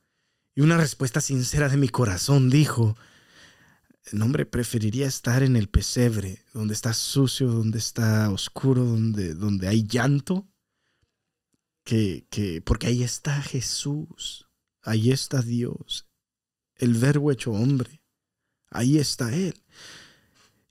y 0.55 0.61
una 0.61 0.77
respuesta 0.77 1.21
sincera 1.21 1.69
de 1.69 1.77
mi 1.77 1.89
corazón 1.89 2.51
dijo, 2.51 2.97
el 4.13 4.21
hombre 4.23 4.45
preferiría 4.45 5.07
estar 5.07 5.43
en 5.43 5.57
el 5.57 5.69
pesebre, 5.69 6.45
donde 6.53 6.75
está 6.75 6.93
sucio, 6.93 7.49
donde 7.49 7.79
está 7.79 8.31
oscuro, 8.31 8.85
donde, 8.85 9.35
donde 9.35 9.69
hay 9.69 9.87
llanto, 9.87 10.49
que, 11.85 12.27
que, 12.31 12.61
porque 12.61 12.89
ahí 12.89 13.03
está 13.03 13.41
Jesús, 13.41 14.49
ahí 14.83 15.11
está 15.11 15.41
Dios, 15.41 16.07
el 16.77 16.95
verbo 16.95 17.33
hecho 17.33 17.53
hombre, 17.53 18.03
ahí 18.71 18.99
está 18.99 19.35
Él. 19.35 19.55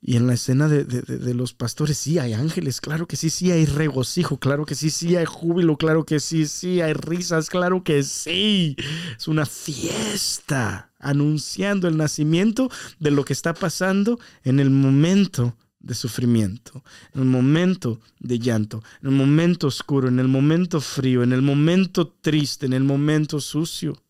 Y 0.03 0.17
en 0.17 0.25
la 0.25 0.33
escena 0.33 0.67
de, 0.67 1.33
los 1.35 1.53
pastores, 1.53 1.95
sí 1.95 2.17
hay 2.17 2.33
ángeles, 2.33 2.81
claro 2.81 3.07
que 3.07 3.15
sí, 3.15 3.29
sí 3.29 3.51
hay 3.51 3.65
regocijo, 3.65 4.39
claro 4.39 4.65
que 4.65 4.73
sí, 4.73 4.89
sí 4.89 5.15
hay 5.15 5.25
júbilo, 5.25 5.77
claro 5.77 6.05
que 6.05 6.19
sí, 6.19 6.47
sí 6.47 6.81
hay 6.81 6.93
risas, 6.93 7.51
claro 7.51 7.83
que 7.83 8.01
sí. 8.01 8.75
Es 9.15 9.27
una 9.27 9.45
fiesta 9.45 10.91
anunciando 10.97 11.87
el 11.87 11.97
nacimiento 11.97 12.69
de 12.99 13.11
lo 13.11 13.23
que 13.23 13.33
está 13.33 13.53
pasando 13.53 14.19
en 14.43 14.59
el 14.59 14.71
momento 14.71 15.55
de 15.79 15.93
sufrimiento, 15.93 16.83
en 17.13 17.21
el 17.21 17.27
momento 17.27 17.99
de 18.19 18.39
llanto, 18.39 18.81
en 19.03 19.09
el 19.09 19.15
momento 19.15 19.67
oscuro, 19.67 20.07
en 20.07 20.17
el 20.17 20.27
momento 20.27 20.81
frío, 20.81 21.21
en 21.21 21.31
el 21.31 21.43
momento 21.43 22.07
triste, 22.07 22.65
en 22.65 22.73
el 22.73 22.83
momento 22.83 23.39
sucio. 23.39 24.01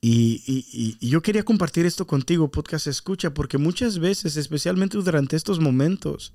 Y, 0.00 0.96
yo 1.00 1.22
quería 1.22 1.44
compartir 1.44 1.86
esto 1.86 2.06
contigo, 2.06 2.50
podcast 2.50 2.86
escucha, 2.86 3.32
porque 3.32 3.58
muchas 3.58 3.98
veces, 3.98 4.36
especialmente 4.36 4.98
durante 4.98 5.36
estos 5.36 5.58
momentos, 5.58 6.32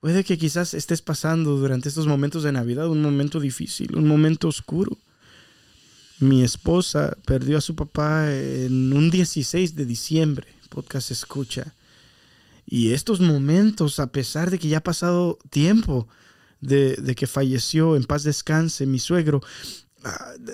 puede 0.00 0.24
que 0.24 0.38
quizás 0.38 0.74
estés 0.74 1.02
pasando 1.02 1.56
durante 1.56 1.88
estos 1.88 2.06
momentos 2.06 2.42
de 2.42 2.52
Navidad 2.52 2.88
un 2.88 3.02
momento 3.02 3.40
difícil, 3.40 3.96
un 3.96 4.06
momento 4.06 4.48
oscuro. 4.48 4.98
Mi 6.18 6.42
esposa 6.42 7.16
perdió 7.26 7.58
a 7.58 7.62
su 7.62 7.74
papá 7.76 8.32
en 8.32 8.92
un 8.92 9.10
16 9.10 9.76
de 9.76 9.84
diciembre, 9.84 10.48
podcast 10.70 11.10
escucha. 11.10 11.74
Y 12.66 12.92
estos 12.92 13.20
momentos, 13.20 14.00
a 14.00 14.08
pesar 14.08 14.50
de 14.50 14.58
que 14.58 14.68
ya 14.68 14.78
ha 14.78 14.82
pasado 14.82 15.38
tiempo 15.50 16.08
de, 16.60 16.96
de 16.96 17.14
que 17.14 17.26
falleció, 17.26 17.96
en 17.96 18.04
paz 18.04 18.24
descanse 18.24 18.86
mi 18.86 18.98
suegro, 18.98 19.40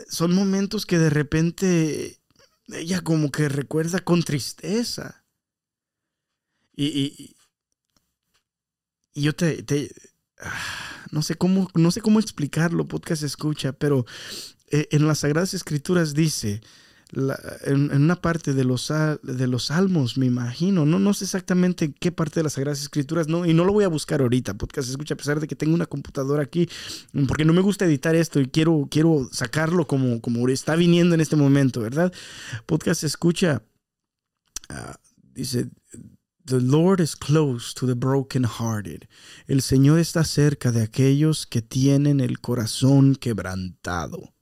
son 0.09 0.35
momentos 0.35 0.87
que 0.87 0.99
de 0.99 1.11
repente 1.11 2.23
ella 2.69 3.01
como 3.01 3.31
que 3.31 3.49
recuerda 3.49 4.01
con 4.01 4.23
tristeza. 4.23 5.25
Y, 6.75 7.37
y, 9.15 9.21
yo 9.21 9.35
te, 9.35 9.65
ah, 10.41 11.07
no 11.11 11.23
sé 11.23 11.35
cómo, 11.35 11.69
no 11.75 11.91
sé 11.91 12.01
cómo 12.01 12.19
explicarlo, 12.19 12.89
podcast 12.89 13.23
escucha, 13.23 13.73
pero 13.73 14.07
eh, 14.69 14.89
en 14.91 15.07
las 15.07 15.19
Sagradas 15.21 15.53
Escrituras 15.53 16.15
dice, 16.15 16.63
en, 17.13 17.91
una 17.91 18.17
parte 18.17 18.55
de 18.55 18.65
los, 18.65 18.93
de 19.23 19.47
los 19.47 19.67
salmos, 19.67 20.17
me 20.17 20.27
imagino. 20.27 20.87
No, 20.87 20.99
no 20.99 21.15
sé 21.15 21.25
exactamente 21.25 21.93
qué 21.93 22.11
parte 22.11 22.41
de 22.41 22.45
las 22.45 22.55
Sagradas 22.55 22.81
Escrituras, 22.81 23.29
no, 23.29 23.45
y 23.45 23.55
no 23.55 23.65
lo 23.65 23.73
voy 23.73 23.85
a 23.85 23.89
buscar 23.89 24.21
ahorita, 24.21 24.55
podcast 24.55 24.89
escucha, 24.89 25.15
a 25.15 25.17
pesar 25.17 25.41
de 25.41 25.47
que 25.47 25.57
tengo 25.57 25.75
una 25.75 25.87
computadora 25.87 26.43
aquí, 26.43 26.69
porque 27.29 27.45
no 27.45 27.53
me 27.53 27.61
gusta 27.61 27.85
editar 27.85 28.15
esto 28.15 28.41
y 28.41 28.47
quiero, 28.47 28.89
quiero 28.91 29.29
sacarlo 29.31 29.87
como, 29.87 30.21
como 30.21 30.49
está 30.49 30.75
viniendo 30.75 31.15
en 31.15 31.21
este 31.21 31.37
momento, 31.37 31.81
¿verdad? 31.81 32.13
Podcast 32.67 33.05
escucha, 33.05 33.63
ah, 34.69 34.97
dice, 35.35 35.69
The 36.45 36.61
Lord 36.61 37.01
is 37.01 37.15
close 37.15 37.73
to 37.75 37.87
the 37.87 37.95
brokenhearted. 37.95 39.05
El 39.47 39.63
Señor 39.63 40.01
está 40.01 40.25
cerca 40.25 40.73
de 40.73 40.83
aquellos 40.83 41.47
que 41.47 41.63
tienen 41.63 42.21
el 42.21 42.41
corazón 42.41 43.15
quebrantado. 43.15 44.35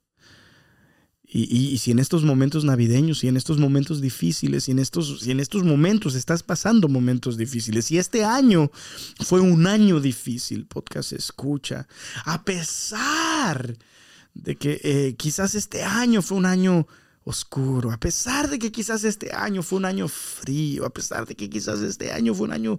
Y, 1.33 1.77
si 1.77 1.91
en 1.91 1.99
estos 1.99 2.25
momentos 2.25 2.65
navideños 2.65 3.23
y 3.23 3.29
en 3.29 3.37
estos 3.37 3.57
momentos 3.57 4.01
difíciles 4.01 4.67
y 4.67 4.71
en 4.71 4.79
estos, 4.79 5.25
y 5.25 5.31
en 5.31 5.39
estos 5.39 5.63
momentos 5.63 6.13
estás 6.15 6.43
pasando 6.43 6.89
momentos 6.89 7.37
difíciles 7.37 7.89
y 7.89 7.97
este 7.99 8.25
año 8.25 8.69
fue 9.21 9.39
un 9.39 9.65
año 9.65 10.01
difícil, 10.01 10.65
podcast 10.65 11.13
escucha, 11.13 11.87
a 12.25 12.43
pesar 12.43 13.77
de 14.33 14.57
que 14.57 14.81
eh, 14.83 15.15
quizás 15.17 15.55
este 15.55 15.83
año 15.83 16.21
fue 16.21 16.37
un 16.37 16.45
año 16.45 16.85
oscuro, 17.23 17.93
a 17.93 17.97
pesar 17.97 18.49
de 18.49 18.59
que 18.59 18.73
quizás 18.73 19.05
este 19.05 19.33
año 19.33 19.63
fue 19.63 19.79
un 19.79 19.85
año 19.85 20.09
frío, 20.09 20.85
a 20.85 20.89
pesar 20.89 21.25
de 21.25 21.35
que 21.35 21.49
quizás 21.49 21.79
este 21.79 22.11
año 22.11 22.33
fue 22.33 22.47
un 22.47 22.53
año 22.53 22.77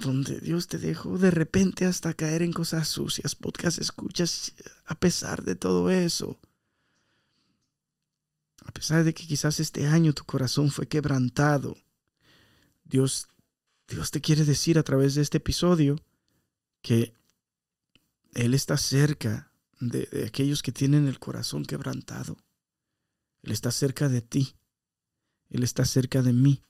donde 0.00 0.40
Dios 0.40 0.66
te 0.66 0.78
dejó 0.78 1.18
de 1.18 1.30
repente 1.30 1.84
hasta 1.84 2.14
caer 2.14 2.42
en 2.42 2.52
cosas 2.52 2.88
sucias, 2.88 3.36
podcast 3.36 3.78
escuchas, 3.78 4.54
a 4.86 4.96
pesar 4.96 5.44
de 5.44 5.54
todo 5.54 5.88
eso 5.88 6.36
a 8.68 8.70
pesar 8.70 9.02
de 9.02 9.14
que 9.14 9.26
quizás 9.26 9.60
este 9.60 9.86
año 9.86 10.12
tu 10.12 10.24
corazón 10.24 10.70
fue 10.70 10.86
quebrantado, 10.86 11.74
Dios, 12.84 13.26
Dios 13.88 14.10
te 14.10 14.20
quiere 14.20 14.44
decir 14.44 14.78
a 14.78 14.82
través 14.82 15.14
de 15.14 15.22
este 15.22 15.38
episodio 15.38 15.96
que 16.82 17.14
Él 18.34 18.52
está 18.52 18.76
cerca 18.76 19.50
de, 19.80 20.04
de 20.12 20.26
aquellos 20.26 20.62
que 20.62 20.70
tienen 20.70 21.08
el 21.08 21.18
corazón 21.18 21.64
quebrantado. 21.64 22.36
Él 23.42 23.52
está 23.52 23.70
cerca 23.70 24.10
de 24.10 24.20
ti. 24.20 24.54
Él 25.48 25.62
está 25.62 25.86
cerca 25.86 26.20
de 26.20 26.34
mí. 26.34 26.62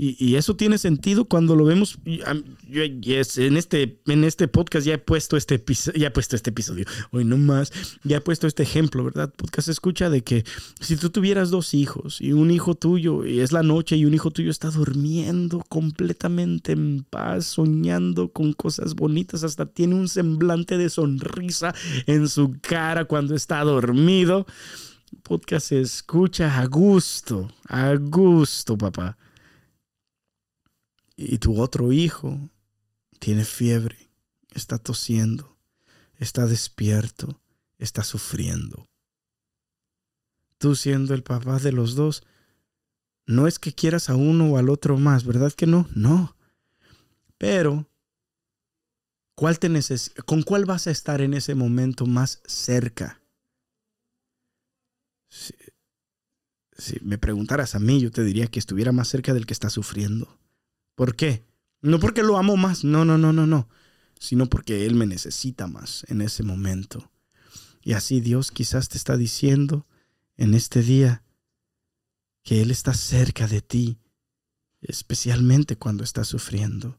Y, 0.00 0.36
eso 0.36 0.54
tiene 0.54 0.78
sentido 0.78 1.24
cuando 1.24 1.56
lo 1.56 1.64
vemos. 1.64 1.98
En, 2.04 3.56
este, 3.56 3.98
en 4.06 4.22
este 4.22 4.46
podcast 4.46 4.86
ya 4.86 4.94
he 4.94 4.98
puesto 4.98 5.36
este 5.36 5.56
episodio, 5.56 5.98
ya 5.98 6.06
he 6.06 6.10
puesto 6.12 6.36
este 6.36 6.50
episodio, 6.50 6.84
hoy 7.10 7.24
no 7.24 7.36
más, 7.36 7.72
ya 8.04 8.18
he 8.18 8.20
puesto 8.20 8.46
este 8.46 8.62
ejemplo, 8.62 9.02
¿verdad? 9.02 9.34
Podcast 9.34 9.66
escucha 9.66 10.08
de 10.08 10.22
que 10.22 10.44
si 10.78 10.94
tú 10.94 11.10
tuvieras 11.10 11.50
dos 11.50 11.74
hijos 11.74 12.20
y 12.20 12.32
un 12.32 12.52
hijo 12.52 12.76
tuyo, 12.76 13.26
y 13.26 13.40
es 13.40 13.50
la 13.50 13.64
noche 13.64 13.96
y 13.96 14.04
un 14.04 14.14
hijo 14.14 14.30
tuyo 14.30 14.52
está 14.52 14.70
durmiendo 14.70 15.64
completamente 15.68 16.70
en 16.70 17.04
paz, 17.10 17.46
soñando 17.46 18.28
con 18.28 18.52
cosas 18.52 18.94
bonitas, 18.94 19.42
hasta 19.42 19.66
tiene 19.66 19.96
un 19.96 20.08
semblante 20.08 20.78
de 20.78 20.90
sonrisa 20.90 21.74
en 22.06 22.28
su 22.28 22.54
cara 22.60 23.06
cuando 23.06 23.34
está 23.34 23.64
dormido. 23.64 24.46
Podcast 25.24 25.72
escucha 25.72 26.60
a 26.60 26.66
gusto, 26.66 27.50
a 27.66 27.96
gusto, 27.96 28.78
papá 28.78 29.18
y 31.20 31.38
tu 31.38 31.60
otro 31.60 31.90
hijo 31.92 32.38
tiene 33.18 33.44
fiebre, 33.44 34.08
está 34.54 34.78
tosiendo, 34.78 35.58
está 36.16 36.46
despierto, 36.46 37.42
está 37.76 38.04
sufriendo. 38.04 38.88
Tú 40.58 40.76
siendo 40.76 41.14
el 41.14 41.24
papá 41.24 41.58
de 41.58 41.72
los 41.72 41.96
dos, 41.96 42.22
no 43.26 43.48
es 43.48 43.58
que 43.58 43.74
quieras 43.74 44.10
a 44.10 44.14
uno 44.14 44.52
o 44.52 44.58
al 44.58 44.70
otro 44.70 44.96
más, 44.96 45.24
¿verdad 45.24 45.52
que 45.52 45.66
no? 45.66 45.88
No. 45.92 46.36
Pero, 47.36 47.90
¿cuál 49.34 49.58
te 49.58 49.68
¿con 50.24 50.42
cuál 50.44 50.66
vas 50.66 50.86
a 50.86 50.92
estar 50.92 51.20
en 51.20 51.34
ese 51.34 51.56
momento 51.56 52.06
más 52.06 52.40
cerca? 52.46 53.20
Si, 55.28 55.52
si 56.76 57.00
me 57.02 57.18
preguntaras 57.18 57.74
a 57.74 57.80
mí, 57.80 58.00
yo 58.00 58.12
te 58.12 58.22
diría 58.22 58.46
que 58.46 58.60
estuviera 58.60 58.92
más 58.92 59.08
cerca 59.08 59.34
del 59.34 59.46
que 59.46 59.52
está 59.52 59.68
sufriendo. 59.68 60.38
¿Por 60.98 61.14
qué? 61.14 61.44
No 61.80 62.00
porque 62.00 62.24
lo 62.24 62.38
amo 62.38 62.56
más, 62.56 62.82
no, 62.82 63.04
no, 63.04 63.16
no, 63.18 63.32
no, 63.32 63.46
no, 63.46 63.68
sino 64.18 64.46
porque 64.46 64.84
Él 64.84 64.96
me 64.96 65.06
necesita 65.06 65.68
más 65.68 66.04
en 66.08 66.20
ese 66.22 66.42
momento. 66.42 67.12
Y 67.84 67.92
así 67.92 68.20
Dios 68.20 68.50
quizás 68.50 68.88
te 68.88 68.98
está 68.98 69.16
diciendo 69.16 69.86
en 70.36 70.54
este 70.54 70.82
día 70.82 71.22
que 72.42 72.62
Él 72.62 72.72
está 72.72 72.94
cerca 72.94 73.46
de 73.46 73.60
ti, 73.60 74.00
especialmente 74.80 75.76
cuando 75.76 76.02
estás 76.02 76.26
sufriendo 76.26 76.98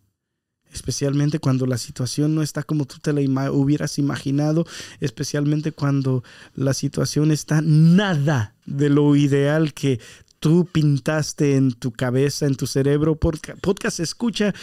especialmente 0.72 1.40
cuando 1.40 1.66
la 1.66 1.78
situación 1.78 2.36
no 2.36 2.42
está 2.42 2.64
como 2.64 2.86
tú 2.86 3.00
te 3.00 3.12
la 3.14 3.52
hubieras 3.52 3.98
imaginado, 3.98 4.68
especialmente 5.00 5.72
cuando 5.72 6.24
la 6.54 6.74
situación 6.74 7.32
está 7.32 7.62
nada 7.62 8.56
de 8.66 8.90
lo 8.90 9.16
ideal 9.16 9.74
que 9.74 10.00
tú 10.40 10.66
pintaste 10.66 11.56
en 11.56 11.72
tu 11.72 11.92
cabeza, 11.92 12.46
en 12.46 12.56
tu 12.56 12.68
cerebro. 12.68 13.16
Podcast 13.18 14.00
escucha. 14.00 14.54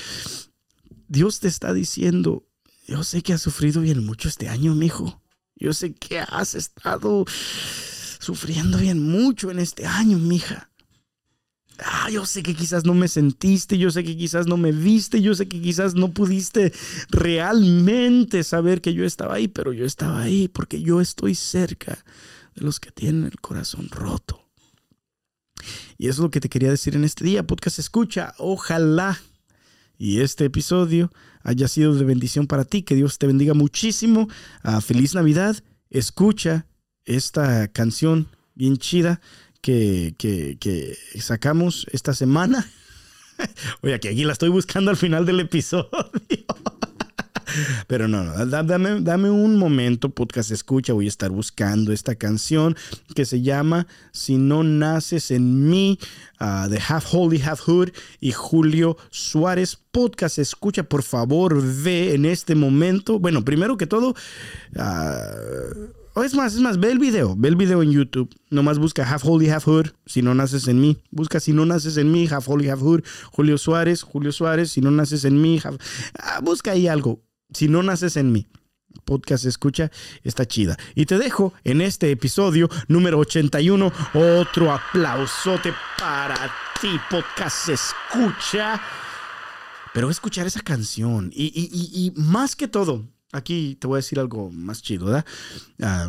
Dios 1.08 1.40
te 1.40 1.48
está 1.48 1.72
diciendo, 1.72 2.44
yo 2.86 3.04
sé 3.04 3.22
que 3.22 3.32
has 3.32 3.42
sufrido 3.42 3.80
bien 3.80 4.04
mucho 4.04 4.28
este 4.28 4.48
año, 4.48 4.74
mijo. 4.74 5.22
Yo 5.54 5.72
sé 5.72 5.94
que 5.94 6.20
has 6.20 6.54
estado 6.54 7.24
sufriendo 8.18 8.78
bien 8.78 9.08
mucho 9.08 9.50
en 9.50 9.58
este 9.58 9.86
año, 9.86 10.18
mija. 10.18 10.70
Ah, 11.78 12.08
yo 12.10 12.24
sé 12.24 12.42
que 12.42 12.54
quizás 12.54 12.84
no 12.84 12.94
me 12.94 13.06
sentiste, 13.06 13.76
yo 13.76 13.90
sé 13.90 14.02
que 14.02 14.16
quizás 14.16 14.46
no 14.46 14.56
me 14.56 14.72
viste, 14.72 15.20
yo 15.20 15.34
sé 15.34 15.46
que 15.46 15.60
quizás 15.60 15.94
no 15.94 16.10
pudiste 16.10 16.72
realmente 17.10 18.44
saber 18.44 18.80
que 18.80 18.94
yo 18.94 19.04
estaba 19.04 19.34
ahí, 19.34 19.48
pero 19.48 19.72
yo 19.72 19.84
estaba 19.84 20.22
ahí 20.22 20.48
porque 20.48 20.80
yo 20.80 21.00
estoy 21.00 21.34
cerca 21.34 22.04
de 22.54 22.64
los 22.64 22.80
que 22.80 22.90
tienen 22.90 23.24
el 23.24 23.38
corazón 23.40 23.88
roto. 23.90 24.35
Y 25.98 26.08
eso 26.08 26.20
es 26.20 26.24
lo 26.24 26.30
que 26.30 26.40
te 26.40 26.48
quería 26.48 26.70
decir 26.70 26.94
en 26.94 27.04
este 27.04 27.24
día, 27.24 27.46
podcast 27.46 27.78
escucha. 27.78 28.34
Ojalá 28.38 29.20
y 29.98 30.20
este 30.20 30.44
episodio 30.44 31.10
haya 31.42 31.68
sido 31.68 31.94
de 31.94 32.04
bendición 32.04 32.46
para 32.46 32.64
ti. 32.64 32.82
Que 32.82 32.94
Dios 32.94 33.18
te 33.18 33.26
bendiga 33.26 33.54
muchísimo. 33.54 34.28
Ah, 34.62 34.80
feliz 34.80 35.14
Navidad. 35.14 35.56
Escucha 35.90 36.66
esta 37.04 37.68
canción 37.68 38.28
bien 38.54 38.76
chida 38.76 39.20
que, 39.62 40.14
que, 40.18 40.58
que 40.60 40.96
sacamos 41.20 41.86
esta 41.92 42.14
semana. 42.14 42.68
Oye, 43.82 43.98
que 44.00 44.08
aquí 44.08 44.24
la 44.24 44.32
estoy 44.32 44.48
buscando 44.48 44.90
al 44.90 44.96
final 44.96 45.24
del 45.24 45.40
episodio. 45.40 45.90
Pero 47.86 48.08
no, 48.08 48.24
no, 48.24 48.46
dame, 48.46 49.00
dame 49.00 49.30
un 49.30 49.56
momento, 49.56 50.10
podcast 50.10 50.50
escucha, 50.50 50.92
voy 50.92 51.06
a 51.06 51.08
estar 51.08 51.30
buscando 51.30 51.92
esta 51.92 52.14
canción 52.14 52.76
que 53.14 53.24
se 53.24 53.42
llama 53.42 53.86
Si 54.12 54.36
no 54.36 54.62
naces 54.64 55.30
en 55.30 55.68
mí, 55.68 55.98
uh, 56.40 56.68
de 56.68 56.80
Half 56.86 57.06
Holy, 57.12 57.40
Half 57.42 57.60
Hood 57.60 57.90
y 58.20 58.32
Julio 58.32 58.96
Suárez. 59.10 59.78
Podcast 59.90 60.38
escucha, 60.38 60.82
por 60.82 61.02
favor, 61.02 61.62
ve 61.62 62.14
en 62.14 62.26
este 62.26 62.54
momento. 62.54 63.18
Bueno, 63.18 63.44
primero 63.44 63.76
que 63.76 63.86
todo, 63.86 64.14
uh, 64.74 66.22
es 66.22 66.34
más, 66.34 66.54
es 66.54 66.60
más, 66.60 66.78
ve 66.78 66.92
el 66.92 66.98
video, 66.98 67.34
ve 67.36 67.48
el 67.48 67.56
video 67.56 67.82
en 67.82 67.92
YouTube. 67.92 68.34
Nomás 68.50 68.78
busca 68.78 69.08
Half 69.08 69.24
Holy, 69.24 69.50
Half 69.50 69.64
Hood, 69.64 69.86
si 70.06 70.22
no 70.22 70.34
naces 70.34 70.68
en 70.68 70.80
mí. 70.80 70.98
Busca 71.10 71.40
si 71.40 71.52
no 71.52 71.66
naces 71.66 71.96
en 71.96 72.10
mí, 72.12 72.28
Half 72.30 72.48
Holy, 72.48 72.68
Half 72.68 72.80
Hood, 72.80 73.02
Julio 73.32 73.58
Suárez, 73.58 74.02
Julio 74.02 74.32
Suárez, 74.32 74.70
si 74.70 74.80
no 74.80 74.90
naces 74.90 75.24
en 75.24 75.40
mí, 75.40 75.60
ah, 76.18 76.40
busca 76.42 76.72
ahí 76.72 76.88
algo 76.88 77.25
si 77.52 77.68
no 77.68 77.82
naces 77.82 78.16
en 78.16 78.32
mí. 78.32 78.46
Podcast 79.04 79.44
escucha, 79.44 79.90
está 80.22 80.46
chida. 80.46 80.76
Y 80.94 81.06
te 81.06 81.18
dejo 81.18 81.52
en 81.64 81.80
este 81.80 82.10
episodio 82.10 82.68
número 82.88 83.18
81 83.18 83.92
otro 84.14 84.72
aplausote 84.72 85.72
para 85.98 86.50
ti, 86.80 86.98
podcast 87.10 87.68
escucha. 87.68 88.80
Pero 89.92 90.10
escuchar 90.10 90.46
esa 90.46 90.60
canción 90.60 91.30
y, 91.34 92.12
más 92.16 92.56
que 92.56 92.68
todo, 92.68 93.08
aquí 93.32 93.76
te 93.80 93.86
voy 93.86 93.96
a 93.96 94.04
decir 94.04 94.18
algo 94.18 94.50
más 94.50 94.82
chido, 94.82 95.06
¿verdad? 95.06 95.24
Ah, 95.80 96.08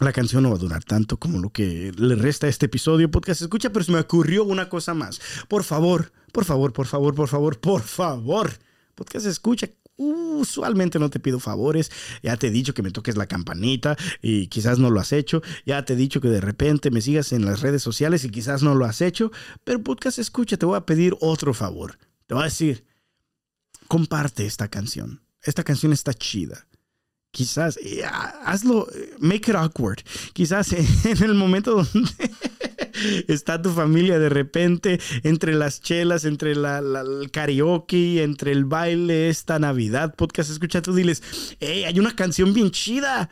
la 0.00 0.12
canción 0.12 0.42
no 0.42 0.50
va 0.50 0.56
a 0.56 0.58
durar 0.58 0.82
tanto 0.82 1.18
como 1.18 1.38
lo 1.38 1.50
que 1.50 1.92
le 1.96 2.16
resta 2.16 2.48
a 2.48 2.50
este 2.50 2.66
episodio, 2.66 3.10
podcast 3.10 3.42
escucha, 3.42 3.70
pero 3.70 3.84
se 3.84 3.92
me 3.92 4.00
ocurrió 4.00 4.44
una 4.44 4.68
cosa 4.68 4.94
más. 4.94 5.20
Por 5.48 5.62
favor, 5.62 6.12
por 6.32 6.44
favor, 6.44 6.72
por 6.72 6.86
favor, 6.86 7.14
por 7.14 7.28
favor, 7.28 7.60
por 7.60 7.82
favor, 7.82 8.50
podcast 8.96 9.26
escucha, 9.26 9.68
usualmente 9.96 10.98
no 10.98 11.10
te 11.10 11.20
pido 11.20 11.40
favores. 11.40 11.90
Ya 12.22 12.36
te 12.36 12.48
he 12.48 12.50
dicho 12.50 12.74
que 12.74 12.82
me 12.82 12.90
toques 12.90 13.16
la 13.16 13.26
campanita 13.26 13.96
y 14.22 14.48
quizás 14.48 14.78
no 14.78 14.90
lo 14.90 15.00
has 15.00 15.12
hecho. 15.12 15.42
Ya 15.66 15.84
te 15.84 15.94
he 15.94 15.96
dicho 15.96 16.20
que 16.20 16.28
de 16.28 16.40
repente 16.40 16.90
me 16.90 17.00
sigas 17.00 17.32
en 17.32 17.44
las 17.44 17.60
redes 17.60 17.82
sociales 17.82 18.24
y 18.24 18.30
quizás 18.30 18.62
no 18.62 18.74
lo 18.74 18.84
has 18.84 19.00
hecho. 19.00 19.30
Pero 19.64 19.82
podcast 19.82 20.18
escucha, 20.18 20.56
te 20.56 20.66
voy 20.66 20.76
a 20.76 20.86
pedir 20.86 21.16
otro 21.20 21.54
favor. 21.54 21.98
Te 22.26 22.34
voy 22.34 22.42
a 22.42 22.46
decir, 22.46 22.84
comparte 23.88 24.46
esta 24.46 24.68
canción. 24.68 25.22
Esta 25.42 25.62
canción 25.62 25.92
está 25.92 26.14
chida 26.14 26.66
quizás 27.34 27.78
hazlo, 28.44 28.88
make 29.18 29.50
it 29.50 29.56
awkward. 29.56 29.98
Quizás 30.32 30.72
en 31.04 31.22
el 31.22 31.34
momento 31.34 31.84
donde 31.84 32.30
está 33.28 33.60
tu 33.60 33.70
familia 33.70 34.18
de 34.18 34.28
repente, 34.28 35.00
entre 35.22 35.54
las 35.54 35.80
chelas, 35.80 36.24
entre 36.24 36.52
el 36.52 37.30
karaoke, 37.30 38.22
entre 38.22 38.52
el 38.52 38.64
baile, 38.64 39.28
esta 39.28 39.58
Navidad, 39.58 40.14
podcast, 40.14 40.50
escucha 40.50 40.82
tú, 40.82 40.94
diles, 40.94 41.22
hey, 41.60 41.84
hay 41.84 41.98
una 41.98 42.14
canción 42.14 42.52
bien 42.54 42.70
chida. 42.70 43.30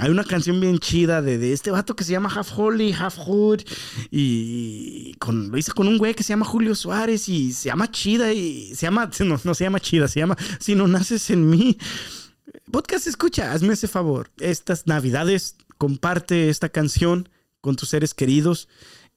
Hay 0.00 0.10
una 0.10 0.22
canción 0.22 0.60
bien 0.60 0.78
chida 0.78 1.22
de, 1.22 1.38
de 1.38 1.52
este 1.52 1.72
vato 1.72 1.96
que 1.96 2.04
se 2.04 2.12
llama 2.12 2.30
Half 2.32 2.56
Holy, 2.56 2.92
Half 2.92 3.16
Hood. 3.18 3.62
Y 4.12 5.14
con, 5.14 5.50
lo 5.50 5.58
hice 5.58 5.72
con 5.72 5.88
un 5.88 5.98
güey 5.98 6.14
que 6.14 6.22
se 6.22 6.28
llama 6.28 6.46
Julio 6.46 6.76
Suárez. 6.76 7.28
Y 7.28 7.52
se 7.52 7.68
llama 7.68 7.90
Chida. 7.90 8.32
Y 8.32 8.74
se 8.76 8.86
llama. 8.86 9.10
No 9.44 9.54
se 9.54 9.64
llama 9.64 9.80
Chida, 9.80 10.06
se 10.06 10.20
llama 10.20 10.36
Si 10.60 10.76
no 10.76 10.86
naces 10.86 11.30
en 11.30 11.50
mí. 11.50 11.76
Podcast 12.70 13.06
escucha, 13.06 13.52
hazme 13.52 13.74
ese 13.74 13.88
favor. 13.88 14.30
Estas 14.38 14.86
navidades, 14.86 15.56
comparte 15.78 16.48
esta 16.48 16.68
canción 16.68 17.28
con 17.60 17.76
tus 17.76 17.88
seres 17.88 18.14
queridos. 18.14 18.68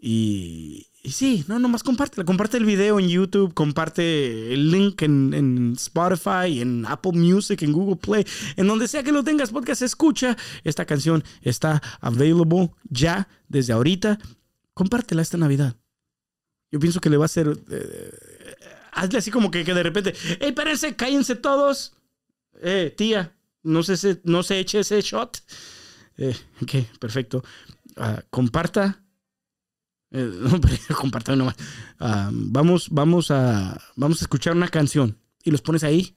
Y, 0.04 0.88
sí, 1.06 1.46
no, 1.48 1.60
nomás 1.60 1.84
compártela. 1.84 2.26
Comparte 2.26 2.58
el 2.58 2.66
video 2.66 3.00
en 3.00 3.08
YouTube, 3.08 3.54
comparte 3.54 4.52
el 4.52 4.72
link 4.72 5.04
en, 5.04 5.32
en, 5.36 5.74
Spotify, 5.74 6.60
en 6.60 6.88
Apple 6.88 7.12
Music, 7.14 7.62
en 7.62 7.72
Google 7.72 7.98
Play, 7.98 8.26
en 8.56 8.66
donde 8.66 8.88
sea 8.88 9.04
que 9.04 9.12
lo 9.12 9.24
tengas, 9.24 9.52
podcast 9.52 9.84
escucha. 9.84 10.36
Esta 10.64 10.86
canción 10.86 11.24
está 11.44 11.84
available 12.02 12.72
ya 12.90 13.28
desde 13.48 13.74
ahorita. 13.74 14.18
Compártela 14.74 15.22
esta 15.22 15.38
Navidad. 15.38 15.76
Yo 16.72 16.80
pienso 16.80 17.00
que 17.00 17.12
le 17.12 17.18
va 17.18 17.26
a 17.26 17.28
hacer. 17.28 17.56
Eh, 17.70 18.12
hazle 18.94 19.20
así 19.20 19.30
como 19.30 19.52
que, 19.52 19.64
que 19.64 19.76
de 19.76 19.84
repente. 19.84 20.16
¡Ey, 20.40 20.50
espérense! 20.50 20.96
¡Cállense 20.96 21.36
todos! 21.36 21.94
Eh, 22.64 22.92
tía, 22.98 23.36
no 23.62 23.84
se, 23.84 24.20
no 24.24 24.42
se 24.42 24.58
eche 24.58 24.80
ese 24.80 25.00
shot. 25.02 25.38
Eh, 26.18 26.36
ok, 26.60 26.98
perfecto. 27.00 27.44
Uh, 27.98 28.22
comparta 28.32 29.04
eh, 30.12 30.32
compartan 31.00 31.38
nomás. 31.38 31.56
Uh, 32.00 32.30
vamos, 32.32 32.90
vamos, 32.92 33.32
a, 33.32 33.80
vamos 33.96 34.22
a 34.22 34.26
escuchar 34.26 34.56
una 34.56 34.68
canción 34.68 35.18
y 35.44 35.52
los 35.52 35.62
pones 35.62 35.84
ahí. 35.84 36.16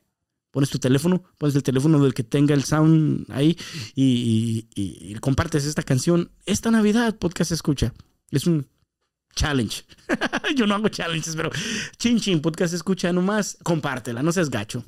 Pones 0.50 0.70
tu 0.70 0.78
teléfono, 0.78 1.24
pones 1.36 1.56
el 1.56 1.64
teléfono 1.64 2.00
del 2.00 2.14
que 2.14 2.22
tenga 2.22 2.54
el 2.54 2.62
sound 2.62 3.26
ahí 3.32 3.58
y, 3.96 5.14
compartes 5.20 5.64
esta 5.64 5.82
canción. 5.82 6.30
Esta 6.46 6.70
Navidad, 6.70 7.16
podcast 7.18 7.50
escucha. 7.50 7.92
Es 8.30 8.46
un 8.46 8.64
challenge. 9.34 9.84
Yo 10.56 10.68
no 10.68 10.76
hago 10.76 10.88
challenges, 10.88 11.34
pero 11.34 11.50
chin 11.96 12.20
chin, 12.20 12.40
podcast 12.40 12.72
escucha 12.72 13.12
nomás. 13.12 13.58
Compártela, 13.64 14.22
no 14.22 14.30
seas 14.30 14.48
gacho. 14.48 14.84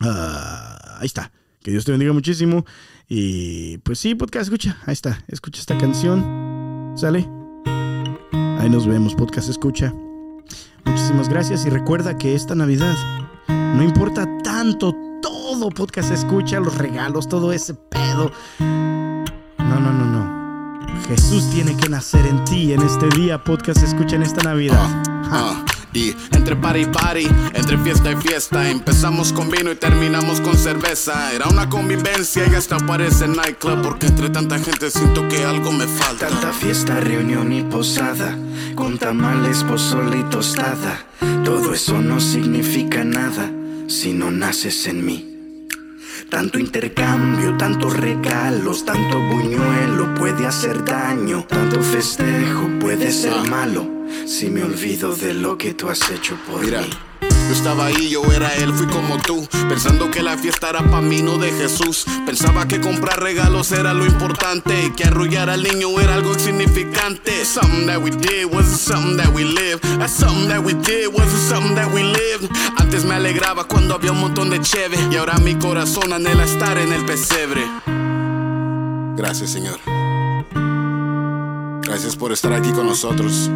Uh, 0.00 0.98
ahí 0.98 1.06
está. 1.06 1.30
Que 1.62 1.70
Dios 1.70 1.84
te 1.84 1.92
bendiga 1.92 2.12
muchísimo. 2.12 2.66
Y 3.08 3.78
pues 3.78 4.00
sí, 4.00 4.16
podcast 4.16 4.44
escucha. 4.46 4.78
Ahí 4.84 4.94
está. 4.94 5.24
Escucha 5.28 5.60
esta 5.60 5.78
canción. 5.78 6.94
¿Sale? 6.96 7.37
Ahí 8.58 8.68
nos 8.68 8.86
vemos, 8.86 9.14
podcast 9.14 9.48
escucha. 9.48 9.94
Muchísimas 10.84 11.28
gracias 11.28 11.64
y 11.64 11.70
recuerda 11.70 12.18
que 12.18 12.34
esta 12.34 12.56
Navidad 12.56 12.96
no 13.48 13.82
importa 13.84 14.26
tanto 14.42 14.94
todo 15.22 15.70
podcast 15.70 16.10
escucha, 16.10 16.58
los 16.58 16.76
regalos, 16.76 17.28
todo 17.28 17.52
ese 17.52 17.74
pedo. 17.74 18.32
No, 18.58 19.80
no, 19.80 19.92
no, 19.92 20.04
no. 20.04 20.98
Jesús 21.06 21.48
tiene 21.50 21.76
que 21.76 21.88
nacer 21.88 22.26
en 22.26 22.44
ti 22.44 22.72
en 22.72 22.82
este 22.82 23.08
día, 23.10 23.42
podcast 23.44 23.82
escucha 23.82 24.16
en 24.16 24.22
esta 24.22 24.42
Navidad. 24.42 24.88
Uh, 25.30 25.62
uh. 25.62 25.67
Y 25.92 26.14
entre 26.32 26.54
party 26.56 26.80
y 26.80 26.86
party, 26.86 27.28
entre 27.54 27.78
fiesta 27.78 28.12
y 28.12 28.16
fiesta, 28.16 28.70
empezamos 28.70 29.32
con 29.32 29.50
vino 29.50 29.72
y 29.72 29.76
terminamos 29.76 30.40
con 30.40 30.56
cerveza. 30.56 31.32
Era 31.32 31.46
una 31.48 31.68
convivencia 31.68 32.46
y 32.46 32.54
hasta 32.54 32.78
parece 32.78 33.26
nightclub, 33.26 33.82
porque 33.82 34.06
entre 34.06 34.28
tanta 34.28 34.58
gente 34.58 34.90
siento 34.90 35.26
que 35.28 35.44
algo 35.44 35.72
me 35.72 35.86
falta. 35.86 36.28
Tanta 36.28 36.52
fiesta, 36.52 37.00
reunión 37.00 37.52
y 37.52 37.62
posada, 37.62 38.36
con 38.74 38.98
tamales, 38.98 39.64
pozole 39.64 40.18
y 40.18 40.22
tostada. 40.24 41.06
Todo 41.44 41.72
eso 41.72 42.00
no 42.02 42.20
significa 42.20 43.02
nada 43.04 43.50
si 43.88 44.12
no 44.12 44.30
naces 44.30 44.86
en 44.86 45.06
mí. 45.06 45.24
Tanto 46.28 46.58
intercambio, 46.58 47.56
tantos 47.56 47.96
regalos, 47.96 48.84
tanto 48.84 49.18
buñuelo 49.18 50.14
puede 50.14 50.46
hacer 50.46 50.84
daño. 50.84 51.46
Tanto 51.48 51.82
festejo 51.82 52.68
puede 52.78 53.10
ser 53.10 53.48
malo 53.48 53.97
si 54.26 54.48
me 54.50 54.62
olvido 54.62 55.14
de 55.14 55.34
lo 55.34 55.56
que 55.58 55.74
tú 55.74 55.88
has 55.88 56.10
hecho 56.10 56.36
por 56.48 56.60
Mira, 56.64 56.82
mí. 56.82 56.90
yo 57.20 57.52
estaba 57.54 57.86
ahí, 57.86 58.10
yo 58.10 58.22
era 58.32 58.54
él, 58.56 58.72
fui 58.72 58.86
como 58.86 59.18
tú, 59.18 59.46
pensando 59.68 60.10
que 60.10 60.22
la 60.22 60.36
fiesta 60.36 60.70
era 60.70 60.82
pa' 60.90 61.00
mí, 61.00 61.22
no 61.22 61.38
de 61.38 61.50
Jesús. 61.52 62.04
Pensaba 62.26 62.68
que 62.68 62.80
comprar 62.80 63.20
regalos 63.22 63.72
era 63.72 63.94
lo 63.94 64.04
importante, 64.06 64.86
y 64.86 64.90
que 64.90 65.04
arrullar 65.04 65.48
al 65.50 65.62
niño 65.62 65.98
era 66.00 66.14
algo 66.14 66.32
insignificante. 66.32 67.44
Something 67.44 67.86
that 67.86 68.02
we 68.02 68.10
did 68.10 68.46
wasn't 68.52 68.78
something 68.78 69.16
that 69.16 69.32
we 69.34 69.44
lived. 69.44 69.82
That's 69.98 70.12
something 70.12 70.48
that 70.48 70.62
we 70.62 70.74
did 70.74 71.08
wasn't 71.08 71.48
something 71.48 71.74
that 71.74 71.92
we 71.92 72.02
lived. 72.02 72.50
Antes 72.76 73.04
me 73.04 73.14
alegraba 73.14 73.64
cuando 73.64 73.94
había 73.94 74.12
un 74.12 74.20
montón 74.20 74.50
de 74.50 74.60
cheve, 74.60 74.96
y 75.10 75.16
ahora 75.16 75.38
mi 75.38 75.54
corazón 75.56 76.12
anhela 76.12 76.44
estar 76.44 76.76
en 76.78 76.92
el 76.92 77.04
pesebre. 77.06 77.62
Gracias, 79.16 79.50
Señor. 79.50 79.80
Gracias 81.82 82.16
por 82.16 82.32
estar 82.32 82.52
aquí 82.52 82.70
con 82.72 82.86
nosotros. 82.86 83.50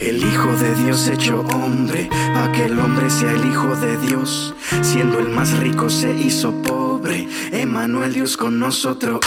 El 0.00 0.16
Hijo 0.24 0.56
de 0.56 0.74
Dios 0.76 1.08
hecho 1.08 1.44
hombre, 1.54 2.08
pa' 2.08 2.50
que 2.52 2.64
el 2.64 2.78
hombre 2.78 3.10
sea 3.10 3.32
el 3.32 3.44
Hijo 3.44 3.76
de 3.76 3.98
Dios. 3.98 4.54
Siendo 4.80 5.18
el 5.18 5.28
más 5.28 5.58
rico 5.58 5.90
se 5.90 6.14
hizo 6.14 6.52
pobre, 6.62 7.28
Emanuel 7.52 8.14
Dios 8.14 8.38
con 8.38 8.58
nosotros. 8.58 9.20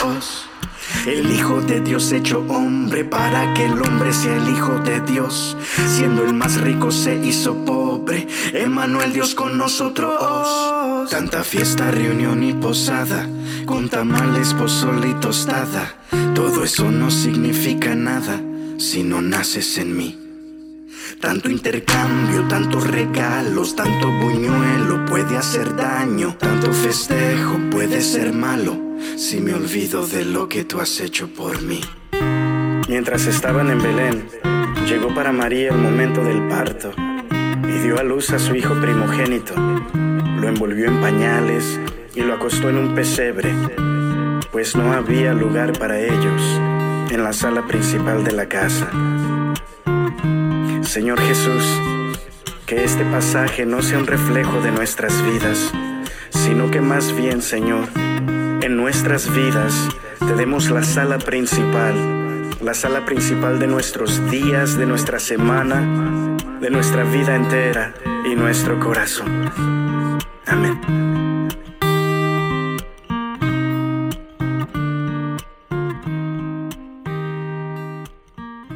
El 1.05 1.31
Hijo 1.31 1.61
de 1.61 1.79
Dios 1.79 2.11
hecho 2.11 2.43
hombre, 2.47 3.05
para 3.05 3.53
que 3.53 3.65
el 3.65 3.79
hombre 3.83 4.13
sea 4.13 4.35
el 4.35 4.49
Hijo 4.49 4.79
de 4.79 4.99
Dios. 5.01 5.55
Siendo 5.95 6.25
el 6.25 6.33
más 6.33 6.59
rico 6.59 6.89
se 6.89 7.17
hizo 7.17 7.53
pobre, 7.65 8.27
Emanuel 8.53 9.13
Dios 9.13 9.35
con 9.35 9.59
nosotros. 9.59 11.07
Tanta 11.11 11.43
fiesta, 11.43 11.91
reunión 11.91 12.43
y 12.43 12.53
posada, 12.53 13.29
con 13.67 13.89
tamales, 13.89 14.55
pozole 14.55 15.09
y 15.09 15.13
tostada. 15.15 15.93
Todo 16.33 16.63
eso 16.63 16.89
no 16.89 17.11
significa 17.11 17.93
nada 17.93 18.41
si 18.79 19.03
no 19.03 19.21
naces 19.21 19.77
en 19.77 19.95
mí. 19.95 20.22
Tanto 21.19 21.49
intercambio, 21.49 22.47
tantos 22.47 22.85
regalos, 22.87 23.75
tanto 23.75 24.11
buñuelo 24.11 25.05
puede 25.05 25.37
hacer 25.37 25.75
daño. 25.75 26.35
Tanto 26.37 26.71
festejo 26.73 27.57
puede 27.71 28.01
ser 28.01 28.33
malo 28.33 28.77
si 29.17 29.39
me 29.39 29.53
olvido 29.53 30.05
de 30.05 30.25
lo 30.25 30.49
que 30.49 30.63
tú 30.63 30.79
has 30.79 30.99
hecho 30.99 31.27
por 31.27 31.61
mí. 31.61 31.81
Mientras 32.89 33.25
estaban 33.25 33.69
en 33.69 33.81
Belén, 33.81 34.27
llegó 34.87 35.13
para 35.13 35.31
María 35.31 35.69
el 35.69 35.77
momento 35.77 36.23
del 36.23 36.47
parto 36.47 36.91
y 37.67 37.71
dio 37.83 37.99
a 37.99 38.03
luz 38.03 38.31
a 38.31 38.39
su 38.39 38.55
hijo 38.55 38.73
primogénito. 38.75 39.53
Lo 39.55 40.47
envolvió 40.47 40.87
en 40.87 40.99
pañales 40.99 41.79
y 42.15 42.21
lo 42.21 42.33
acostó 42.33 42.69
en 42.69 42.77
un 42.77 42.95
pesebre, 42.95 43.53
pues 44.51 44.75
no 44.75 44.91
había 44.93 45.33
lugar 45.33 45.73
para 45.79 45.99
ellos 45.99 46.41
en 47.09 47.23
la 47.23 47.33
sala 47.33 47.65
principal 47.65 48.23
de 48.23 48.31
la 48.31 48.47
casa. 48.47 48.89
Señor 50.85 51.19
Jesús, 51.21 51.63
que 52.65 52.83
este 52.83 53.03
pasaje 53.05 53.65
no 53.65 53.81
sea 53.81 53.97
un 53.97 54.07
reflejo 54.07 54.61
de 54.61 54.71
nuestras 54.71 55.23
vidas, 55.23 55.71
sino 56.29 56.69
que 56.71 56.81
más 56.81 57.15
bien, 57.15 57.41
Señor, 57.41 57.87
en 58.61 58.75
nuestras 58.75 59.33
vidas 59.33 59.73
te 60.19 60.33
demos 60.35 60.69
la 60.69 60.83
sala 60.83 61.17
principal, 61.17 61.95
la 62.61 62.73
sala 62.73 63.05
principal 63.05 63.59
de 63.59 63.67
nuestros 63.67 64.29
días, 64.29 64.77
de 64.77 64.85
nuestra 64.85 65.19
semana, 65.19 66.37
de 66.59 66.69
nuestra 66.69 67.03
vida 67.03 67.35
entera 67.35 67.93
y 68.25 68.35
nuestro 68.35 68.79
corazón. 68.79 69.49
Amén. 70.45 71.49